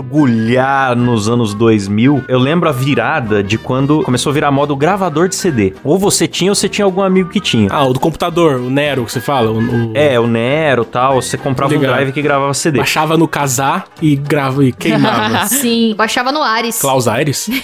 mergulhar 0.06 0.96
nos 0.96 1.28
anos 1.28 1.54
2000. 1.54 2.24
Eu 2.28 2.38
lembro 2.38 2.68
a 2.68 2.72
virada 2.72 3.42
de 3.42 3.58
quando 3.58 4.02
começou 4.02 4.30
a 4.30 4.34
virar 4.34 4.50
moda 4.50 4.72
o 4.72 4.76
gravador 4.76 5.28
de 5.28 5.34
CD. 5.34 5.74
Ou 5.84 5.98
você 5.98 6.26
tinha 6.26 6.50
ou 6.50 6.54
você 6.54 6.68
tinha 6.68 6.84
algum 6.84 7.02
amigo 7.02 7.28
que 7.30 7.40
tinha. 7.40 7.68
ah, 7.70 7.84
o 7.86 7.92
do 7.92 8.00
computador, 8.00 8.56
o 8.60 8.70
Nero 8.70 9.04
que 9.04 9.12
você 9.12 9.20
fala. 9.20 9.50
O, 9.50 9.58
o- 9.58 9.92
É, 9.94 10.18
o 10.18 10.26
Nero 10.26 10.82
e 10.82 10.86
tal. 10.86 11.20
Você 11.20 11.36
comprava 11.36 11.74
um 11.74 11.78
Legal. 11.86 11.96
drive 11.96 12.12
que 12.12 12.22
gravava 12.22 12.52
CD. 12.54 12.78
Baixava 12.78 13.16
no 13.16 13.26
casar 13.28 13.86
e 14.02 14.14
grava 14.16 14.64
e 14.64 14.72
queimava. 14.72 15.46
Sim, 15.48 15.94
baixava 15.96 16.30
no 16.32 16.42
Ares. 16.42 16.78
Klaus 16.80 17.08
Aires? 17.08 17.48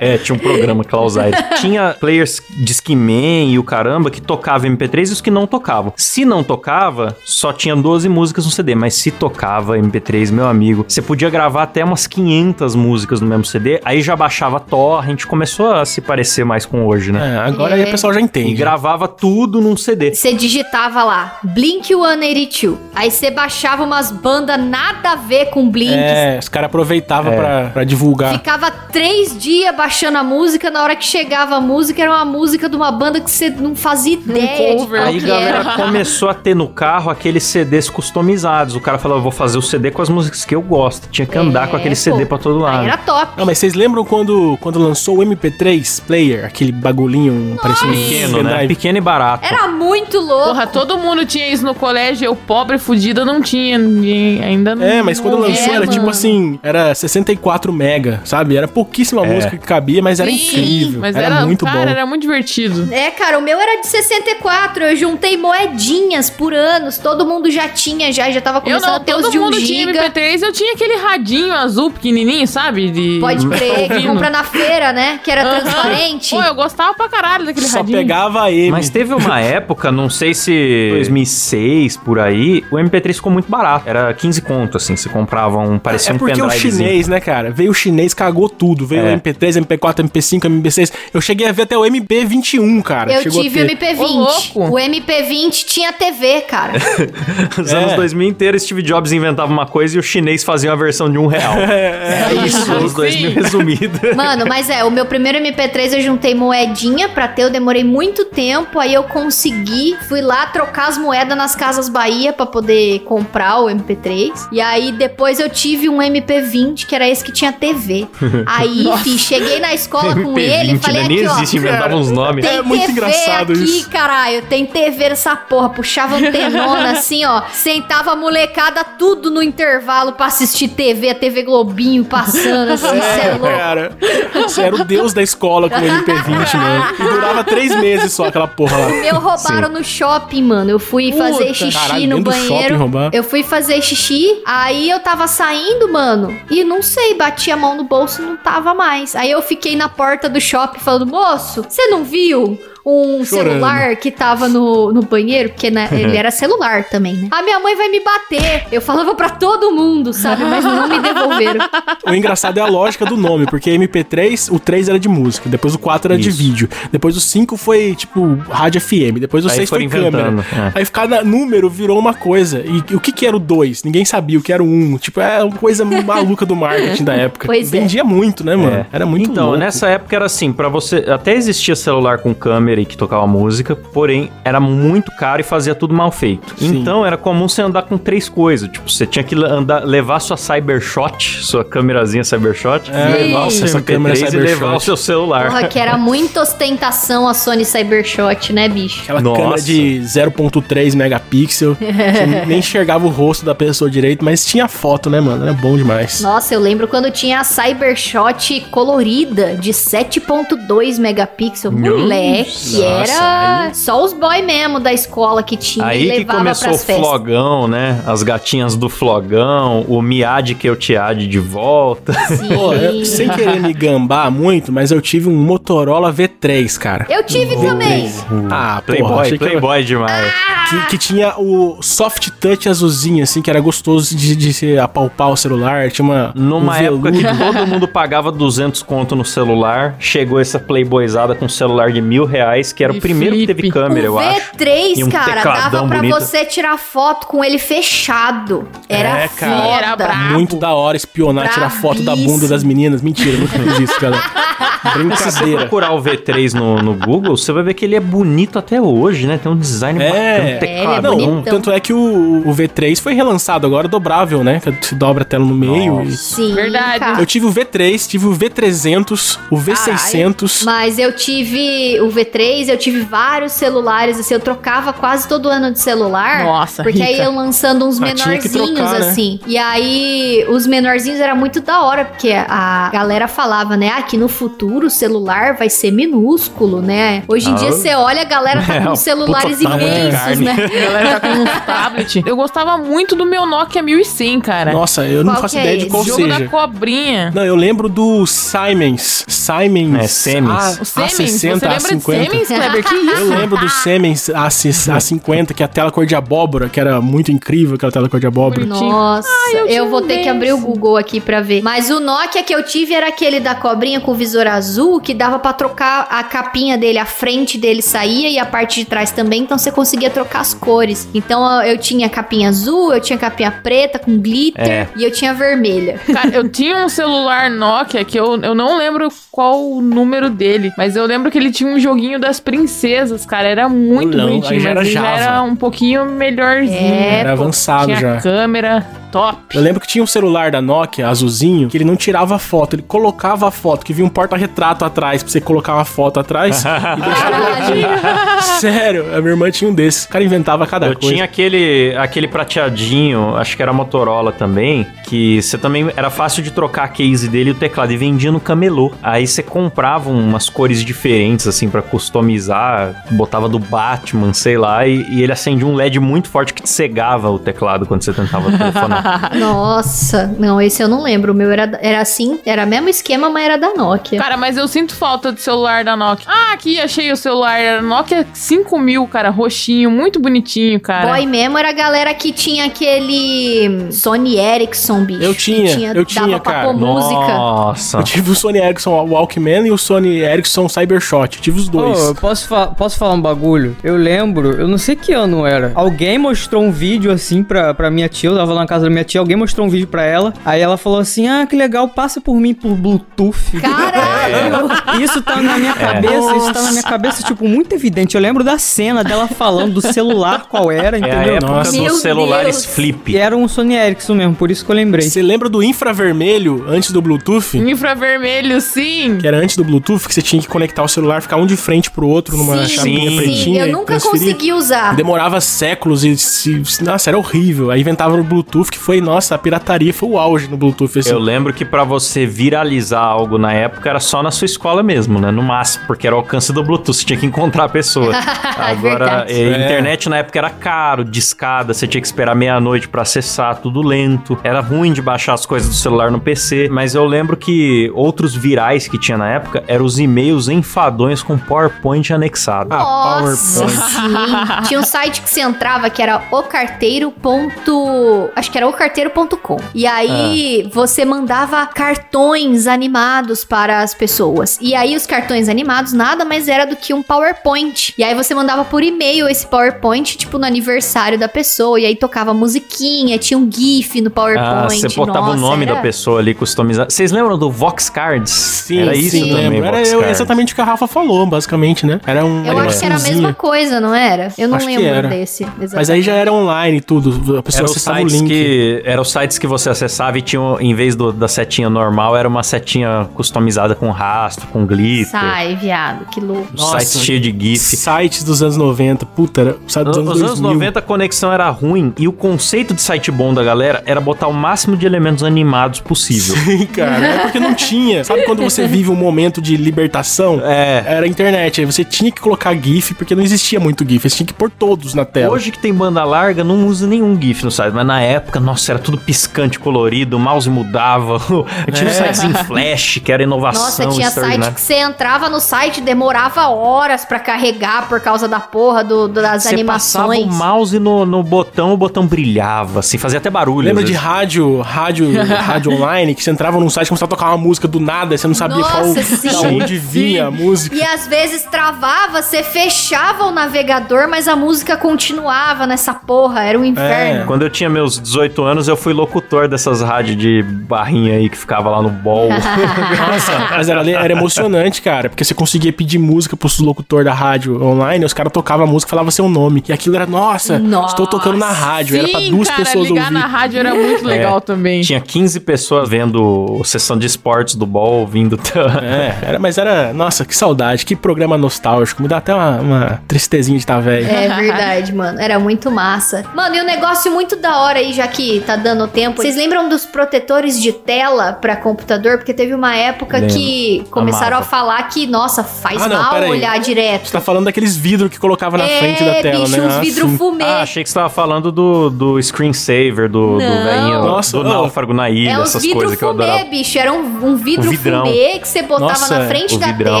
É, 0.00 0.16
tinha 0.18 0.34
um 0.34 0.38
programa 0.38 0.84
Klaus 0.84 1.16
Aires. 1.16 1.38
Tinha 1.60 1.94
players 1.98 2.40
Discman 2.64 3.50
e 3.52 3.58
o 3.58 3.64
caramba 3.64 4.10
que 4.10 4.20
tocava 4.20 4.66
MP3 4.66 5.08
e 5.10 5.12
os 5.12 5.20
que 5.20 5.30
não 5.30 5.46
tocavam. 5.46 5.92
Se 5.96 6.24
não 6.24 6.42
tocava, 6.42 7.16
só 7.24 7.52
tinha 7.52 7.74
12 7.76 8.08
músicas 8.08 8.44
no 8.44 8.50
CD, 8.50 8.74
mas 8.74 8.94
se 8.94 9.10
to 9.10 9.24
tocava 9.24 9.78
MP3, 9.78 10.30
meu 10.30 10.46
amigo. 10.46 10.84
Você 10.86 11.00
podia 11.00 11.30
gravar 11.30 11.62
até 11.62 11.82
umas 11.82 12.06
500 12.06 12.74
músicas 12.74 13.20
no 13.22 13.26
mesmo 13.26 13.44
CD, 13.44 13.80
aí 13.84 14.02
já 14.02 14.14
baixava 14.14 14.60
torrent, 14.60 15.24
começou 15.24 15.72
a 15.72 15.84
se 15.86 16.02
parecer 16.02 16.44
mais 16.44 16.66
com 16.66 16.86
hoje, 16.86 17.10
né? 17.10 17.34
É, 17.36 17.48
agora 17.48 17.74
É. 17.74 17.82
aí 17.82 17.88
o 17.88 17.90
pessoal 17.90 18.12
já 18.12 18.20
E 18.20 18.22
entende. 18.22 18.52
gravava 18.54 19.08
tudo 19.08 19.62
num 19.62 19.76
CD. 19.78 20.14
Você 20.14 20.34
digitava 20.34 21.02
lá, 21.04 21.38
Blink 21.42 21.86
182. 21.88 22.78
Aí 22.94 23.10
você 23.10 23.30
baixava 23.30 23.82
umas 23.84 24.10
bandas 24.10 24.58
nada 24.58 25.10
a 25.12 25.16
ver 25.16 25.46
com 25.46 25.68
Blink. 25.68 25.92
É, 25.94 26.38
os 26.40 26.48
caras 26.48 26.66
aproveitavam 26.66 27.32
É. 27.32 27.36
pra, 27.36 27.70
pra 27.72 27.84
divulgar. 27.84 28.32
Ficava 28.32 28.70
três 28.70 29.36
dias 29.36 29.74
baixando 29.76 30.18
a 30.18 30.22
música. 30.22 30.70
Na 30.70 30.82
hora 30.82 30.94
que 30.96 31.04
chegava 31.04 31.56
a 31.56 31.60
música, 31.60 32.00
era 32.02 32.10
uma 32.10 32.24
música 32.24 32.68
de 32.68 32.76
uma 32.76 32.90
banda 32.92 33.20
que 33.20 33.30
você 33.30 33.50
não 33.50 33.74
fazia 33.74 34.14
ideia 34.14 34.72
de 34.72 34.76
cover. 34.78 35.02
Aí 35.02 35.20
que 35.20 35.26
galera 35.26 35.58
era. 35.58 35.72
começou 35.72 36.28
a 36.28 36.34
ter 36.34 36.54
no 36.54 36.68
carro 36.68 37.10
aqueles 37.10 37.42
CDs 37.44 37.90
customizados. 37.90 38.74
O 38.76 38.80
cara 38.80 38.98
falou, 38.98 39.20
vou 39.20 39.32
fazer 39.32 39.58
o 39.58 39.62
CD 39.62 39.90
com 39.90 40.00
as 40.02 40.08
músicas 40.08 40.44
que 40.44 40.54
eu 40.54 40.62
gosto. 40.62 41.08
Tinha 41.08 41.26
que 41.26 41.36
andar 41.36 41.64
É, 41.64 41.70
com 41.70 41.76
aquele 41.76 41.94
pô. 41.96 42.00
CD 42.00 42.26
pra 42.26 42.38
todo 42.38 42.58
lado. 42.58 42.78
Aí 42.80 42.86
era 42.86 42.96
top. 42.96 43.32
Não, 43.36 43.44
mas 43.46 43.58
vocês 43.58 43.74
lembram 43.74 44.04
quando, 44.04 44.56
quando 44.60 44.78
lançou 44.78 45.18
o 45.18 45.22
MP3 45.22 46.02
Player? 46.06 46.44
Aquele 46.44 46.72
bagulhinho, 46.72 47.56
parecia 47.60 47.88
um 47.88 47.92
Pequeno, 47.92 48.42
né? 48.42 48.66
Pequeno 48.66 48.98
e 48.98 49.00
barato. 49.00 49.44
Era 49.44 49.68
muito 49.68 50.18
louco. 50.20 50.44
Porra, 50.48 50.66
todo 50.66 50.96
mundo 50.98 51.24
tinha 51.26 51.48
isso 51.48 51.64
no 51.64 51.74
colégio, 51.74 52.26
eu 52.26 52.36
pobre, 52.36 52.73
fudida, 52.78 53.24
não 53.24 53.40
tinha. 53.40 53.78
Ninguém 53.78 54.42
ainda 54.42 54.74
não. 54.74 54.84
É, 54.84 55.02
mas 55.02 55.20
quando 55.20 55.38
lançou 55.38 55.62
ouvi, 55.62 55.70
era 55.76 55.86
tipo 55.86 55.98
mano. 55.98 56.10
assim, 56.10 56.58
era 56.62 56.94
64 56.94 57.72
mega, 57.72 58.20
sabe? 58.24 58.56
Era 58.56 58.68
pouquíssima 58.68 59.24
música 59.24 59.56
que 59.56 59.66
cabia, 59.66 60.02
mas 60.02 60.20
era 60.20 60.30
Sim, 60.30 60.36
incrível. 60.36 61.00
Mas 61.00 61.16
era, 61.16 61.26
era, 61.26 61.46
muito 61.46 61.64
cara, 61.64 61.84
bom. 61.84 61.90
era 61.90 62.06
muito 62.06 62.22
divertido. 62.22 62.88
É, 62.92 63.10
cara, 63.10 63.38
o 63.38 63.42
meu 63.42 63.58
era 63.58 63.80
de 63.80 63.86
64. 63.86 64.84
Eu 64.84 64.96
juntei 64.96 65.36
moedinhas 65.36 66.30
por 66.30 66.54
anos. 66.54 66.98
Todo 66.98 67.26
mundo 67.26 67.50
já 67.50 67.68
tinha, 67.68 68.12
já, 68.12 68.30
já 68.30 68.40
tava 68.40 68.58
Eu 68.58 68.62
começando 68.62 68.88
não, 68.88 68.96
a 68.96 69.00
ter 69.00 69.14
os 69.14 69.22
todo 69.22 69.32
de 69.32 69.38
1 69.38 69.42
mundo 69.42 69.56
tinha 69.58 69.86
giga. 69.86 70.10
MP3, 70.10 70.42
eu 70.42 70.52
tinha 70.52 70.74
aquele 70.74 70.96
radinho 70.96 71.54
azul 71.54 71.90
pequenininho, 71.90 72.46
sabe? 72.46 72.90
De... 72.90 73.18
Pode 73.20 73.46
crer, 73.48 73.88
que 73.88 74.06
compra 74.06 74.30
na 74.30 74.44
feira, 74.44 74.92
né? 74.92 75.20
Que 75.22 75.30
era 75.30 75.60
transparente. 75.60 76.30
Pô, 76.30 76.42
eu 76.42 76.54
gostava 76.54 76.94
pra 76.94 77.08
caralho 77.08 77.46
daquele 77.46 77.66
Só 77.66 77.78
radinho. 77.78 77.98
pegava 77.98 78.42
a 78.44 78.52
M. 78.52 78.70
Mas 78.70 78.90
teve 78.90 79.14
uma 79.14 79.40
época, 79.40 79.90
não 79.92 80.08
sei 80.08 80.34
se 80.34 80.90
2006, 80.92 81.96
por 81.98 82.18
aí, 82.18 82.63
o 82.70 82.76
MP3 82.76 83.14
ficou 83.14 83.32
muito 83.32 83.50
barato. 83.50 83.88
Era 83.88 84.12
15 84.14 84.42
conto, 84.42 84.76
assim, 84.76 84.96
você 84.96 85.08
comprava 85.08 85.58
um, 85.58 85.78
parecia 85.78 86.12
É 86.12 86.14
um 86.14 86.18
porque 86.18 86.40
o 86.42 86.50
chinês, 86.50 87.08
né, 87.08 87.20
cara? 87.20 87.50
Veio 87.50 87.70
o 87.70 87.74
chinês, 87.74 88.12
cagou 88.14 88.48
tudo. 88.48 88.86
Veio 88.86 89.06
É. 89.06 89.14
o 89.14 89.18
MP3, 89.20 89.56
MP4, 89.64 90.04
MP5, 90.08 90.40
MP6. 90.48 90.92
Eu 91.12 91.20
cheguei 91.20 91.46
a 91.48 91.52
ver 91.52 91.62
até 91.62 91.76
o 91.76 91.82
MP21, 91.82 92.82
cara. 92.82 93.12
Eu 93.12 93.22
Chegou 93.22 93.42
tive 93.42 93.62
o 93.62 93.66
ter. 93.66 93.76
MP20. 93.76 93.98
Ô, 94.00 94.04
louco. 94.06 94.74
o 94.76 94.78
MP20 94.78 95.64
tinha 95.64 95.92
TV, 95.92 96.42
cara. 96.42 96.72
Os 97.58 97.72
É. 97.72 97.76
anos 97.76 97.92
2000 97.94 98.28
inteiros, 98.28 98.62
Steve 98.62 98.82
Jobs 98.82 99.12
inventava 99.12 99.52
uma 99.52 99.66
coisa 99.66 99.96
e 99.96 99.98
o 99.98 100.02
chinês 100.02 100.42
fazia 100.44 100.70
uma 100.70 100.76
versão 100.76 101.10
de 101.10 101.18
um 101.18 101.26
real. 101.26 101.54
é 101.58 102.32
isso, 102.46 102.72
os 102.74 102.90
Sim. 102.92 102.96
2000 102.96 103.30
resumido. 103.32 104.00
Mano, 104.16 104.44
mas 104.48 104.68
é, 104.70 104.84
o 104.84 104.90
meu 104.90 105.06
primeiro 105.06 105.38
MP3 105.38 105.94
eu 105.94 106.00
juntei 106.00 106.34
moedinha 106.34 107.08
pra 107.08 107.28
ter, 107.28 107.42
eu 107.42 107.50
demorei 107.50 107.84
muito 107.84 108.24
tempo, 108.26 108.78
aí 108.78 108.92
eu 108.94 109.04
consegui, 109.04 109.96
fui 110.08 110.20
lá 110.20 110.46
trocar 110.46 110.88
as 110.88 110.98
moedas 110.98 111.36
nas 111.36 111.54
Casas 111.54 111.88
Bahia 111.88 112.32
pra 112.32 112.46
poder 112.54 113.00
comprar 113.00 113.58
o 113.60 113.66
MP3. 113.66 114.30
E 114.52 114.60
aí 114.60 114.92
depois 114.92 115.40
eu 115.40 115.50
tive 115.50 115.88
um 115.88 115.98
MP20, 115.98 116.86
que 116.86 116.94
era 116.94 117.08
esse 117.08 117.24
que 117.24 117.32
tinha 117.32 117.52
TV. 117.52 118.06
Aí, 118.46 118.86
fi, 119.02 119.18
cheguei 119.18 119.58
na 119.58 119.74
escola 119.74 120.14
com 120.14 120.38
ele 120.38 120.72
e 120.72 120.74
MP20, 120.76 120.80
falei 120.80 121.02
né? 121.02 121.08
Nem 121.08 121.18
aqui, 121.18 121.26
ó. 121.28 121.36
existe, 121.36 121.56
inventava 121.56 121.96
uns 121.96 122.10
nomes. 122.12 122.46
Tem 122.46 122.58
É 122.58 122.62
muito 122.62 122.80
TV 122.82 122.92
engraçado 122.92 123.52
aqui, 123.52 123.64
isso. 123.64 123.90
caralho. 123.90 124.42
Tem 124.42 124.64
TV 124.64 125.08
nessa 125.08 125.34
porra. 125.34 125.70
Puxava 125.70 126.14
antenona 126.16 126.92
assim, 126.92 127.24
ó. 127.24 127.42
Sentava 127.52 128.12
a 128.12 128.16
molecada 128.16 128.84
tudo 128.84 129.30
no 129.32 129.42
intervalo 129.42 130.12
pra 130.12 130.26
assistir 130.26 130.68
TV, 130.68 131.10
a 131.10 131.14
TV 131.14 131.42
Globinho 131.42 132.04
passando, 132.04 132.70
assim, 132.72 132.86
é 132.86 133.26
É, 133.26 133.30
louco. 133.32 133.46
cara. 133.58 133.96
Você 134.34 134.62
era 134.62 134.76
o 134.76 134.84
deus 134.84 135.12
da 135.12 135.22
escola 135.22 135.68
com 135.68 135.76
o 135.76 135.80
MP20, 135.80 136.54
mano. 136.56 136.84
E 137.00 137.02
durava 137.02 137.42
três 137.42 137.74
meses 137.80 138.12
só 138.12 138.26
aquela 138.26 138.46
porra 138.46 138.76
lá. 138.76 138.88
Meu 138.88 139.18
roubaram 139.18 139.68
no 139.70 139.82
shopping, 139.82 140.42
mano. 140.42 140.70
Eu 140.70 140.78
fui 140.78 141.10
fazer 141.12 141.44
Puta. 141.46 141.54
xixi 141.54 141.72
Caralho, 141.78 142.06
no 142.08 142.16
shopping 142.18 142.33
banheiro. 142.34 142.76
roubar? 142.76 143.10
Eu 143.12 143.22
fui 143.22 143.42
fazer 143.42 143.80
xixi, 143.82 144.42
aí 144.46 144.90
eu 144.90 145.00
tava 145.00 145.26
saindo, 145.26 145.92
mano, 145.92 146.36
e 146.50 146.64
não 146.64 146.82
sei, 146.82 147.14
bati 147.14 147.50
a 147.50 147.56
mão 147.56 147.76
no 147.76 147.84
bolso 147.84 148.22
e 148.22 148.24
não 148.24 148.36
tava 148.36 148.74
mais. 148.74 149.14
Aí 149.14 149.30
eu 149.30 149.42
fiquei 149.42 149.76
na 149.76 149.88
porta 149.88 150.28
do 150.28 150.40
shopping 150.40 150.80
falando: 150.80 151.06
moço, 151.06 151.62
você 151.62 151.86
não 151.88 152.04
viu? 152.04 152.58
Um 152.86 153.24
Chorando. 153.24 153.50
celular 153.52 153.96
que 153.96 154.10
tava 154.10 154.48
no, 154.48 154.92
no 154.92 155.02
banheiro, 155.02 155.50
porque 155.50 155.70
né, 155.70 155.88
ele 155.92 156.16
era 156.16 156.30
celular 156.30 156.84
também, 156.84 157.14
né? 157.14 157.28
A 157.30 157.42
minha 157.42 157.58
mãe 157.60 157.74
vai 157.76 157.88
me 157.88 158.00
bater. 158.00 158.66
Eu 158.70 158.80
falava 158.82 159.14
pra 159.14 159.30
todo 159.30 159.70
mundo, 159.72 160.12
sabe? 160.12 160.44
Mas 160.44 160.64
não 160.64 160.86
me 160.88 160.98
devolveram. 161.00 161.64
O 162.06 162.14
engraçado 162.14 162.58
é 162.58 162.60
a 162.60 162.66
lógica 162.66 163.06
do 163.06 163.16
nome, 163.16 163.46
porque 163.46 163.70
MP3, 163.70 164.52
o 164.54 164.58
3 164.58 164.90
era 164.90 164.98
de 164.98 165.08
música, 165.08 165.48
depois 165.48 165.74
o 165.74 165.78
4 165.78 166.12
era 166.12 166.20
de 166.22 166.28
Isso. 166.28 166.36
vídeo, 166.38 166.68
depois 166.92 167.16
o 167.16 167.20
5 167.20 167.56
foi, 167.56 167.94
tipo, 167.94 168.36
rádio 168.50 168.78
FM, 168.80 169.18
depois 169.20 169.44
o 169.44 169.48
Aí 169.48 169.56
6 169.56 169.70
foi 169.70 169.88
câmera. 169.88 170.28
é. 170.74 170.78
Aí 170.80 170.86
cada 170.86 171.24
número 171.24 171.70
virou 171.70 171.98
uma 171.98 172.12
coisa. 172.12 172.60
E, 172.60 172.82
e 172.92 172.94
o 172.94 173.00
que 173.00 173.10
que 173.10 173.26
era 173.26 173.34
o 173.34 173.38
2? 173.40 173.84
Ninguém 173.84 174.04
sabia 174.04 174.38
o 174.38 174.42
que 174.42 174.52
era 174.52 174.62
o 174.62 174.66
1. 174.66 174.70
Um. 174.94 174.98
Tipo, 174.98 175.20
é 175.20 175.42
uma 175.42 175.56
coisa 175.56 175.82
maluca 175.84 176.44
do 176.44 176.54
marketing 176.54 177.04
da 177.04 177.14
época. 177.14 177.46
Pois 177.54 177.72
é. 177.72 177.80
Vendia 177.80 178.04
muito, 178.04 178.44
né, 178.44 178.54
mano? 178.54 178.76
É. 178.76 178.86
Era 178.92 179.06
muito 179.06 179.30
Então, 179.30 179.44
louco. 179.46 179.58
nessa 179.58 179.88
época 179.88 180.14
era 180.14 180.26
assim, 180.26 180.52
pra 180.52 180.68
você. 180.68 180.96
Até 181.08 181.34
existia 181.34 181.74
celular 181.74 182.18
com 182.18 182.34
câmera 182.34 182.73
e 182.82 182.86
que 182.86 182.96
tocava 182.96 183.26
música, 183.26 183.74
porém 183.76 184.30
era 184.44 184.60
muito 184.60 185.10
caro 185.12 185.40
e 185.40 185.44
fazia 185.44 185.74
tudo 185.74 185.94
mal 185.94 186.10
feito. 186.10 186.54
Sim. 186.58 186.78
Então 186.80 187.04
era 187.04 187.16
comum 187.16 187.48
você 187.48 187.62
andar 187.62 187.82
com 187.82 187.96
três 187.98 188.28
coisas. 188.28 188.68
Tipo, 188.68 188.90
você 188.90 189.06
tinha 189.06 189.22
que 189.22 189.34
andar, 189.34 189.84
levar 189.84 190.20
sua 190.20 190.36
Cybershot, 190.36 191.42
sua 191.44 191.64
câmerazinha 191.64 192.24
Cybershot, 192.24 192.90
É, 192.90 193.08
levar 193.08 193.40
o 193.40 193.44
nossa, 193.44 193.56
seu 193.56 193.66
essa 193.66 193.78
MP3 193.80 193.84
câmera 193.84 194.18
e 194.18 194.20
levar 194.22 194.30
Cybershot. 194.30 194.76
o 194.76 194.80
seu 194.80 194.96
celular. 194.96 195.46
Porra, 195.50 195.68
que 195.68 195.78
era 195.78 195.96
muita 195.96 196.42
ostentação 196.42 197.28
a 197.28 197.34
Sony 197.34 197.64
Cybershot, 197.64 198.52
né, 198.52 198.68
bicho? 198.68 199.02
Aquela 199.02 199.20
Nossa. 199.20 199.40
câmera 199.42 199.62
de 199.62 200.00
0.3 200.02 200.94
megapixel. 200.94 201.74
você 201.74 202.44
nem 202.46 202.58
enxergava 202.58 203.06
o 203.06 203.10
rosto 203.10 203.44
da 203.44 203.54
pessoa 203.54 203.90
direito, 203.90 204.24
mas 204.24 204.44
tinha 204.44 204.68
foto, 204.68 205.08
né, 205.10 205.20
mano? 205.20 205.44
Era 205.44 205.52
bom 205.52 205.76
demais. 205.76 206.20
Nossa, 206.20 206.54
eu 206.54 206.60
lembro 206.60 206.88
quando 206.88 207.10
tinha 207.10 207.40
a 207.40 207.44
Cybershot 207.44 208.66
colorida 208.70 209.54
de 209.56 209.70
7.2 209.70 210.98
megapixel. 210.98 211.72
Moleque, 211.72 212.63
Nossa, 212.72 213.12
era 213.14 213.74
só 213.74 214.02
os 214.04 214.12
boy 214.12 214.42
mesmo 214.42 214.80
da 214.80 214.92
escola 214.92 215.42
que 215.42 215.56
tinha 215.56 215.84
e 215.94 216.10
Aí 216.10 216.10
que 216.18 216.24
começou 216.24 216.70
o 216.72 216.78
flogão, 216.78 217.68
né? 217.68 218.02
As 218.06 218.22
gatinhas 218.22 218.76
do 218.76 218.88
flogão, 218.88 219.84
o 219.88 220.00
Miade 220.02 220.54
que 220.54 220.68
eu 220.68 220.76
te 220.76 220.96
ade 220.96 221.26
de 221.26 221.38
volta. 221.38 222.12
Sim. 222.28 222.48
Pô, 222.54 222.72
eu- 222.74 223.04
sem 223.04 223.28
querer 223.28 223.60
me 223.60 223.72
gambar 223.72 224.30
muito, 224.30 224.72
mas 224.72 224.90
eu 224.90 225.00
tive 225.00 225.28
um 225.28 225.34
Motorola 225.36 226.12
V3, 226.12 226.78
cara. 226.78 227.06
Eu 227.08 227.22
tive 227.24 227.56
também. 227.56 228.10
Ah, 228.50 228.82
porra, 228.84 228.96
Playboy, 228.98 229.20
achei 229.20 229.38
que 229.38 229.44
eu- 229.44 229.48
Playboy 229.48 229.84
demais. 229.84 230.32
Que, 230.70 230.86
que 230.90 230.98
tinha 230.98 231.34
o 231.38 231.78
soft 231.82 232.30
touch 232.40 232.68
azulzinho, 232.68 233.22
assim, 233.22 233.42
que 233.42 233.50
era 233.50 233.60
gostoso 233.60 234.16
de, 234.16 234.34
de 234.34 234.52
se 234.52 234.78
apalpar 234.78 235.30
o 235.30 235.36
celular. 235.36 235.90
Tinha 235.90 236.04
uma. 236.04 236.32
Numa 236.34 236.72
um 236.72 236.74
época 236.76 237.12
que 237.12 237.22
todo 237.22 237.66
mundo 237.66 237.86
pagava 237.86 238.32
200 238.32 238.82
conto 238.82 239.14
no 239.14 239.24
celular, 239.24 239.96
chegou 239.98 240.40
essa 240.40 240.58
playboyzada 240.58 241.34
com 241.34 241.44
um 241.44 241.48
celular 241.48 241.92
de 241.92 242.00
mil 242.00 242.24
reais, 242.24 242.53
que 242.74 242.84
era 242.84 242.92
o 242.92 242.96
E 242.96 243.00
primeiro 243.00 243.34
que 243.36 243.46
teve 243.46 243.60
flip. 243.62 243.72
câmera, 243.72 244.06
eu 244.06 244.14
o 244.14 244.18
acho. 244.18 244.52
V3, 244.56 244.92
E 244.98 245.04
um 245.04 245.10
cara, 245.10 245.42
dava 245.42 245.86
pra 245.86 245.96
bonito. 245.98 246.14
você 246.14 246.44
tirar 246.44 246.78
foto 246.78 247.26
com 247.26 247.44
ele 247.44 247.58
fechado. 247.58 248.68
Era 248.88 249.20
É, 249.24 249.28
cara. 249.28 249.56
foda. 249.62 249.74
Era 249.76 249.96
brabo. 249.96 250.32
Muito 250.34 250.56
da 250.56 250.72
hora 250.74 250.96
espionar, 250.96 251.52
tirar 251.52 251.70
foto 251.70 252.02
da 252.02 252.14
bunda 252.16 252.46
das 252.48 252.62
meninas. 252.62 253.02
Mentira, 253.02 253.36
nunca 253.38 253.58
fiz 253.58 253.78
isso, 253.90 254.00
galera. 254.00 254.22
Mas 254.84 255.18
se 255.18 255.24
você 255.24 255.30
Brincadeira. 255.38 255.60
procurar 255.62 255.92
o 255.92 256.02
V3 256.02 256.52
no, 256.52 256.82
no 256.82 256.94
Google, 256.94 257.36
você 257.36 257.50
vai 257.52 257.62
ver 257.62 257.74
que 257.74 257.84
ele 257.84 257.94
é 257.96 258.00
bonito 258.00 258.58
até 258.58 258.80
hoje, 258.80 259.26
né? 259.26 259.38
Tem 259.42 259.50
um 259.50 259.56
design 259.56 260.02
É. 260.02 260.08
bacana, 260.10 260.44
um 260.44 260.46
É, 260.46 260.82
ele 260.82 261.24
é. 261.24 261.26
Não, 261.26 261.42
tanto 261.42 261.70
é 261.70 261.80
que 261.80 261.92
o, 261.92 262.42
o 262.46 262.52
V3 262.54 263.00
foi 263.00 263.14
relançado 263.14 263.66
agora, 263.66 263.88
dobrável, 263.88 264.44
né? 264.44 264.60
Que 264.60 264.86
se 264.86 264.94
dobra 264.94 265.22
a 265.22 265.24
tela 265.24 265.44
no 265.44 265.54
meio. 265.54 266.02
e- 266.02 266.12
Sim, 266.12 266.54
Verdade. 266.54 266.98
cara. 266.98 267.20
Eu 267.20 267.26
tive 267.26 267.46
o 267.46 267.50
V3, 267.52 268.06
tive 268.08 268.26
o 268.26 268.32
V300, 268.32 269.38
o 269.50 269.56
V600. 269.56 270.64
Mas 270.64 270.98
eu 270.98 271.12
tive 271.14 272.00
o 272.00 272.08
V3, 272.08 272.68
eu 272.68 272.76
tive 272.78 273.00
vários 273.00 273.52
celulares, 273.52 274.18
assim, 274.18 274.34
eu 274.34 274.40
trocava 274.40 274.92
quase 274.92 275.26
todo 275.28 275.48
ano 275.48 275.72
de 275.72 275.78
celular. 275.80 276.44
Nossa, 276.44 276.82
Porque 276.82 277.02
aí 277.02 277.12
rica. 277.12 277.22
iam 277.24 277.36
lançando 277.36 277.86
uns 277.86 277.98
Ah, 278.00 278.06
menorzinhos, 278.06 278.50
trocar, 278.74 278.92
né? 279.00 279.08
assim. 279.08 279.40
E 279.46 279.56
aí, 279.56 280.44
os 280.48 280.66
menorzinhos 280.66 281.20
era 281.20 281.34
muito 281.34 281.60
da 281.60 281.82
hora, 281.82 282.04
porque 282.04 282.32
a 282.32 282.90
galera 282.92 283.28
falava, 283.28 283.76
né? 283.76 283.92
Ah, 283.96 284.02
que 284.02 284.16
no 284.16 284.28
futuro 284.28 284.73
futuro 284.74 284.86
o 284.88 284.90
celular 284.90 285.54
vai 285.54 285.70
ser 285.70 285.90
minúsculo, 285.92 286.82
né? 286.82 287.22
Hoje 287.28 287.48
em 287.48 287.52
Ah, 287.52 287.56
dia 287.56 287.68
eu- 287.68 287.72
você 287.72 287.94
olha, 287.94 288.22
a 288.22 288.24
galera 288.24 288.60
tá 288.62 288.74
É, 288.74 288.80
com 288.80 288.90
um 288.90 288.96
celulares 288.96 289.58
de 289.58 289.64
imensos, 289.64 290.38
né? 290.40 290.52
A 290.52 290.84
galera 290.90 291.20
tá 291.20 291.28
com 291.28 291.28
uns 291.42 291.50
tablet. 291.66 292.22
Eu 292.26 292.36
gostava 292.36 292.76
muito 292.76 293.14
do 293.14 293.24
meu 293.24 293.46
Nokia 293.46 293.82
1100, 293.82 294.40
cara. 294.40 294.72
Nossa, 294.72 295.06
eu 295.06 295.22
não 295.22 295.32
Qual 295.34 295.42
faço 295.42 295.54
que 295.54 295.58
é 295.60 295.62
ideia 295.62 295.76
de 295.78 295.82
esse? 295.84 295.90
qual 295.90 296.04
Jogo 296.04 296.22
seja. 296.22 296.38
da 296.40 296.48
cobrinha. 296.48 297.30
Não, 297.34 297.44
eu 297.44 297.54
lembro 297.54 297.88
do 297.88 298.26
Siemens. 298.26 299.24
Siemens. 299.28 299.94
É, 300.04 300.06
Siemens. 300.08 300.50
A, 300.78 300.82
O 300.82 300.84
Siemens, 300.84 301.12
você 301.32 301.48
A60, 301.48 301.52
lembra 301.52 301.68
de 301.68 301.74
A50. 301.76 302.00
Siemens, 302.02 302.48
Kleber? 302.48 302.84
Que 302.84 302.94
isso? 302.94 303.14
Eu 303.20 303.28
lembro 303.38 303.58
do 303.58 303.68
Siemens 303.68 304.30
A- 304.30 304.48
A50, 304.48 305.54
que 305.54 305.62
é 305.62 305.66
a 305.66 305.68
tela 305.68 305.90
cor 305.92 306.04
de 306.06 306.14
abóbora, 306.16 306.68
que 306.68 306.80
era 306.80 307.00
muito 307.00 307.30
incrível 307.30 307.76
aquela 307.76 307.92
tela 307.92 308.08
cor 308.08 308.18
de 308.20 308.26
abóbora. 308.26 308.66
Nossa, 308.66 309.28
eu 309.52 309.58
eu, 309.60 309.66
tinha 309.68 309.84
vou 309.84 310.02
um 310.02 310.06
ter 310.06 310.18
que 310.18 310.28
abrir 310.28 310.52
o. 310.52 310.64
Google 310.64 310.96
aqui 310.96 311.20
pra 311.20 311.42
ver. 311.42 311.62
Mas 311.62 311.90
o 311.90 312.00
Nokia 312.00 312.42
que 312.42 312.54
eu 312.54 312.62
tive 312.64 312.94
era 312.94 313.08
aquele 313.08 313.38
da 313.38 313.54
cobrinha 313.54 314.00
com 314.00 314.14
visor 314.14 314.46
azul, 314.46 314.63
que 315.02 315.14
dava 315.14 315.38
pra 315.38 315.52
trocar 315.52 316.06
a 316.10 316.22
capinha 316.24 316.76
dele, 316.78 316.98
a 316.98 317.04
frente 317.04 317.58
dele 317.58 317.82
saía 317.82 318.28
e 318.28 318.38
a 318.38 318.46
parte 318.46 318.80
de 318.80 318.86
trás 318.86 319.10
também, 319.10 319.42
então 319.42 319.58
você 319.58 319.70
conseguia 319.70 320.10
trocar 320.10 320.40
as 320.40 320.54
cores. 320.54 321.08
Então 321.14 321.62
eu 321.62 321.76
tinha 321.78 322.08
capinha 322.08 322.48
azul, 322.48 322.92
eu 322.94 323.00
tinha 323.00 323.18
capinha 323.18 323.50
preta 323.50 323.98
com 323.98 324.18
glitter 324.18 324.62
É. 324.68 324.88
e 324.96 325.04
eu 325.04 325.10
tinha 325.12 325.32
vermelha. 325.34 325.98
Cara, 326.12 326.28
eu 326.34 326.48
tinha 326.48 326.76
um 326.84 326.88
celular 326.88 327.50
Nokia 327.50 328.04
que 328.04 328.18
eu, 328.18 328.40
eu 328.42 328.54
não 328.54 328.76
lembro 328.78 329.08
qual 329.30 329.60
o 329.62 329.80
número 329.80 330.30
dele, 330.30 330.72
mas 330.76 330.96
eu 330.96 331.04
lembro 331.06 331.30
que 331.30 331.38
ele 331.38 331.50
tinha 331.50 331.68
um 331.70 331.78
joguinho 331.78 332.18
das 332.18 332.40
princesas, 332.40 333.24
cara. 333.26 333.48
Era 333.48 333.68
muito 333.68 334.16
Não, 334.16 334.26
bonitinho, 334.28 334.60
já 334.60 334.68
mas 334.70 334.76
era 334.78 334.80
ele 334.80 334.90
já 334.90 335.06
era 335.08 335.42
um 335.42 335.56
pouquinho 335.56 336.06
melhorzinho. 336.06 336.94
É, 336.94 337.20
Era 337.20 337.36
pô, 337.36 337.42
avançado 337.42 337.86
tinha 337.86 337.98
já. 338.00 338.16
câmera 338.20 338.86
top. 339.14 339.56
Eu 339.56 339.62
lembro 339.62 339.80
que 339.80 339.86
tinha 339.86 340.02
um 340.02 340.06
celular 340.08 340.50
da 340.50 340.60
Nokia, 340.60 341.06
azulzinho, 341.08 341.68
que 341.68 341.76
ele 341.76 341.84
não 341.84 341.94
tirava 341.94 342.34
a 342.34 342.38
foto, 342.38 342.74
ele 342.74 342.82
colocava 342.82 343.46
a 343.46 343.50
foto, 343.52 343.86
que 343.86 343.92
vinha 343.92 344.04
um 344.04 344.10
porta-retrato 344.10 344.84
atrás, 344.84 345.22
pra 345.22 345.30
você 345.30 345.40
colocar 345.40 345.74
uma 345.74 345.84
foto 345.84 346.18
atrás 346.18 346.64
e 346.64 347.00
deixar 347.00 348.42
Sério, 348.58 349.14
a 349.14 349.20
minha 349.20 349.30
irmã 349.34 349.50
tinha 349.52 349.70
um 349.70 349.74
desses. 349.74 350.04
O 350.04 350.08
cara 350.08 350.24
inventava 350.24 350.66
cada 350.66 350.86
Eu 350.86 350.94
coisa. 350.94 351.14
tinha 351.14 351.24
aquele, 351.24 351.94
aquele 351.96 352.26
prateadinho, 352.26 353.36
acho 353.36 353.56
que 353.56 353.62
era 353.62 353.72
Motorola 353.72 354.32
também, 354.32 354.84
que 355.06 355.40
você 355.40 355.56
também 355.56 355.88
era 355.96 356.10
fácil 356.10 356.42
de 356.42 356.50
trocar 356.50 356.84
a 356.84 356.88
case 356.88 357.28
dele 357.28 357.50
e 357.50 357.52
o 357.52 357.54
teclado 357.54 357.92
e 357.92 357.96
vendia 357.96 358.32
no 358.32 358.40
camelô. 358.40 358.92
Aí 359.00 359.28
você 359.28 359.44
comprava 359.44 360.10
umas 360.10 360.48
cores 360.48 360.84
diferentes, 360.84 361.46
assim, 361.46 361.68
pra 361.68 361.82
customizar, 361.82 363.04
botava 363.12 363.48
do 363.48 363.60
Batman, 363.60 364.32
sei 364.32 364.58
lá, 364.58 364.84
e, 364.88 365.06
e 365.08 365.22
ele 365.22 365.32
acendia 365.32 365.66
um 365.66 365.74
LED 365.74 366.00
muito 366.00 366.28
forte 366.28 366.52
que 366.52 366.62
te 366.62 366.68
cegava 366.68 367.30
o 367.30 367.38
teclado 367.38 367.86
quando 367.86 368.02
você 368.02 368.12
tentava 368.12 368.50
telefonar. 368.58 369.03
Nossa, 369.38 370.34
não, 370.38 370.60
esse 370.60 370.82
eu 370.82 370.88
não 370.88 371.02
lembro. 371.02 371.32
O 371.32 371.34
meu 371.34 371.50
era, 371.50 371.78
era 371.82 372.00
assim, 372.00 372.38
era 372.44 372.64
o 372.64 372.66
mesmo 372.66 372.88
esquema, 372.88 373.28
mas 373.30 373.44
era 373.44 373.56
da 373.56 373.74
Nokia. 373.74 374.18
Cara, 374.20 374.36
mas 374.36 374.56
eu 374.56 374.66
sinto 374.68 374.94
falta 374.94 375.32
do 375.32 375.40
celular 375.40 375.84
da 375.84 375.96
Nokia. 375.96 376.26
Ah, 376.28 376.52
aqui 376.52 376.80
achei 376.80 377.10
o 377.12 377.16
celular. 377.16 377.58
Era 377.58 377.82
Nokia 377.82 378.26
5000, 378.32 379.06
cara, 379.08 379.30
roxinho, 379.30 379.90
muito 379.90 380.18
bonitinho, 380.20 380.80
cara. 380.80 381.06
Boy 381.08 381.26
mesmo 381.26 381.56
era 381.58 381.70
a 381.70 381.72
galera 381.72 382.12
que 382.14 382.32
tinha 382.32 382.66
aquele 382.66 383.92
Sony 383.92 384.38
Ericsson, 384.38 385.04
bicho. 385.04 385.22
Eu 385.22 385.32
que 385.34 385.40
tinha, 385.40 385.92
eu 385.92 386.04
tinha, 386.04 386.26
dava 386.26 386.40
pra 386.40 386.52
cara. 386.52 386.72
música. 386.72 387.14
Nossa. 387.14 387.98
Eu 387.98 388.02
tive 388.04 388.30
o 388.30 388.34
Sony 388.34 388.58
Ericsson 388.58 388.90
Walkman 389.08 389.66
e 389.66 389.70
o 389.70 389.78
Sony 389.78 390.18
Ericsson 390.18 390.68
Cybershot. 390.68 391.36
Eu 391.36 391.42
tive 391.42 391.58
os 391.60 391.68
dois. 391.68 391.98
Ô, 392.00 392.08
eu 392.08 392.14
posso, 392.14 392.48
fa- 392.48 392.68
posso 392.68 392.96
falar 392.98 393.14
um 393.14 393.20
bagulho? 393.20 393.76
Eu 393.82 393.96
lembro, 393.96 394.52
eu 394.60 394.68
não 394.68 394.78
sei 394.78 394.96
que 394.96 395.12
ano 395.12 395.46
era. 395.46 395.72
Alguém 395.74 396.18
mostrou 396.18 396.62
um 396.62 396.70
vídeo 396.70 397.10
assim 397.12 397.42
pra, 397.42 397.74
pra 397.74 397.90
minha 397.90 398.08
tia. 398.08 398.30
Eu 398.30 398.36
tava 398.36 398.52
lá 398.52 398.60
na 398.60 398.66
casa 398.66 398.84
da 398.84 398.90
minha 398.94 399.04
tia. 399.04 399.20
Alguém 399.20 399.36
mostrou 399.36 399.66
um 399.66 399.70
vídeo 399.70 399.86
pra 399.86 400.02
ela. 400.04 400.32
Aí 400.44 400.60
ela 400.60 400.76
falou 400.76 400.98
assim: 400.98 401.28
Ah, 401.28 401.46
que 401.46 401.54
legal, 401.56 401.88
passa 401.88 402.20
por 402.20 402.34
mim 402.36 402.54
por 402.54 402.74
Bluetooth. 402.74 403.60
Caralho! 403.60 405.02
Isso 405.02 405.20
tá 405.22 405.36
na 405.40 405.58
minha 405.58 405.74
cabeça, 405.74 406.36
isso 406.36 406.52
tá 406.52 406.62
na 406.62 406.70
minha 406.70 406.82
cabeça, 406.82 407.22
tipo, 407.22 407.46
muito 407.46 407.74
evidente. 407.74 408.14
Eu 408.14 408.20
lembro 408.20 408.42
da 408.44 408.58
cena 408.58 409.02
dela 409.04 409.26
falando 409.28 409.74
do 409.74 409.80
celular, 409.92 410.46
qual 410.48 410.70
era, 410.70 410.96
É 410.98 411.02
a 411.02 411.08
entendeu? 411.08 411.34
época 411.36 411.52
Nossa. 411.52 411.72
dos 411.72 411.80
Meu 411.80 411.94
celulares 411.94 412.56
Deus. 412.62 412.66
flip. 412.66 413.12
E 413.12 413.16
era 413.16 413.36
um 413.36 413.46
Sony 413.48 413.74
Ericsson 413.74 414.14
mesmo, 414.14 414.34
por 414.34 414.50
isso 414.50 414.64
que 414.64 414.70
eu 414.70 414.76
lembrei. 414.76 415.08
Você 415.08 415.22
lembra 415.22 415.48
do 415.48 415.62
infravermelho 415.62 416.64
antes 416.68 416.90
do 416.90 417.00
Bluetooth? 417.02 417.56
Infravermelho, 417.58 418.60
sim. 418.60 419.18
Que 419.20 419.26
era 419.26 419.38
antes 419.38 419.56
do 419.56 419.64
Bluetooth, 419.64 420.06
que 420.06 420.14
você 420.14 420.22
tinha 420.22 420.40
que 420.40 420.48
conectar 420.48 420.82
o 420.82 420.88
celular, 420.88 421.20
ficar 421.22 421.36
um 421.36 421.46
de 421.46 421.56
frente 421.56 421.90
pro 421.90 422.06
outro 422.06 422.36
numa 422.36 422.64
sim, 422.66 422.74
chavinha 422.74 423.10
sim. 423.10 423.16
pretinha. 423.16 423.66
eu 423.66 423.72
nunca 423.72 423.98
consegui 424.00 424.52
usar. 424.52 424.94
Demorava 424.94 425.40
séculos 425.40 426.04
e 426.04 426.16
se, 426.16 426.64
se- 426.64 426.84
Nossa, 426.84 427.10
era 427.10 427.18
horrível. 427.18 427.70
Aí 427.70 427.80
inventavam 427.80 428.20
o 428.20 428.24
Bluetooth, 428.24 428.70
que 428.74 428.84
foi, 428.84 429.00
nossa, 429.00 429.34
a 429.34 429.38
pirataria 429.38 429.92
foi 429.92 430.08
o 430.08 430.18
auge 430.18 430.48
no 430.48 430.56
Bluetooth. 430.56 430.98
Assim. 430.98 431.10
Eu 431.10 431.18
lembro 431.18 431.52
que 431.52 431.64
pra 431.64 431.84
você 431.84 432.26
viralizar 432.26 433.00
algo 433.00 433.38
na 433.38 433.52
época 433.52 433.88
era 433.88 434.00
só 434.00 434.22
na 434.22 434.30
sua 434.30 434.46
escola 434.46 434.82
mesmo, 434.82 435.18
né? 435.20 435.30
No 435.30 435.42
máximo, 435.42 435.84
porque 435.86 436.06
era 436.06 436.14
o 436.14 436.18
alcance 436.20 436.52
do 436.52 436.62
Bluetooth, 436.62 436.94
você 436.96 437.04
tinha 437.04 437.18
que 437.18 437.26
encontrar 437.26 437.64
a 437.64 437.68
pessoa. 437.68 438.12
Agora, 438.56 439.26
eh, 439.28 439.42
É. 439.42 439.64
internet 439.64 440.08
na 440.08 440.18
época 440.18 440.38
era 440.38 440.50
caro, 440.50 441.04
discada, 441.04 441.72
você 441.74 441.86
tinha 441.86 442.00
que 442.00 442.06
esperar 442.06 442.34
meia-noite 442.34 442.88
pra 442.88 443.02
acessar, 443.02 443.56
tudo 443.56 443.82
lento. 443.82 444.38
Era 444.42 444.60
ruim 444.60 444.92
de 444.92 445.00
baixar 445.02 445.34
as 445.34 445.46
coisas 445.46 445.68
do 445.68 445.74
celular 445.74 446.10
no 446.10 446.20
PC, 446.20 446.68
mas 446.70 446.94
eu 446.94 447.04
lembro 447.04 447.36
que 447.36 447.90
outros 447.94 448.34
virais 448.34 448.88
que 448.88 448.98
tinha 448.98 449.16
na 449.18 449.28
época 449.28 449.62
eram 449.66 449.84
os 449.84 449.98
e-mails 449.98 450.48
enfadões 450.48 451.22
com 451.22 451.36
PowerPoint 451.38 452.12
anexado. 452.12 452.68
Ah, 452.72 453.20
Nossa, 453.22 453.60
PowerPoint. 453.64 454.60
sim. 454.62 454.68
Tinha 454.68 454.80
um 454.80 454.84
site 454.84 455.20
que 455.22 455.30
você 455.30 455.40
entrava 455.40 455.88
que 455.90 456.02
era 456.02 456.22
ocarteiro. 456.30 457.10
ponto- 457.10 458.30
Acho 458.36 458.50
que 458.50 458.58
era 458.58 458.63
ocarteiro.com. 458.66 459.56
E 459.74 459.86
aí 459.86 460.68
você 460.72 461.04
mandava 461.04 461.66
cartões 461.66 462.66
animados 462.66 463.44
para 463.44 463.80
as 463.80 463.94
pessoas. 463.94 464.58
E 464.60 464.74
aí 464.74 464.94
os 464.96 465.06
cartões 465.06 465.48
animados 465.48 465.92
nada 465.92 466.24
mais 466.24 466.48
era 466.48 466.64
do 466.64 466.76
que 466.76 466.92
um 466.94 467.02
PowerPoint. 467.02 467.94
E 467.98 468.04
aí 468.04 468.14
você 468.14 468.34
mandava 468.34 468.64
por 468.64 468.82
e-mail 468.82 469.28
esse 469.28 469.46
PowerPoint, 469.46 470.16
tipo 470.16 470.38
no 470.38 470.44
aniversário 470.46 471.18
da 471.18 471.28
pessoa. 471.28 471.78
E 471.80 471.86
aí 471.86 471.96
tocava 471.96 472.32
musiquinha, 472.34 473.18
tinha 473.18 473.38
um 473.38 473.50
GIF 473.50 474.00
no 474.00 474.10
PowerPoint. 474.10 474.44
Ah, 474.46 474.68
você 474.68 474.88
botava 474.96 475.26
Nossa, 475.28 475.38
o 475.38 475.40
nome 475.40 475.64
era- 475.64 475.74
da 475.76 475.80
pessoa 475.80 476.20
ali 476.20 476.34
customizado. 476.34 476.92
Vocês 476.92 477.10
lembram 477.12 477.38
do 477.38 477.50
Vox 477.50 477.88
Cards? 477.90 478.30
Sim, 478.32 478.82
era 478.82 478.96
isso 478.96 479.10
sim, 479.10 479.28
também, 479.28 479.48
lembro. 479.50 479.66
Era 479.66 479.76
Vox 479.78 479.92
eu- 479.92 479.98
Cards. 480.00 480.16
exatamente 480.16 480.52
o 480.52 480.56
que 480.56 480.60
a 480.60 480.64
Rafa 480.64 480.86
falou, 480.86 481.26
basicamente, 481.26 481.86
né? 481.86 482.00
Era 482.06 482.24
um 482.24 482.44
Eu 482.44 482.58
acho 482.58 482.78
que 482.78 482.84
era 482.86 482.96
a 482.96 483.00
mesma 483.00 483.32
coisa, 483.34 483.80
não 483.80 483.94
era? 483.94 484.32
Eu 484.38 484.48
não 484.48 484.56
Acho 484.56 484.66
que 484.66 484.76
lembro 484.76 484.94
era. 484.94 485.08
desse. 485.08 485.46
Mas 485.74 485.90
aí 485.90 486.02
já 486.02 486.12
era 486.14 486.32
online 486.32 486.78
e 486.78 486.80
tudo. 486.80 487.38
A 487.38 487.42
pessoa 487.42 487.64
acessava 487.68 487.98
o 488.02 488.08
sites 488.08 488.20
link. 488.20 488.28
que, 488.28 488.53
eram 488.84 489.02
os 489.02 489.10
sites 489.12 489.38
que 489.38 489.46
você 489.46 489.70
acessava 489.70 490.18
e 490.18 490.22
tinha, 490.22 490.40
em 490.60 490.74
vez 490.74 490.94
do- 490.96 491.12
da 491.12 491.28
setinha 491.28 491.68
normal, 491.70 492.16
era 492.16 492.28
uma 492.28 492.42
setinha 492.42 493.08
customizada 493.14 493.74
com 493.74 493.90
rastro, 493.90 494.46
com 494.48 494.66
glitter. 494.66 495.10
Sai, 495.10 495.56
viado, 495.56 496.06
que 496.10 496.20
louco. 496.20 496.48
Um 496.54 496.58
site 496.58 496.98
cheio 496.98 497.20
de 497.20 497.30
GIF. 497.38 497.76
Sites 497.76 498.24
dos 498.24 498.42
anos 498.42 498.56
90. 498.56 499.06
Puta, 499.06 499.40
era 499.40 499.50
o 499.66 499.70
site 499.70 499.86
dos 499.86 499.96
anos 499.98 500.08
Nos 500.10 500.18
anos 500.20 500.40
2000. 500.40 500.54
90 500.54 500.78
a 500.78 500.82
conexão 500.82 501.32
era 501.32 501.48
ruim 501.50 501.92
e 501.98 502.06
o 502.08 502.12
conceito 502.12 502.74
de 502.74 502.80
site 502.82 503.10
bom 503.10 503.32
da 503.34 503.42
galera 503.42 503.82
era 503.86 504.00
botar 504.00 504.28
o 504.28 504.32
máximo 504.32 504.76
de 504.76 504.86
elementos 504.86 505.22
animados 505.24 505.80
possível. 505.80 506.36
Sim, 506.36 506.66
cara. 506.66 507.06
É 507.06 507.18
porque 507.18 507.40
não 507.40 507.54
tinha. 507.54 508.04
Sabe 508.04 508.22
quando 508.24 508.42
você 508.42 508.66
vive 508.66 508.90
um 508.90 508.94
momento 508.96 509.40
de 509.40 509.56
libertação? 509.56 510.40
É. 510.44 510.82
Era 510.86 511.06
a 511.06 511.08
internet. 511.08 511.60
Aí 511.60 511.66
você 511.66 511.84
tinha 511.84 512.10
que 512.10 512.20
colocar 512.20 512.54
GIF, 512.54 512.94
porque 512.94 513.14
não 513.14 513.22
existia 513.22 513.58
muito 513.60 513.88
GIF. 513.88 514.08
Você 514.08 514.16
tinha 514.16 514.26
que 514.26 514.32
pôr 514.34 514.50
todos 514.50 514.94
na 514.94 515.04
tela. 515.04 515.32
Hoje 515.34 515.50
que 515.50 515.58
tem 515.58 515.72
banda 515.72 516.04
larga, 516.04 516.42
não 516.44 516.66
usa 516.66 516.86
nenhum 516.86 517.20
GIF 517.20 517.44
no 517.44 517.50
site, 517.50 517.72
mas 517.74 517.86
na 517.86 518.00
época, 518.00 518.40
nossa, 518.44 518.72
era 518.72 518.78
tudo 518.78 518.98
piscante, 518.98 519.58
colorido, 519.58 520.16
o 520.16 520.20
mouse 520.20 520.48
mudava. 520.50 521.18
Tinha 521.72 521.90
É. 521.90 522.12
sites 522.12 522.22
em 522.24 522.34
flash, 522.44 523.00
que 523.04 523.10
era 523.12 523.22
inovação 523.22 523.64
Nossa, 523.64 523.82
tinha 523.82 523.92
site 523.94 524.06
extraordinária. 524.08 524.54
que 524.54 524.60
você 524.60 524.74
entrava 524.74 525.28
no 525.28 525.40
site 525.40 525.80
demorava 525.80 526.48
horas 526.48 527.04
pra 527.04 527.18
carregar 527.18 527.88
por 527.88 528.00
causa 528.00 528.28
da 528.28 528.40
porra 528.40 528.84
do, 528.84 529.08
do- 529.08 529.22
das 529.22 529.44
Você 529.44 529.64
passava 529.64 530.12
animações. 530.12 530.34
o 530.34 530.38
mouse 530.38 530.78
no, 530.78 531.04
no 531.06 531.22
botão, 531.22 531.72
o 531.72 531.76
botão 531.76 532.06
brilhava, 532.06 532.80
assim, 532.80 532.98
fazia 532.98 533.18
até 533.18 533.30
barulho. 533.30 533.66
Lembra 533.66 533.82
de 533.84 533.92
rádio, 533.92 534.60
rádio, 534.60 535.10
rádio 535.24 535.72
online, 535.72 536.14
que 536.14 536.22
você 536.22 536.30
entrava 536.30 536.58
num 536.60 536.68
site 536.70 536.86
e 536.86 536.88
começava 536.90 537.12
a 537.12 537.16
tocar 537.16 537.28
uma 537.30 537.38
música 537.38 537.66
do 537.66 537.80
nada, 537.80 538.16
você 538.16 538.26
não 538.26 538.34
sabia 538.34 538.58
Nossa, 538.58 538.72
qual, 538.72 538.94
sim. 538.94 539.28
da 539.30 539.40
onde 539.48 539.78
vinha 539.78 540.26
a 540.26 540.30
música. 540.30 540.74
E 540.76 540.82
às 540.82 541.06
vezes 541.06 541.42
travava, 541.44 542.22
você 542.22 542.42
fechava 542.42 543.24
o 543.24 543.30
navegador, 543.30 544.08
mas 544.08 544.28
a 544.28 544.36
música 544.36 544.76
continuava 544.76 545.66
nessa 545.66 545.94
porra, 545.94 546.42
era 546.42 546.58
um 546.58 546.64
inferno. 546.64 547.26
Quando 547.26 547.42
eu 547.42 547.50
tinha 547.50 547.68
meus 547.70 547.98
18 548.00 548.33
anos, 548.42 548.68
eu 548.68 548.76
fui 548.76 548.92
locutor 548.92 549.48
dessas 549.48 549.80
rádios 549.82 550.16
de 550.16 550.42
barrinha 550.42 551.14
aí 551.16 551.28
que 551.28 551.36
ficava 551.36 551.70
lá 551.70 551.82
no 551.82 551.88
bol. 551.90 552.28
Nossa, 552.30 553.48
mas 553.50 553.68
era, 553.68 553.88
era 553.90 554.12
emocionante, 554.12 554.80
cara, 554.82 555.08
porque 555.08 555.24
você 555.24 555.34
conseguia 555.34 555.72
pedir 555.72 555.98
música 555.98 556.36
pros 556.36 556.58
locutor 556.58 557.04
da 557.04 557.12
rádio 557.12 557.62
online, 557.62 558.04
os 558.04 558.12
caras 558.12 558.32
tocavam 558.32 558.66
a 558.66 558.68
música 558.68 558.88
e 558.88 558.90
falavam 558.90 559.10
seu 559.10 559.28
nome. 559.28 559.62
E 559.68 559.72
aquilo 559.72 559.96
era, 559.96 560.06
nossa, 560.06 560.58
Nossa. 560.58 560.94
estou 560.94 561.06
tocando 561.06 561.38
na 561.38 561.50
rádio. 561.50 561.98
era 561.98 562.08
pra 562.08 562.20
Sim, 562.20 562.30
duas 562.30 562.48
cara, 562.48 562.64
pessoas 562.64 562.88
ligar 562.88 563.02
ouvir. 563.04 563.14
na 563.14 563.26
rádio 563.26 563.58
era 563.60 563.74
muito 563.74 564.04
legal 564.04 564.40
também. 564.40 564.80
Tinha 564.82 565.00
15 565.00 565.40
pessoas 565.40 565.88
vendo 565.88 566.60
sessão 566.64 566.96
de 566.98 567.06
esportes 567.06 567.54
do 567.54 567.66
bol, 567.66 568.00
ouvindo. 568.00 568.38
É, 568.82 569.28
era, 569.28 569.38
mas 569.38 569.58
era, 569.58 569.92
nossa, 569.92 570.24
que 570.24 570.36
saudade, 570.36 570.84
que 570.84 570.94
programa 570.96 571.36
nostálgico. 571.36 572.02
Me 572.02 572.08
dá 572.08 572.18
até 572.18 572.34
uma, 572.34 572.60
uma 572.60 573.02
tristezinha 573.06 573.56
de 573.56 573.62
estar 573.62 573.80
velho. 573.80 574.06
É 574.08 574.28
verdade, 574.28 574.94
mano. 574.94 575.20
Era 575.20 575.38
muito 575.38 575.70
massa. 575.70 576.24
Mano, 576.34 576.54
e 576.56 576.60
um 576.60 576.64
negócio 576.64 577.10
muito 577.12 577.36
da 577.36 577.58
hora 577.58 577.78
aí, 577.78 577.92
já 577.92 578.06
que 578.06 578.23
que 578.24 578.40
tá 578.40 578.56
dando 578.56 578.88
tempo. 578.88 579.20
Vocês 579.20 579.36
lembram 579.36 579.68
dos 579.68 579.84
protetores 579.84 580.60
de 580.60 580.72
tela 580.72 581.32
pra 581.34 581.56
computador? 581.56 582.16
Porque 582.18 582.32
teve 582.32 582.54
uma 582.54 582.74
época 582.74 583.18
Lembro. 583.18 583.34
que 583.34 583.84
começaram 583.90 584.38
Amava. 584.38 584.42
a 584.42 584.48
falar 584.48 584.82
que, 584.84 585.06
nossa, 585.06 585.44
faz 585.44 585.80
Ah, 585.82 585.88
não, 585.88 586.02
mal 586.02 586.14
aí. 586.14 586.30
olhar 586.30 586.58
direto. 586.58 587.06
Você 587.06 587.12
tá 587.12 587.20
falando 587.20 587.44
daqueles 587.46 587.76
vidros 587.76 588.10
que 588.10 588.18
colocava 588.18 588.56
na 588.56 588.64
é, 588.64 588.78
frente 588.78 589.04
da 589.04 589.14
tela, 589.14 589.44
bicho, 589.44 589.56
né? 589.60 589.66
uns 589.66 589.74
Ah, 589.74 589.80
vidro 589.80 590.08
sim. 590.08 590.16
fumê. 590.18 590.44
Ah, 590.44 590.62
achei 590.62 590.82
que 590.82 590.88
você 590.88 590.94
tava 590.94 591.08
falando 591.10 591.52
do, 591.52 591.90
do 591.90 592.22
screensaver, 592.22 593.08
do, 593.08 593.38
do 593.38 593.38
Não. 593.38 593.64
velhinho, 593.64 594.02
Nossa, 594.04 594.32
do 594.38 594.40
ô. 594.40 594.44
náufrago 594.44 594.94
na 594.94 595.10
ilha, 595.10 595.30
É 595.38 595.40
essas 595.42 595.62
vidro 595.62 595.78
coisas 595.78 595.98
que 595.98 596.04
eu 596.04 596.10
fumê, 596.12 596.24
adorava. 596.24 596.48
bicho. 596.50 596.78
Era 596.78 596.92
um, 596.92 597.26
um 597.26 597.36
vidro 597.36 597.70
fumê 597.76 598.38
que 598.38 598.48
você 598.48 598.62
botava 598.62 598.90
Nossa, 598.92 599.18
na 599.18 599.26
frente 599.26 599.58
da 599.58 599.66
vidrão. 599.68 600.00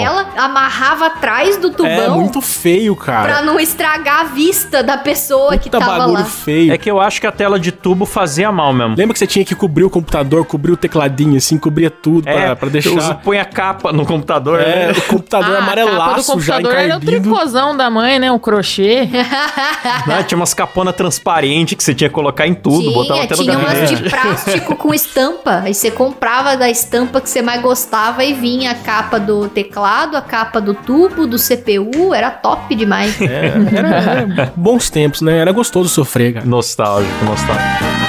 tela, 0.00 0.26
amarrava 0.36 1.06
atrás 1.06 1.56
do 1.56 1.70
tubão 1.70 1.90
É 1.90 2.08
muito 2.08 2.40
feio, 2.40 2.94
pra 2.96 3.04
cara. 3.04 3.42
não 3.42 3.58
estragar 3.60 4.20
a 4.20 4.24
vista 4.24 4.82
da 4.82 4.96
pessoa 4.96 5.56
que 5.56 5.64
Puta 5.70 5.78
tava 5.78 5.98
bagulho 5.98 6.18
lá. 6.20 6.24
feio. 6.24 6.72
É 6.72 6.78
que 6.78 6.90
eu 6.90 7.00
acho 7.00 7.20
que 7.20 7.26
a 7.26 7.32
tela 7.32 7.58
de 7.58 7.72
tubo 7.72 8.06
fazia 8.14 8.50
mal 8.52 8.72
mesmo. 8.72 8.94
Lembra 8.96 9.12
que 9.12 9.18
você 9.18 9.26
tinha 9.26 9.44
que 9.44 9.54
cobrir 9.54 9.84
o 9.84 9.90
computador, 9.90 10.44
cobrir 10.46 10.72
o 10.72 10.76
tecladinho, 10.76 11.36
assim, 11.36 11.58
cobria 11.58 11.90
tudo 11.90 12.22
pra, 12.22 12.54
pra 12.56 12.68
usa- 12.68 12.72
deixar. 12.72 13.14
põe 13.16 13.38
a 13.38 13.44
capa 13.44 13.92
no 13.92 14.06
computador, 14.06 14.60
É, 14.60 14.86
né? 14.86 14.92
o 14.96 15.02
computador 15.02 15.56
Ah, 15.56 15.58
a 15.58 15.62
amarelaço 15.62 16.40
já 16.40 16.54
computador 16.54 16.74
era 16.78 16.96
o 16.96 17.00
tricôzão 17.00 17.76
da 17.76 17.90
mãe, 17.90 18.18
né? 18.18 18.30
O 18.30 18.38
crochê. 18.38 19.08
Né? 20.06 20.22
Tinha 20.22 20.36
umas 20.36 20.52
caponas 20.54 20.94
transparentes 20.94 21.74
que 21.76 21.82
você 21.82 21.94
tinha 21.94 22.08
que 22.08 22.14
colocar 22.14 22.46
em 22.46 22.54
tudo, 22.54 22.92
botava 22.92 23.20
tinha, 23.20 23.24
até 23.24 23.36
no 23.36 23.42
tinha 23.42 23.58
umas 23.58 23.88
de 23.90 24.10
plástico 24.10 24.76
com 24.76 24.92
estampa. 24.94 25.62
Aí 25.64 25.72
você 25.74 25.90
comprava 25.90 26.56
da 26.56 26.68
estampa 26.70 27.20
que 27.20 27.28
você 27.28 27.40
mais 27.42 27.60
gostava 27.62 28.22
e 28.24 28.32
vinha 28.34 28.70
a 28.72 28.74
capa 28.74 29.18
do 29.18 29.48
teclado, 29.48 30.16
a 30.16 30.22
capa 30.22 30.60
do 30.60 30.74
tubo, 30.74 31.26
do 31.26 31.36
CPU. 31.38 32.12
Era 32.14 32.30
top 32.30 32.74
demais. 32.74 33.18
É, 33.20 33.52
era, 33.74 33.88
era 33.88 34.52
bons 34.56 34.90
tempos, 34.90 35.20
né? 35.22 35.38
Era 35.38 35.52
gostoso 35.52 35.88
sofrer, 35.88 36.34
cara. 36.34 36.46
Nostálgico, 36.46 37.24
nostálgico. 37.24 38.03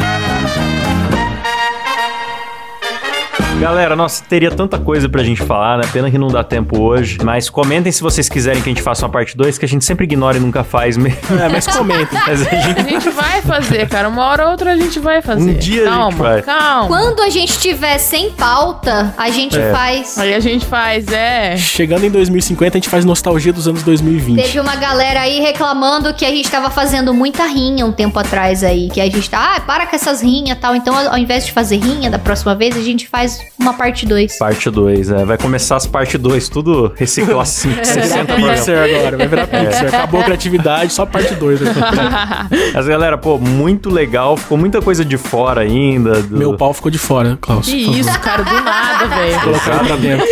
Galera, 3.59 3.95
nossa, 3.95 4.23
teria 4.23 4.51
tanta 4.51 4.77
coisa 4.77 5.07
pra 5.07 5.23
gente 5.23 5.41
falar, 5.41 5.77
né? 5.77 5.85
Pena 5.91 6.11
que 6.11 6.17
não 6.17 6.27
dá 6.27 6.43
tempo 6.43 6.81
hoje. 6.81 7.17
Mas 7.23 7.49
comentem 7.49 7.91
se 7.91 8.01
vocês 8.03 8.27
quiserem 8.27 8.61
que 8.61 8.69
a 8.69 8.73
gente 8.73 8.81
faça 8.81 9.05
uma 9.05 9.11
parte 9.11 9.35
2, 9.35 9.57
que 9.57 9.65
a 9.65 9.67
gente 9.67 9.83
sempre 9.85 10.03
ignora 10.03 10.37
e 10.37 10.39
nunca 10.39 10.63
faz 10.63 10.97
mesmo. 10.97 11.17
É, 11.41 11.47
mas 11.49 11.65
comenta. 11.65 12.09
Mas 12.27 12.45
a 12.45 12.49
gente 12.55 12.79
A 12.79 12.83
gente 12.83 13.09
vai 13.09 13.41
fazer, 13.41 13.87
cara. 13.87 14.09
Uma 14.09 14.25
hora 14.25 14.45
ou 14.45 14.51
outra 14.51 14.73
a 14.73 14.75
gente 14.77 14.99
vai 14.99 15.21
fazer. 15.21 15.41
Um 15.51 15.53
dia 15.53 15.83
a 15.83 15.85
gente 15.85 15.93
calma, 15.95 16.17
vai. 16.17 16.41
Calma. 16.41 16.87
Quando 16.87 17.21
a 17.21 17.29
gente 17.29 17.57
tiver 17.57 17.97
sem 17.97 18.29
pauta, 18.31 19.13
a 19.17 19.29
gente 19.29 19.57
É. 19.57 19.71
faz. 19.71 20.17
Aí 20.17 20.33
a 20.33 20.39
gente 20.39 20.65
faz, 20.65 21.07
é. 21.07 21.55
Chegando 21.57 22.05
em 22.05 22.09
2050, 22.11 22.77
a 22.77 22.79
gente 22.79 22.89
faz 22.89 23.05
nostalgia 23.05 23.53
dos 23.53 23.67
anos 23.67 23.83
2020. 23.83 24.41
Teve 24.41 24.59
uma 24.59 24.75
galera 24.75 25.21
aí 25.21 25.39
reclamando 25.39 26.13
que 26.13 26.25
a 26.25 26.29
gente 26.29 26.49
tava 26.51 26.69
fazendo 26.69 27.13
muita 27.13 27.45
rinha 27.45 27.85
um 27.85 27.91
tempo 27.91 28.19
atrás 28.19 28.63
aí. 28.63 28.89
Que 28.89 28.99
a 28.99 29.05
gente 29.05 29.29
tá, 29.29 29.55
ah, 29.55 29.61
para 29.61 29.85
com 29.87 29.95
essas 29.95 30.21
rinhas 30.21 30.57
e 30.57 30.61
tal. 30.61 30.75
Então, 30.75 30.95
ao 30.97 31.17
invés 31.17 31.45
de 31.45 31.51
fazer 31.53 31.77
rinha 31.77 32.09
da 32.09 32.19
próxima 32.19 32.53
vez, 32.53 32.75
a 32.77 32.81
gente 32.81 33.07
faz 33.07 33.39
uma 33.57 33.73
parte 33.73 34.05
2. 34.05 34.37
Parte 34.37 34.69
2, 34.69 35.11
é. 35.11 35.25
Vai 35.25 35.37
começar 35.37 35.75
as 35.77 35.85
parte 35.87 36.17
2, 36.17 36.49
tudo 36.49 36.91
reciclar 36.95 37.41
assim, 37.41 37.73
60 37.83 38.25
programas. 38.25 38.59
Pixar 38.59 38.83
agora, 38.83 39.17
vai 39.17 39.27
virar 39.27 39.47
Pixar. 39.47 39.85
Acabou 39.87 40.21
a 40.21 40.23
criatividade, 40.23 40.93
só 40.93 41.05
parte 41.05 41.33
2. 41.35 41.59
Mas 42.73 42.87
galera, 42.87 43.17
pô, 43.17 43.37
muito 43.37 43.89
legal. 43.89 44.37
Ficou 44.37 44.57
muita 44.57 44.81
coisa 44.81 45.03
de 45.03 45.17
fora 45.17 45.61
ainda. 45.61 46.21
do- 46.21 46.37
Meu 46.37 46.55
pau 46.57 46.73
ficou 46.73 46.91
de 46.91 46.97
fora, 46.97 47.37
Klaus. 47.39 47.65
Que 47.65 47.75
isso, 47.75 48.19
cara, 48.19 48.43
do 48.43 48.53
nada, 48.61 49.07
velho. 49.07 49.41
Colocar 49.41 49.79
pra 49.85 49.95
dentro. 49.95 50.25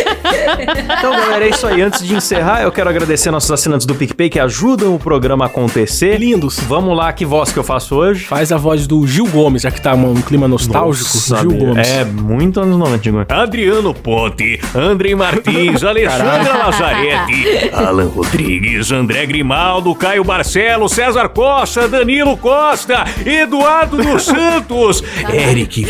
Então, 0.98 1.10
galera, 1.12 1.44
é 1.44 1.48
isso 1.50 1.66
aí. 1.66 1.82
Antes 1.82 2.06
de 2.06 2.14
encerrar, 2.14 2.62
eu 2.62 2.72
quero 2.72 2.88
agradecer 2.88 3.30
nossos 3.30 3.50
assinantes 3.50 3.86
do 3.86 3.94
PicPay 3.94 4.28
que 4.30 4.38
ajudam 4.40 4.94
o 4.94 4.98
programa 4.98 5.44
a 5.44 5.48
acontecer. 5.48 6.18
Lindos. 6.18 6.58
Vamos 6.60 6.96
lá, 6.96 7.12
que 7.12 7.24
voz 7.24 7.52
que 7.52 7.58
eu 7.58 7.64
faço 7.64 7.94
hoje? 7.96 8.24
Faz 8.24 8.52
a 8.52 8.56
voz 8.56 8.86
do 8.86 9.06
Gil 9.06 9.26
Gomes, 9.26 9.62
já 9.62 9.70
que 9.70 9.80
tá 9.80 9.94
um 9.94 10.14
clima 10.22 10.46
nostálgico. 10.48 11.10
Nossa, 11.14 11.36
Gil. 11.40 11.50
Gomes. 11.52 11.88
É, 11.88 12.04
muito 12.04 12.60
anos 12.60 12.76
90, 12.78 13.03
Adriano 13.28 13.92
Ponte, 13.94 14.58
André 14.74 15.14
Martins, 15.14 15.82
Alexandra 15.84 16.56
Lazarete, 16.56 17.70
Alan 17.74 18.08
Rodrigues, 18.08 18.90
André 18.92 19.26
Grimaldo, 19.26 19.94
Caio 19.94 20.24
Barcelo, 20.24 20.88
César 20.88 21.28
Costa, 21.30 21.86
Danilo 21.88 22.36
Costa, 22.36 23.04
Eduardo 23.24 23.96
dos 23.98 24.22
Santos, 24.26 25.04
Eric 25.32 25.86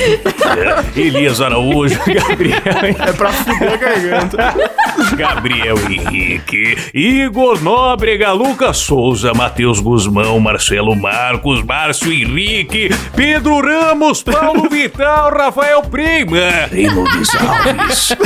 Elias 0.97 1.41
Araújo, 1.41 1.99
Gabriel, 2.07 2.61
É 2.65 3.12
pra 3.12 3.31
fuder 3.31 3.73
a 3.75 3.77
garganta. 3.77 4.55
Gabriel 5.16 5.76
Henrique, 5.90 6.76
Igor 6.92 7.61
Nóbrega, 7.62 8.32
Lucas 8.32 8.78
Souza, 8.78 9.32
Matheus 9.34 9.80
Guzmão, 9.80 10.38
Marcelo 10.40 10.95
Marcos, 10.95 11.62
Márcio 11.64 12.12
Henrique, 12.12 12.90
Pedro 13.14 13.61
Ramos, 13.61 14.22
Paulo 14.22 14.68
Vital, 14.70 15.30
Rafael 15.30 15.82
Prima, 15.82 16.38
Reinaldo 16.70 17.11
Alves, 17.11 18.16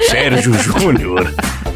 Sérgio 0.08 0.52
Júnior, 0.54 1.32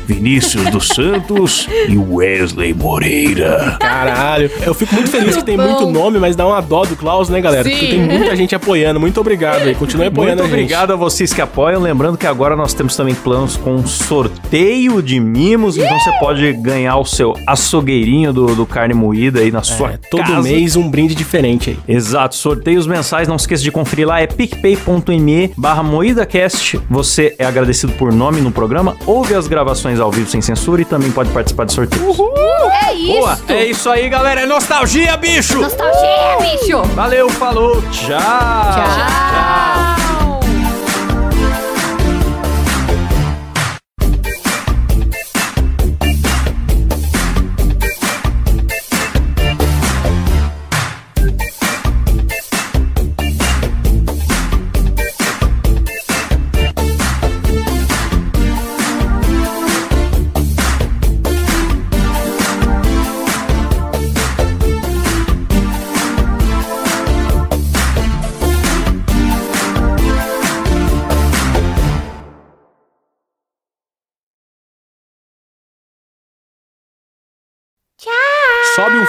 Vinícius 0.07 0.70
dos 0.70 0.88
Santos 0.88 1.68
e 1.88 1.96
Wesley 1.96 2.74
Moreira. 2.74 3.76
Caralho. 3.80 4.50
Eu 4.64 4.74
fico 4.74 4.94
muito 4.94 5.11
feliz 5.11 5.36
que 5.36 5.44
tem 5.44 5.57
bom. 5.57 5.64
muito 5.64 5.86
nome, 5.90 6.18
mas 6.18 6.36
dá 6.36 6.46
uma 6.46 6.61
dó 6.61 6.84
do 6.84 6.96
Klaus, 6.96 7.28
né, 7.28 7.40
galera? 7.40 7.62
Porque 7.68 7.78
Sim. 7.86 7.90
tem 7.90 8.00
muita 8.00 8.34
gente 8.36 8.55
apoiando. 8.55 8.98
Muito 9.00 9.20
obrigado 9.20 9.62
aí. 9.62 9.74
Continue 9.74 10.07
apoiando 10.07 10.42
Muito 10.42 10.55
a 10.55 10.57
gente. 10.57 10.64
obrigado 10.64 10.92
a 10.92 10.96
vocês 10.96 11.32
que 11.32 11.40
apoiam. 11.40 11.80
Lembrando 11.80 12.16
que 12.18 12.26
agora 12.26 12.55
nós 12.57 12.74
temos 12.74 12.94
também 12.96 13.14
planos 13.14 13.57
com 13.57 13.84
sorteio 13.86 15.03
de 15.03 15.18
mimos. 15.20 15.76
Então 15.76 15.98
você 15.98 16.11
pode 16.18 16.53
ganhar 16.55 16.96
o 16.96 17.05
seu 17.05 17.34
açougueirinho 17.46 18.32
do, 18.32 18.55
do 18.55 18.66
carne 18.66 18.94
moída 18.94 19.40
aí 19.40 19.50
na 19.50 19.62
sua 19.62 19.92
É, 19.92 19.98
todo 20.11 20.22
casa. 20.22 20.42
mês 20.42 20.76
um 20.76 20.88
brinde 20.88 21.14
diferente 21.14 21.70
aí. 21.70 21.78
Exato, 21.96 22.34
sorteios 22.34 22.86
mensais, 22.86 23.28
não 23.28 23.36
esqueça 23.36 23.62
de 23.62 23.70
conferir 23.70 24.07
lá, 24.07 24.20
é 24.20 24.26
picpay.me 24.26 25.53
barra 25.57 25.82
moídacast. 25.82 26.80
Você 26.90 27.34
é 27.38 27.44
agradecido 27.44 27.92
por 27.94 28.12
nome 28.12 28.40
no 28.40 28.50
programa, 28.50 28.96
ouve 29.07 29.34
as 29.34 29.46
gravações 29.46 29.91
ao 30.01 30.11
vivo 30.11 30.28
sem 30.28 30.40
censura 30.40 30.82
e 30.82 30.84
também 30.84 31.11
pode 31.11 31.30
participar 31.30 31.64
de 31.64 31.72
sorteios. 31.72 32.16
É 32.84 32.95
isso! 32.95 33.12
Boa, 33.12 33.38
é 33.49 33.64
isso 33.64 33.90
aí, 33.90 34.09
galera, 34.09 34.43
é 34.43 34.47
nostalgia, 34.47 35.16
bicho! 35.16 35.61
Nostalgia, 35.61 36.38
bicho! 36.40 36.82
Valeu, 36.95 37.28
falou, 37.28 37.82
tchau! 37.90 38.18
Tchau. 38.18 39.82
Sobe 39.82 39.82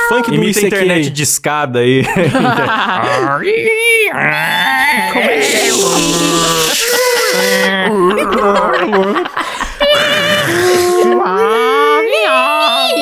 funk 0.09 0.29
do 0.29 0.35
Imita 0.35 0.61
internet 0.61 1.05
aí. 1.05 1.09
de 1.09 1.23
escada 1.23 1.79
aí. 1.79 2.03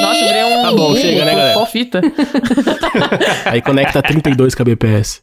Nossa, 0.02 0.26
virei 0.26 0.44
um. 0.44 0.62
Tá 0.64 0.72
bom, 0.72 0.96
chega, 0.96 1.26
né, 1.26 1.32
galera? 1.32 1.54
Qual 1.54 1.66
fita? 1.66 2.02
Aí 3.46 3.62
conecta 3.62 4.02
32 4.02 4.56
kbps. 4.56 5.22